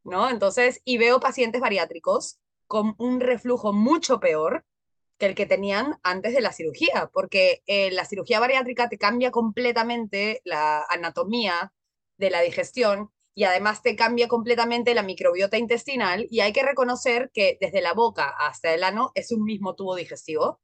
¿no? 0.03 0.29
Entonces, 0.29 0.81
y 0.85 0.97
veo 0.97 1.19
pacientes 1.19 1.61
bariátricos 1.61 2.39
con 2.67 2.95
un 2.97 3.19
reflujo 3.19 3.73
mucho 3.73 4.19
peor 4.19 4.65
que 5.17 5.27
el 5.27 5.35
que 5.35 5.45
tenían 5.45 5.99
antes 6.03 6.33
de 6.33 6.41
la 6.41 6.51
cirugía, 6.51 7.09
porque 7.13 7.63
eh, 7.67 7.91
la 7.91 8.05
cirugía 8.05 8.39
bariátrica 8.39 8.89
te 8.89 8.97
cambia 8.97 9.31
completamente 9.31 10.41
la 10.43 10.83
anatomía 10.89 11.73
de 12.17 12.29
la 12.29 12.41
digestión 12.41 13.11
y 13.35 13.45
además 13.45 13.81
te 13.81 13.95
cambia 13.95 14.27
completamente 14.27 14.93
la 14.93 15.03
microbiota 15.03 15.57
intestinal 15.57 16.27
y 16.29 16.41
hay 16.41 16.53
que 16.53 16.63
reconocer 16.63 17.31
que 17.33 17.57
desde 17.59 17.81
la 17.81 17.93
boca 17.93 18.29
hasta 18.29 18.73
el 18.73 18.83
ano 18.83 19.11
es 19.15 19.31
un 19.31 19.43
mismo 19.43 19.75
tubo 19.75 19.95
digestivo. 19.95 20.59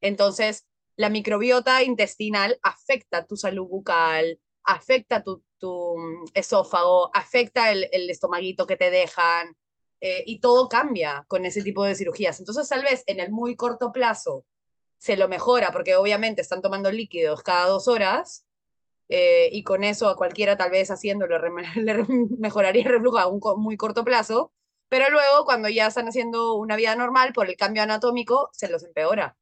Entonces, 0.00 0.66
la 0.96 1.08
microbiota 1.08 1.82
intestinal 1.82 2.58
afecta 2.62 3.26
tu 3.26 3.36
salud 3.36 3.66
bucal, 3.66 4.38
afecta 4.64 5.22
tu, 5.22 5.42
mm, 5.60 6.24
esófago, 6.34 7.10
afecta 7.14 7.70
el, 7.72 7.88
el, 7.92 8.10
estomaguito 8.10 8.66
que 8.66 8.76
te 8.76 8.90
dejan 8.90 9.56
eh, 10.00 10.24
y 10.26 10.40
todo 10.40 10.68
cambia 10.68 11.24
con 11.28 11.44
ese 11.46 11.62
tipo 11.62 11.84
de 11.84 11.94
cirugías. 11.94 12.38
Entonces, 12.40 12.68
tal 12.68 12.82
vez 12.82 13.04
en 13.06 13.20
el 13.20 13.30
muy 13.30 13.56
corto 13.56 13.92
plazo 13.92 14.44
se 14.98 15.16
lo 15.16 15.28
mejora 15.28 15.72
porque 15.72 15.96
obviamente 15.96 16.42
están 16.42 16.62
tomando 16.62 16.90
líquidos 16.92 17.42
cada 17.42 17.66
dos 17.66 17.88
horas 17.88 18.46
eh, 19.08 19.50
y 19.52 19.62
con 19.64 19.84
eso 19.84 20.08
a 20.08 20.16
cualquiera 20.16 20.56
tal 20.56 20.70
vez 20.70 20.90
haciéndolo 20.90 21.38
le 21.76 22.04
mejoraría 22.38 22.84
el 22.84 22.88
reflujo 22.88 23.18
a 23.18 23.26
un 23.26 23.40
muy 23.62 23.76
corto 23.76 24.04
plazo, 24.04 24.52
pero 24.88 25.10
luego 25.10 25.44
cuando 25.44 25.68
ya 25.68 25.88
están 25.88 26.08
haciendo 26.08 26.54
una 26.54 26.76
vida 26.76 26.94
normal 26.96 27.32
por 27.32 27.48
el 27.48 27.56
cambio 27.56 27.82
anatómico 27.82 28.50
se 28.52 28.68
los 28.68 28.84
empeora. 28.84 29.36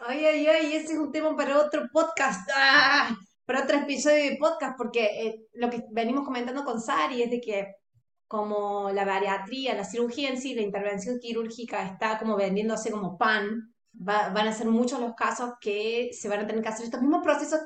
Ay, 0.00 0.24
ay, 0.24 0.46
ay, 0.46 0.76
ese 0.76 0.92
es 0.92 0.98
un 0.98 1.10
tema 1.10 1.36
para 1.36 1.58
otro 1.58 1.88
podcast, 1.92 2.48
¡Ah! 2.54 3.16
para 3.44 3.64
otro 3.64 3.78
episodio 3.78 4.30
de 4.30 4.36
podcast, 4.36 4.76
porque 4.76 5.04
eh, 5.04 5.46
lo 5.54 5.68
que 5.68 5.84
venimos 5.90 6.24
comentando 6.24 6.64
con 6.64 6.80
Sari 6.80 7.22
es 7.22 7.30
de 7.30 7.40
que 7.40 7.74
como 8.28 8.90
la 8.90 9.04
bariatría, 9.04 9.74
la 9.74 9.84
cirugía 9.84 10.28
en 10.28 10.40
sí, 10.40 10.54
la 10.54 10.62
intervención 10.62 11.18
quirúrgica 11.18 11.84
está 11.84 12.18
como 12.18 12.36
vendiéndose 12.36 12.90
como 12.92 13.18
pan, 13.18 13.74
van 13.92 14.36
a 14.36 14.52
ser 14.52 14.68
muchos 14.68 15.00
los 15.00 15.14
casos 15.14 15.54
que 15.60 16.10
se 16.12 16.28
van 16.28 16.40
a 16.40 16.46
tener 16.46 16.62
que 16.62 16.68
hacer 16.68 16.84
estos 16.84 17.00
mismos 17.00 17.24
procesos 17.24 17.60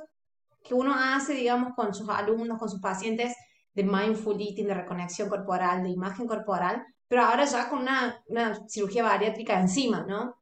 que 0.64 0.72
uno 0.72 0.94
hace, 0.94 1.34
digamos, 1.34 1.74
con 1.74 1.92
sus 1.92 2.08
alumnos, 2.08 2.58
con 2.58 2.68
sus 2.70 2.80
pacientes 2.80 3.34
de 3.74 3.82
mindful 3.82 4.40
eating, 4.40 4.68
de 4.68 4.74
reconexión 4.74 5.28
corporal, 5.28 5.82
de 5.82 5.90
imagen 5.90 6.26
corporal, 6.26 6.82
pero 7.08 7.24
ahora 7.24 7.44
ya 7.44 7.68
con 7.68 7.80
una, 7.80 8.22
una 8.26 8.66
cirugía 8.68 9.02
bariátrica 9.02 9.60
encima, 9.60 10.06
¿no? 10.08 10.41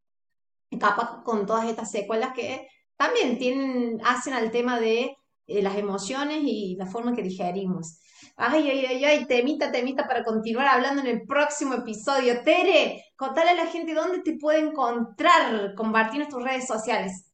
Capaz 0.78 1.22
con 1.24 1.46
todas 1.46 1.68
estas 1.68 1.90
secuelas 1.90 2.32
que 2.34 2.68
también 2.96 3.38
tienen, 3.38 4.00
hacen 4.04 4.34
al 4.34 4.50
tema 4.50 4.78
de 4.78 5.16
eh, 5.46 5.62
las 5.62 5.76
emociones 5.76 6.40
y 6.42 6.76
la 6.76 6.86
forma 6.86 7.14
que 7.14 7.22
digerimos. 7.22 7.98
Ay, 8.36 8.70
ay, 8.70 8.86
ay, 8.86 9.04
ay, 9.04 9.26
temita, 9.26 9.72
temita 9.72 10.06
para 10.06 10.22
continuar 10.22 10.68
hablando 10.68 11.00
en 11.00 11.08
el 11.08 11.26
próximo 11.26 11.74
episodio. 11.74 12.42
Tere, 12.42 13.04
contale 13.16 13.50
a 13.50 13.54
la 13.54 13.66
gente 13.66 13.94
dónde 13.94 14.20
te 14.20 14.38
puede 14.38 14.60
encontrar, 14.60 15.74
compartir 15.74 16.28
tus 16.28 16.42
redes 16.42 16.66
sociales. 16.66 17.26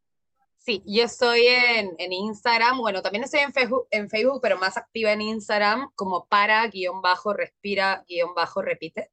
Sí, 0.56 0.82
yo 0.84 1.04
estoy 1.04 1.46
en, 1.46 1.94
en, 1.98 2.12
Instagram, 2.12 2.78
bueno, 2.78 3.02
también 3.02 3.22
estoy 3.22 3.40
en 3.40 3.52
Facebook, 3.52 3.86
en 3.90 4.10
Facebook, 4.10 4.40
pero 4.42 4.58
más 4.58 4.76
activa 4.76 5.12
en 5.12 5.20
Instagram, 5.20 5.90
como 5.94 6.26
para 6.26 6.66
guion 6.66 7.02
bajo, 7.02 7.32
respira, 7.32 8.04
guion 8.08 8.34
bajo, 8.34 8.62
repite. 8.62 9.12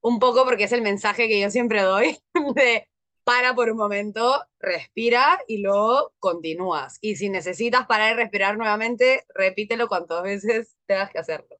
Un 0.00 0.18
poco 0.18 0.44
porque 0.44 0.64
es 0.64 0.72
el 0.72 0.82
mensaje 0.82 1.28
que 1.28 1.40
yo 1.40 1.50
siempre 1.50 1.82
doy 1.82 2.18
de 2.56 2.88
para 3.24 3.54
por 3.54 3.70
un 3.70 3.76
momento, 3.76 4.42
respira 4.58 5.40
y 5.46 5.58
luego 5.58 6.12
continúas. 6.18 6.98
Y 7.00 7.16
si 7.16 7.28
necesitas 7.28 7.86
parar 7.86 8.14
y 8.14 8.16
respirar 8.16 8.56
nuevamente, 8.56 9.24
repítelo 9.34 9.88
cuantas 9.88 10.22
veces 10.22 10.76
tengas 10.86 11.10
que 11.10 11.18
hacerlo. 11.18 11.56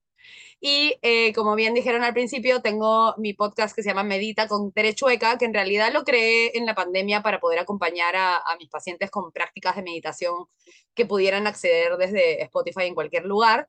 Y 0.65 0.97
eh, 1.03 1.33
como 1.33 1.57
bien 1.57 1.75
dijeron 1.75 2.05
al 2.05 2.13
principio, 2.13 2.63
tengo 2.63 3.17
mi 3.19 3.33
podcast 3.35 3.75
que 3.75 3.83
se 3.83 3.89
llama 3.89 4.05
Medita 4.05 4.47
con 4.47 4.71
Terechueca, 4.71 5.37
que 5.37 5.45
en 5.45 5.55
realidad 5.55 5.93
lo 5.93 6.05
creé 6.05 6.57
en 6.57 6.67
la 6.67 6.77
pandemia 6.77 7.21
para 7.21 7.41
poder 7.41 7.59
acompañar 7.59 8.15
a, 8.17 8.41
mis 8.61 8.69
pacientes 8.69 9.11
con 9.11 9.33
prácticas 9.33 9.75
de 9.75 9.83
meditación 9.83 10.47
que 10.95 11.05
pudieran 11.05 11.49
acceder 11.49 11.97
desde 11.97 12.43
Spotify 12.45 12.85
en 12.85 12.95
cualquier 12.95 13.25
lugar. 13.25 13.69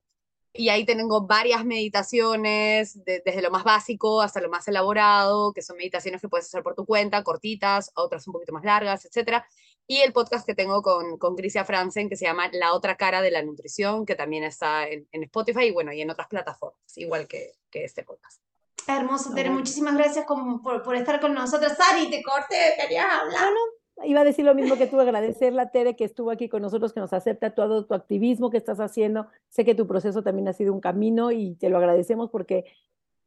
Y 0.55 0.69
ahí 0.69 0.85
tengo 0.85 1.25
varias 1.25 1.65
meditaciones, 1.65 3.03
de, 3.03 3.23
desde 3.25 3.41
lo 3.41 3.49
más 3.49 3.63
básico 3.63 4.21
hasta 4.21 4.39
lo 4.39 4.49
más 4.49 4.67
elaborado, 4.67 5.51
que 5.51 5.63
son 5.63 5.77
meditaciones 5.77 6.21
que 6.21 6.29
puedes 6.29 6.45
hacer 6.45 6.61
por 6.61 6.75
tu 6.75 6.85
cuenta, 6.85 7.23
cortitas, 7.23 7.91
otras 7.95 8.27
un 8.27 8.33
poquito 8.33 8.53
más 8.53 8.63
largas, 8.63 9.05
etc. 9.05 9.43
Y 9.87 10.01
el 10.01 10.13
podcast 10.13 10.45
que 10.45 10.53
tengo 10.53 10.83
con, 10.83 11.17
con 11.17 11.35
Crisia 11.35 11.65
Franzen, 11.65 12.07
que 12.07 12.15
se 12.15 12.25
llama 12.25 12.49
La 12.53 12.73
otra 12.73 12.97
cara 12.97 13.21
de 13.21 13.31
la 13.31 13.41
nutrición, 13.41 14.05
que 14.05 14.13
también 14.13 14.43
está 14.43 14.87
en, 14.87 15.07
en 15.11 15.23
Spotify 15.23 15.65
y 15.65 15.71
bueno, 15.71 15.91
y 15.91 16.01
en 16.01 16.11
otras 16.11 16.27
plataformas, 16.27 16.97
igual 16.97 17.27
que, 17.27 17.53
que 17.71 17.83
este 17.83 18.03
podcast. 18.03 18.39
Hermoso, 18.87 19.33
Tere, 19.33 19.49
muchísimas 19.49 19.95
gracias 19.95 20.25
por, 20.25 20.61
por, 20.61 20.83
por, 20.83 20.95
estar 20.95 21.19
con 21.19 21.33
nosotros. 21.33 21.73
Sari, 21.73 22.11
te 22.11 22.21
corté, 22.21 22.75
querías 22.77 23.05
hablar. 23.05 23.51
No, 23.53 23.59
iba 24.03 24.21
a 24.21 24.23
decir 24.23 24.45
lo 24.45 24.55
mismo 24.55 24.77
que 24.77 24.87
tú, 24.87 24.99
agradecerle 24.99 25.61
a 25.61 25.69
Tere 25.69 25.95
que 25.95 26.03
estuvo 26.05 26.31
aquí 26.31 26.49
con 26.49 26.61
nosotros, 26.61 26.93
que 26.93 26.99
nos 26.99 27.13
acepta 27.13 27.53
todo 27.53 27.85
tu 27.85 27.93
activismo 27.93 28.49
que 28.49 28.57
estás 28.57 28.79
haciendo. 28.79 29.27
Sé 29.49 29.65
que 29.65 29.75
tu 29.75 29.87
proceso 29.87 30.23
también 30.23 30.47
ha 30.47 30.53
sido 30.53 30.73
un 30.73 30.81
camino 30.81 31.31
y 31.31 31.55
te 31.55 31.69
lo 31.69 31.77
agradecemos 31.77 32.29
porque 32.29 32.65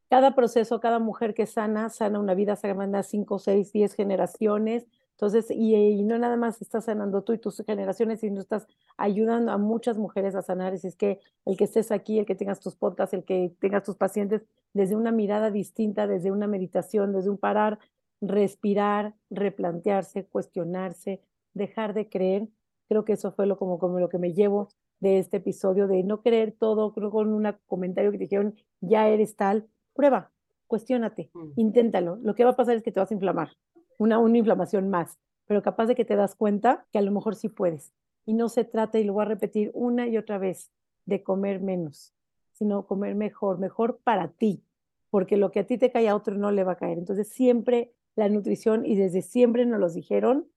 cada 0.08 0.34
proceso, 0.34 0.80
cada 0.80 0.98
mujer 0.98 1.34
que 1.34 1.46
sana, 1.46 1.88
sana 1.90 2.20
una 2.20 2.34
vida, 2.34 2.56
sana 2.56 3.02
cinco, 3.02 3.38
seis, 3.38 3.72
diez 3.72 3.94
generaciones. 3.94 4.86
Entonces, 5.12 5.50
y, 5.50 5.74
y, 5.74 6.02
no 6.02 6.18
nada 6.18 6.36
más 6.36 6.60
estás 6.60 6.84
sanando 6.84 7.22
tú 7.22 7.32
y 7.32 7.38
tus 7.38 7.62
generaciones, 7.64 8.20
sino 8.20 8.40
estás 8.40 8.66
ayudando 8.98 9.50
a 9.50 9.56
muchas 9.56 9.96
mujeres 9.96 10.34
a 10.34 10.42
sanar. 10.42 10.74
Y 10.74 10.86
es 10.86 10.94
que 10.94 11.20
el 11.46 11.56
que 11.56 11.64
estés 11.64 11.90
aquí, 11.90 12.18
el 12.18 12.26
que 12.26 12.34
tengas 12.34 12.60
tus 12.60 12.76
podcasts, 12.76 13.14
el 13.14 13.24
que 13.24 13.54
tengas 13.58 13.82
tus 13.82 13.96
pacientes 13.96 14.42
desde 14.74 14.94
una 14.94 15.12
mirada 15.12 15.50
distinta, 15.50 16.06
desde 16.06 16.30
una 16.30 16.46
meditación, 16.46 17.12
desde 17.14 17.30
un 17.30 17.38
parar, 17.38 17.78
respirar, 18.20 19.14
replantearse, 19.30 20.26
cuestionarse, 20.26 21.22
dejar 21.54 21.94
de 21.94 22.08
creer. 22.08 22.48
Creo 22.88 23.04
que 23.04 23.14
eso 23.14 23.32
fue 23.32 23.46
lo, 23.46 23.58
como, 23.58 23.78
como 23.78 23.98
lo 23.98 24.08
que 24.08 24.18
me 24.18 24.32
llevo 24.32 24.68
de 25.00 25.18
este 25.18 25.38
episodio, 25.38 25.88
de 25.88 26.02
no 26.02 26.22
creer 26.22 26.54
todo, 26.58 26.92
creo 26.94 27.10
con 27.10 27.32
un 27.32 27.52
comentario 27.66 28.10
que 28.12 28.18
dijeron, 28.18 28.54
ya 28.80 29.08
eres 29.08 29.36
tal, 29.36 29.68
prueba, 29.94 30.32
cuestionate, 30.66 31.30
mm. 31.34 31.52
inténtalo. 31.56 32.16
Lo 32.22 32.34
que 32.34 32.44
va 32.44 32.50
a 32.50 32.56
pasar 32.56 32.76
es 32.76 32.82
que 32.82 32.92
te 32.92 33.00
vas 33.00 33.10
a 33.10 33.14
inflamar, 33.14 33.50
una, 33.98 34.18
una 34.18 34.38
inflamación 34.38 34.88
más, 34.88 35.18
pero 35.46 35.62
capaz 35.62 35.86
de 35.86 35.94
que 35.94 36.04
te 36.04 36.16
das 36.16 36.34
cuenta 36.34 36.86
que 36.92 36.98
a 36.98 37.02
lo 37.02 37.12
mejor 37.12 37.34
sí 37.34 37.48
puedes. 37.48 37.92
Y 38.24 38.34
no 38.34 38.48
se 38.48 38.64
trata, 38.64 38.98
y 38.98 39.04
lo 39.04 39.12
voy 39.12 39.22
a 39.22 39.28
repetir 39.28 39.70
una 39.74 40.08
y 40.08 40.16
otra 40.16 40.38
vez, 40.38 40.70
de 41.04 41.22
comer 41.22 41.60
menos, 41.60 42.12
sino 42.52 42.86
comer 42.86 43.14
mejor, 43.14 43.58
mejor 43.58 44.00
para 44.02 44.28
ti, 44.28 44.64
porque 45.10 45.36
lo 45.36 45.52
que 45.52 45.60
a 45.60 45.66
ti 45.66 45.78
te 45.78 45.92
cae 45.92 46.08
a 46.08 46.16
otro 46.16 46.36
no 46.36 46.50
le 46.50 46.64
va 46.64 46.72
a 46.72 46.76
caer. 46.76 46.98
Entonces 46.98 47.28
siempre 47.28 47.92
la 48.16 48.28
nutrición, 48.28 48.84
y 48.84 48.96
desde 48.96 49.22
siempre 49.22 49.66
nos 49.66 49.78
los 49.78 49.94
dijeron, 49.94 50.48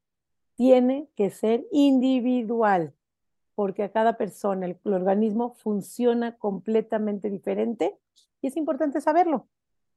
tiene 0.55 1.09
que 1.15 1.29
ser 1.29 1.65
individual, 1.71 2.93
porque 3.55 3.83
a 3.83 3.91
cada 3.91 4.17
persona 4.17 4.65
el, 4.65 4.77
el 4.83 4.93
organismo 4.93 5.53
funciona 5.53 6.37
completamente 6.37 7.29
diferente 7.29 7.97
y 8.41 8.47
es 8.47 8.57
importante 8.57 9.01
saberlo 9.01 9.47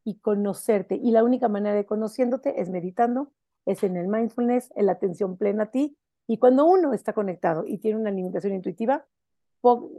y 0.05 0.17
conocerte. 0.17 0.97
Y 0.97 1.13
la 1.13 1.25
única 1.25 1.49
manera 1.49 1.75
de 1.75 1.87
conociéndote 1.87 2.61
es 2.61 2.71
meditando, 2.71 3.33
es 3.67 3.83
en 3.85 3.97
el 3.97 4.09
mindfulness, 4.09 4.73
en 4.75 4.87
la 4.87 4.93
atención 4.93 5.37
plena 5.37 5.65
a 5.65 5.71
ti. 5.71 5.97
Y 6.27 6.39
cuando 6.39 6.65
uno 6.65 6.93
está 6.93 7.13
conectado 7.13 7.65
y 7.67 7.79
tiene 7.79 7.99
una 7.99 8.11
alimentación 8.11 8.55
intuitiva, 8.55 9.07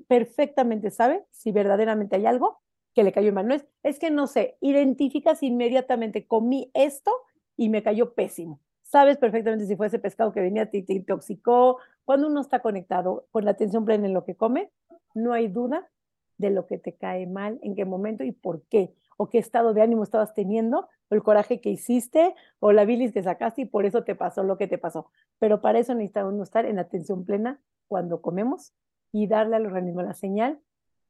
perfectamente 0.08 0.90
sabe 0.92 1.26
si 1.32 1.52
verdaderamente 1.52 2.18
hay 2.18 2.26
algo 2.26 2.60
que 2.94 3.04
le 3.04 3.12
cayó 3.12 3.32
mal. 3.34 3.48
No 3.48 3.54
es, 3.54 3.66
es 3.82 4.00
que 4.00 4.12
no 4.12 4.28
sé, 4.28 4.58
identificas 4.62 5.42
inmediatamente, 5.42 6.28
comí 6.28 6.70
esto 6.74 7.12
y 7.58 7.70
me 7.70 7.84
cayó 7.84 8.14
pésimo. 8.14 8.60
Sabes 8.82 9.18
perfectamente 9.18 9.66
si 9.66 9.76
fue 9.76 9.88
ese 9.88 10.00
pescado 10.00 10.32
que 10.32 10.42
venía, 10.42 10.70
te, 10.70 10.82
te 10.84 10.94
intoxicó. 10.94 11.78
Cuando 12.06 12.28
uno 12.28 12.42
está 12.42 12.60
conectado 12.60 13.28
con 13.32 13.46
la 13.46 13.52
atención 13.52 13.86
plena 13.86 14.06
en 14.06 14.14
lo 14.14 14.26
que 14.26 14.36
come, 14.36 14.72
no 15.14 15.34
hay 15.34 15.48
duda 15.48 15.90
de 16.38 16.50
lo 16.50 16.68
que 16.68 16.78
te 16.78 16.94
cae 16.94 17.28
mal, 17.28 17.60
en 17.62 17.76
qué 17.76 17.86
momento 17.86 18.24
y 18.24 18.32
por 18.32 18.64
qué, 18.64 18.94
o 19.18 19.30
qué 19.30 19.38
estado 19.38 19.74
de 19.74 19.82
ánimo 19.82 20.04
estabas 20.04 20.34
teniendo, 20.34 20.90
o 21.10 21.16
el 21.16 21.24
coraje 21.24 21.62
que 21.62 21.70
hiciste, 21.70 22.36
o 22.60 22.72
la 22.72 22.86
bilis 22.86 23.14
que 23.14 23.24
sacaste 23.24 23.62
y 23.62 23.66
por 23.66 23.86
eso 23.86 24.04
te 24.04 24.16
pasó 24.16 24.44
lo 24.44 24.58
que 24.58 24.68
te 24.68 24.78
pasó. 24.78 25.10
Pero 25.40 25.62
para 25.62 25.80
eso 25.80 25.94
necesitamos 25.94 26.34
estar 26.42 26.66
en 26.66 26.80
atención 26.80 27.26
plena 27.26 27.62
cuando 27.88 28.22
comemos 28.22 28.74
y 29.12 29.28
darle 29.28 29.56
al 29.56 29.66
organismo 29.66 30.02
la 30.02 30.14
señal 30.14 30.60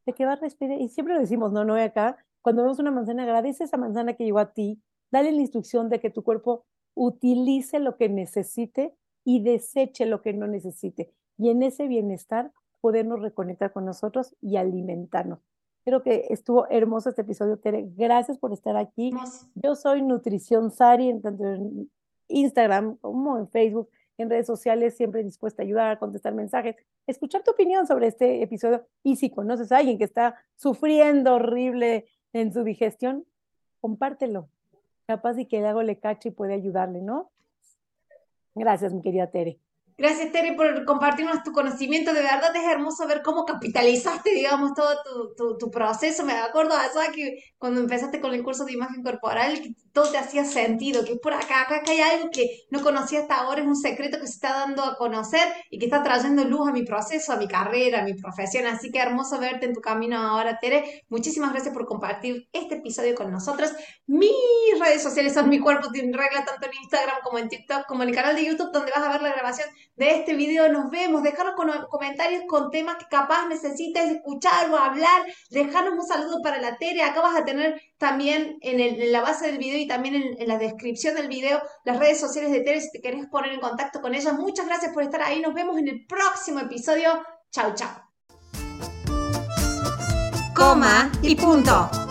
de 0.06 0.14
que 0.14 0.26
va 0.26 0.34
a 0.34 0.36
respirar. 0.36 0.80
Y 0.80 0.90
siempre 0.90 1.16
lo 1.16 1.22
decimos, 1.22 1.52
no, 1.52 1.64
no, 1.64 1.76
acá, 1.76 2.18
cuando 2.42 2.64
vemos 2.64 2.80
una 2.80 2.92
manzana, 2.92 3.24
agradece 3.24 3.64
esa 3.64 3.78
manzana 3.78 4.14
que 4.14 4.26
llegó 4.26 4.40
a 4.40 4.54
ti, 4.54 4.82
dale 5.14 5.32
la 5.32 5.42
instrucción 5.42 5.90
de 5.90 6.00
que 6.00 6.10
tu 6.10 6.24
cuerpo 6.24 6.66
utilice 6.96 7.80
lo 7.80 7.98
que 7.98 8.10
necesite 8.10 8.96
y 9.24 9.44
deseche 9.44 10.08
lo 10.08 10.24
que 10.24 10.34
no 10.34 10.48
necesite. 10.48 11.14
Y 11.38 11.50
en 11.50 11.62
ese 11.62 11.88
bienestar 11.88 12.52
podernos 12.82 13.22
reconectar 13.22 13.72
con 13.72 13.86
nosotros 13.86 14.36
y 14.42 14.58
alimentarnos. 14.58 15.40
Creo 15.86 16.02
que 16.02 16.26
estuvo 16.32 16.68
hermoso 16.68 17.10
este 17.10 17.22
episodio, 17.22 17.60
Tere. 17.60 17.88
Gracias 17.96 18.40
por 18.40 18.54
estar 18.54 18.76
aquí. 18.76 19.14
Yo 19.54 19.76
soy 19.76 20.02
Nutrición 20.02 20.72
Sari, 20.72 21.10
en 21.10 21.22
tanto 21.22 21.46
en 21.46 21.92
Instagram 22.28 22.98
como 22.98 23.38
en 23.38 23.48
Facebook, 23.50 23.90
en 24.18 24.32
redes 24.32 24.48
sociales, 24.48 24.98
siempre 24.98 25.24
dispuesta 25.24 25.62
a 25.62 25.66
ayudar, 25.66 25.92
a 25.92 26.00
contestar 26.00 26.34
mensajes, 26.34 26.76
escuchar 27.06 27.44
tu 27.44 27.52
opinión 27.52 27.86
sobre 27.86 28.08
este 28.08 28.42
episodio. 28.42 28.84
Y 29.04 29.18
si 29.18 29.30
conoces 29.30 29.72
a 29.72 29.78
alguien 29.78 30.00
que 30.00 30.06
está 30.06 30.36
sufriendo 30.56 31.36
horrible 31.36 32.08
en 32.32 32.52
su 32.52 32.64
digestión, 32.64 33.26
compártelo. 33.80 34.50
Capaz 35.08 35.38
y 35.40 35.46
que 35.48 35.66
algo 35.66 35.82
le 35.84 36.00
cache 36.00 36.30
y 36.30 36.32
puede 36.32 36.54
ayudarle, 36.54 37.02
¿no? 37.02 37.32
Gracias, 38.56 38.94
mi 38.94 39.02
querida 39.02 39.30
Tere. 39.30 39.60
Gracias, 39.96 40.32
Tere, 40.32 40.54
por 40.54 40.86
compartirnos 40.86 41.44
tu 41.44 41.52
conocimiento. 41.52 42.14
De 42.14 42.22
verdad 42.22 42.56
es 42.56 42.64
hermoso 42.64 43.08
ver 43.08 43.22
cómo 43.22 43.46
capitalizaste, 43.46 44.32
digamos, 44.32 44.74
todo 44.74 44.90
tu, 45.38 45.58
tu, 45.58 45.70
proceso. 45.70 46.26
Me 46.26 46.34
acuerdo 46.34 46.76
allá 46.76 47.12
que 47.14 47.38
cuando 47.60 47.80
empezaste 47.80 48.20
con 48.20 48.34
el 48.34 48.44
curso 48.44 48.66
de 48.66 48.74
imagen 48.74 49.04
corporal, 49.04 49.62
que 49.62 49.74
todo 49.92 50.10
te 50.10 50.18
hacía 50.18 50.46
sentido, 50.46 51.06
que 51.06 51.16
por 51.18 51.34
acá, 51.34 51.62
acá, 51.62 51.78
acá 51.78 51.92
hay 51.92 52.00
algo 52.02 52.30
que 52.32 52.66
no 52.72 52.82
conocía 52.82 53.20
hasta 53.20 53.36
ahora, 53.36 53.62
es 53.62 53.68
un 53.68 53.76
secreto 53.76 54.20
que 54.20 54.26
se 54.26 54.34
está 54.34 54.54
dando 54.54 54.84
a 54.84 54.98
conocer 54.98 55.48
y 55.70 55.78
que 55.78 55.86
está 55.86 56.02
trayendo 56.02 56.44
luz 56.44 56.68
a 56.68 56.72
mi 56.72 56.84
proceso, 56.84 57.32
a 57.32 57.38
mi 57.38 57.48
carrera, 57.48 58.02
a 58.02 58.04
mi 58.04 58.16
profesión. 58.16 58.66
Así 58.66 58.92
que 58.92 59.00
hermoso 59.00 59.40
verte 59.40 59.68
en 59.68 59.74
tu 59.74 59.82
camino 59.82 60.18
ahora, 60.18 60.58
Tere. 60.60 61.04
Muchísimas 61.10 61.52
gracias 61.52 61.74
por 61.74 61.86
compartir 61.86 62.48
este 62.52 62.76
episodio 62.76 63.14
con 63.14 63.32
nosotros. 63.32 63.72
Mis 64.08 64.32
redes 64.80 65.04
sociales 65.04 65.34
son 65.34 65.50
mi 65.50 65.60
cuerpo 65.60 65.90
sin 65.94 66.12
regla, 66.12 66.44
tanto 66.46 66.66
en 66.66 66.74
Instagram 66.82 67.18
como 67.24 67.38
en 67.38 67.50
TikTok, 67.50 67.86
como 67.86 68.02
en 68.02 68.10
el 68.10 68.16
canal 68.16 68.36
de 68.36 68.46
YouTube, 68.46 68.72
donde 68.72 68.92
vas 68.96 69.06
a 69.06 69.12
ver 69.12 69.22
la 69.22 69.32
grabación 69.34 69.70
de 69.96 70.16
este 70.16 70.36
video. 70.36 70.70
Nos 70.70 70.90
vemos. 70.90 71.24
Dejaros 71.24 71.54
con 71.56 71.70
comentarios 71.90 72.44
con 72.48 72.72
temas 72.72 72.98
que 72.98 73.06
capaz 73.10 73.48
necesites 73.48 74.12
escuchar 74.12 74.70
o 74.70 74.78
hablar. 74.78 75.24
Dejanos 75.50 75.94
un 75.94 76.08
saludo 76.08 76.42
para 76.44 76.60
la 76.60 76.78
Tere. 76.78 77.04
Acá 77.04 77.22
vas 77.22 77.36
a 77.36 77.46
tener 77.46 77.82
también 77.98 78.58
en, 78.62 79.12
la 79.12 79.22
base 79.22 79.48
del 79.48 79.58
video 79.58 79.78
y 79.78 79.88
también 79.88 80.16
en, 80.16 80.48
la 80.48 80.58
descripción 80.58 81.16
del 81.16 81.28
video 81.28 81.62
las 81.86 82.00
redes 82.00 82.20
sociales 82.20 82.52
de 82.52 82.62
Tere 82.62 82.82
si 82.82 82.92
te 82.92 83.02
querés 83.02 83.28
poner 83.28 83.54
en 83.54 83.60
contacto 83.60 84.02
con 84.02 84.16
ella. 84.16 84.34
Muchas 84.34 84.66
gracias 84.66 84.94
por 84.94 85.04
estar 85.04 85.22
ahí. 85.22 85.42
Nos 85.42 85.54
vemos 85.54 85.78
en 85.78 85.88
el 85.88 86.06
próximo 86.06 86.60
episodio. 86.60 87.24
Chau, 87.52 87.74
chau. 87.74 87.90
Coma 90.56 91.12
y 91.22 91.36
punto. 91.36 92.03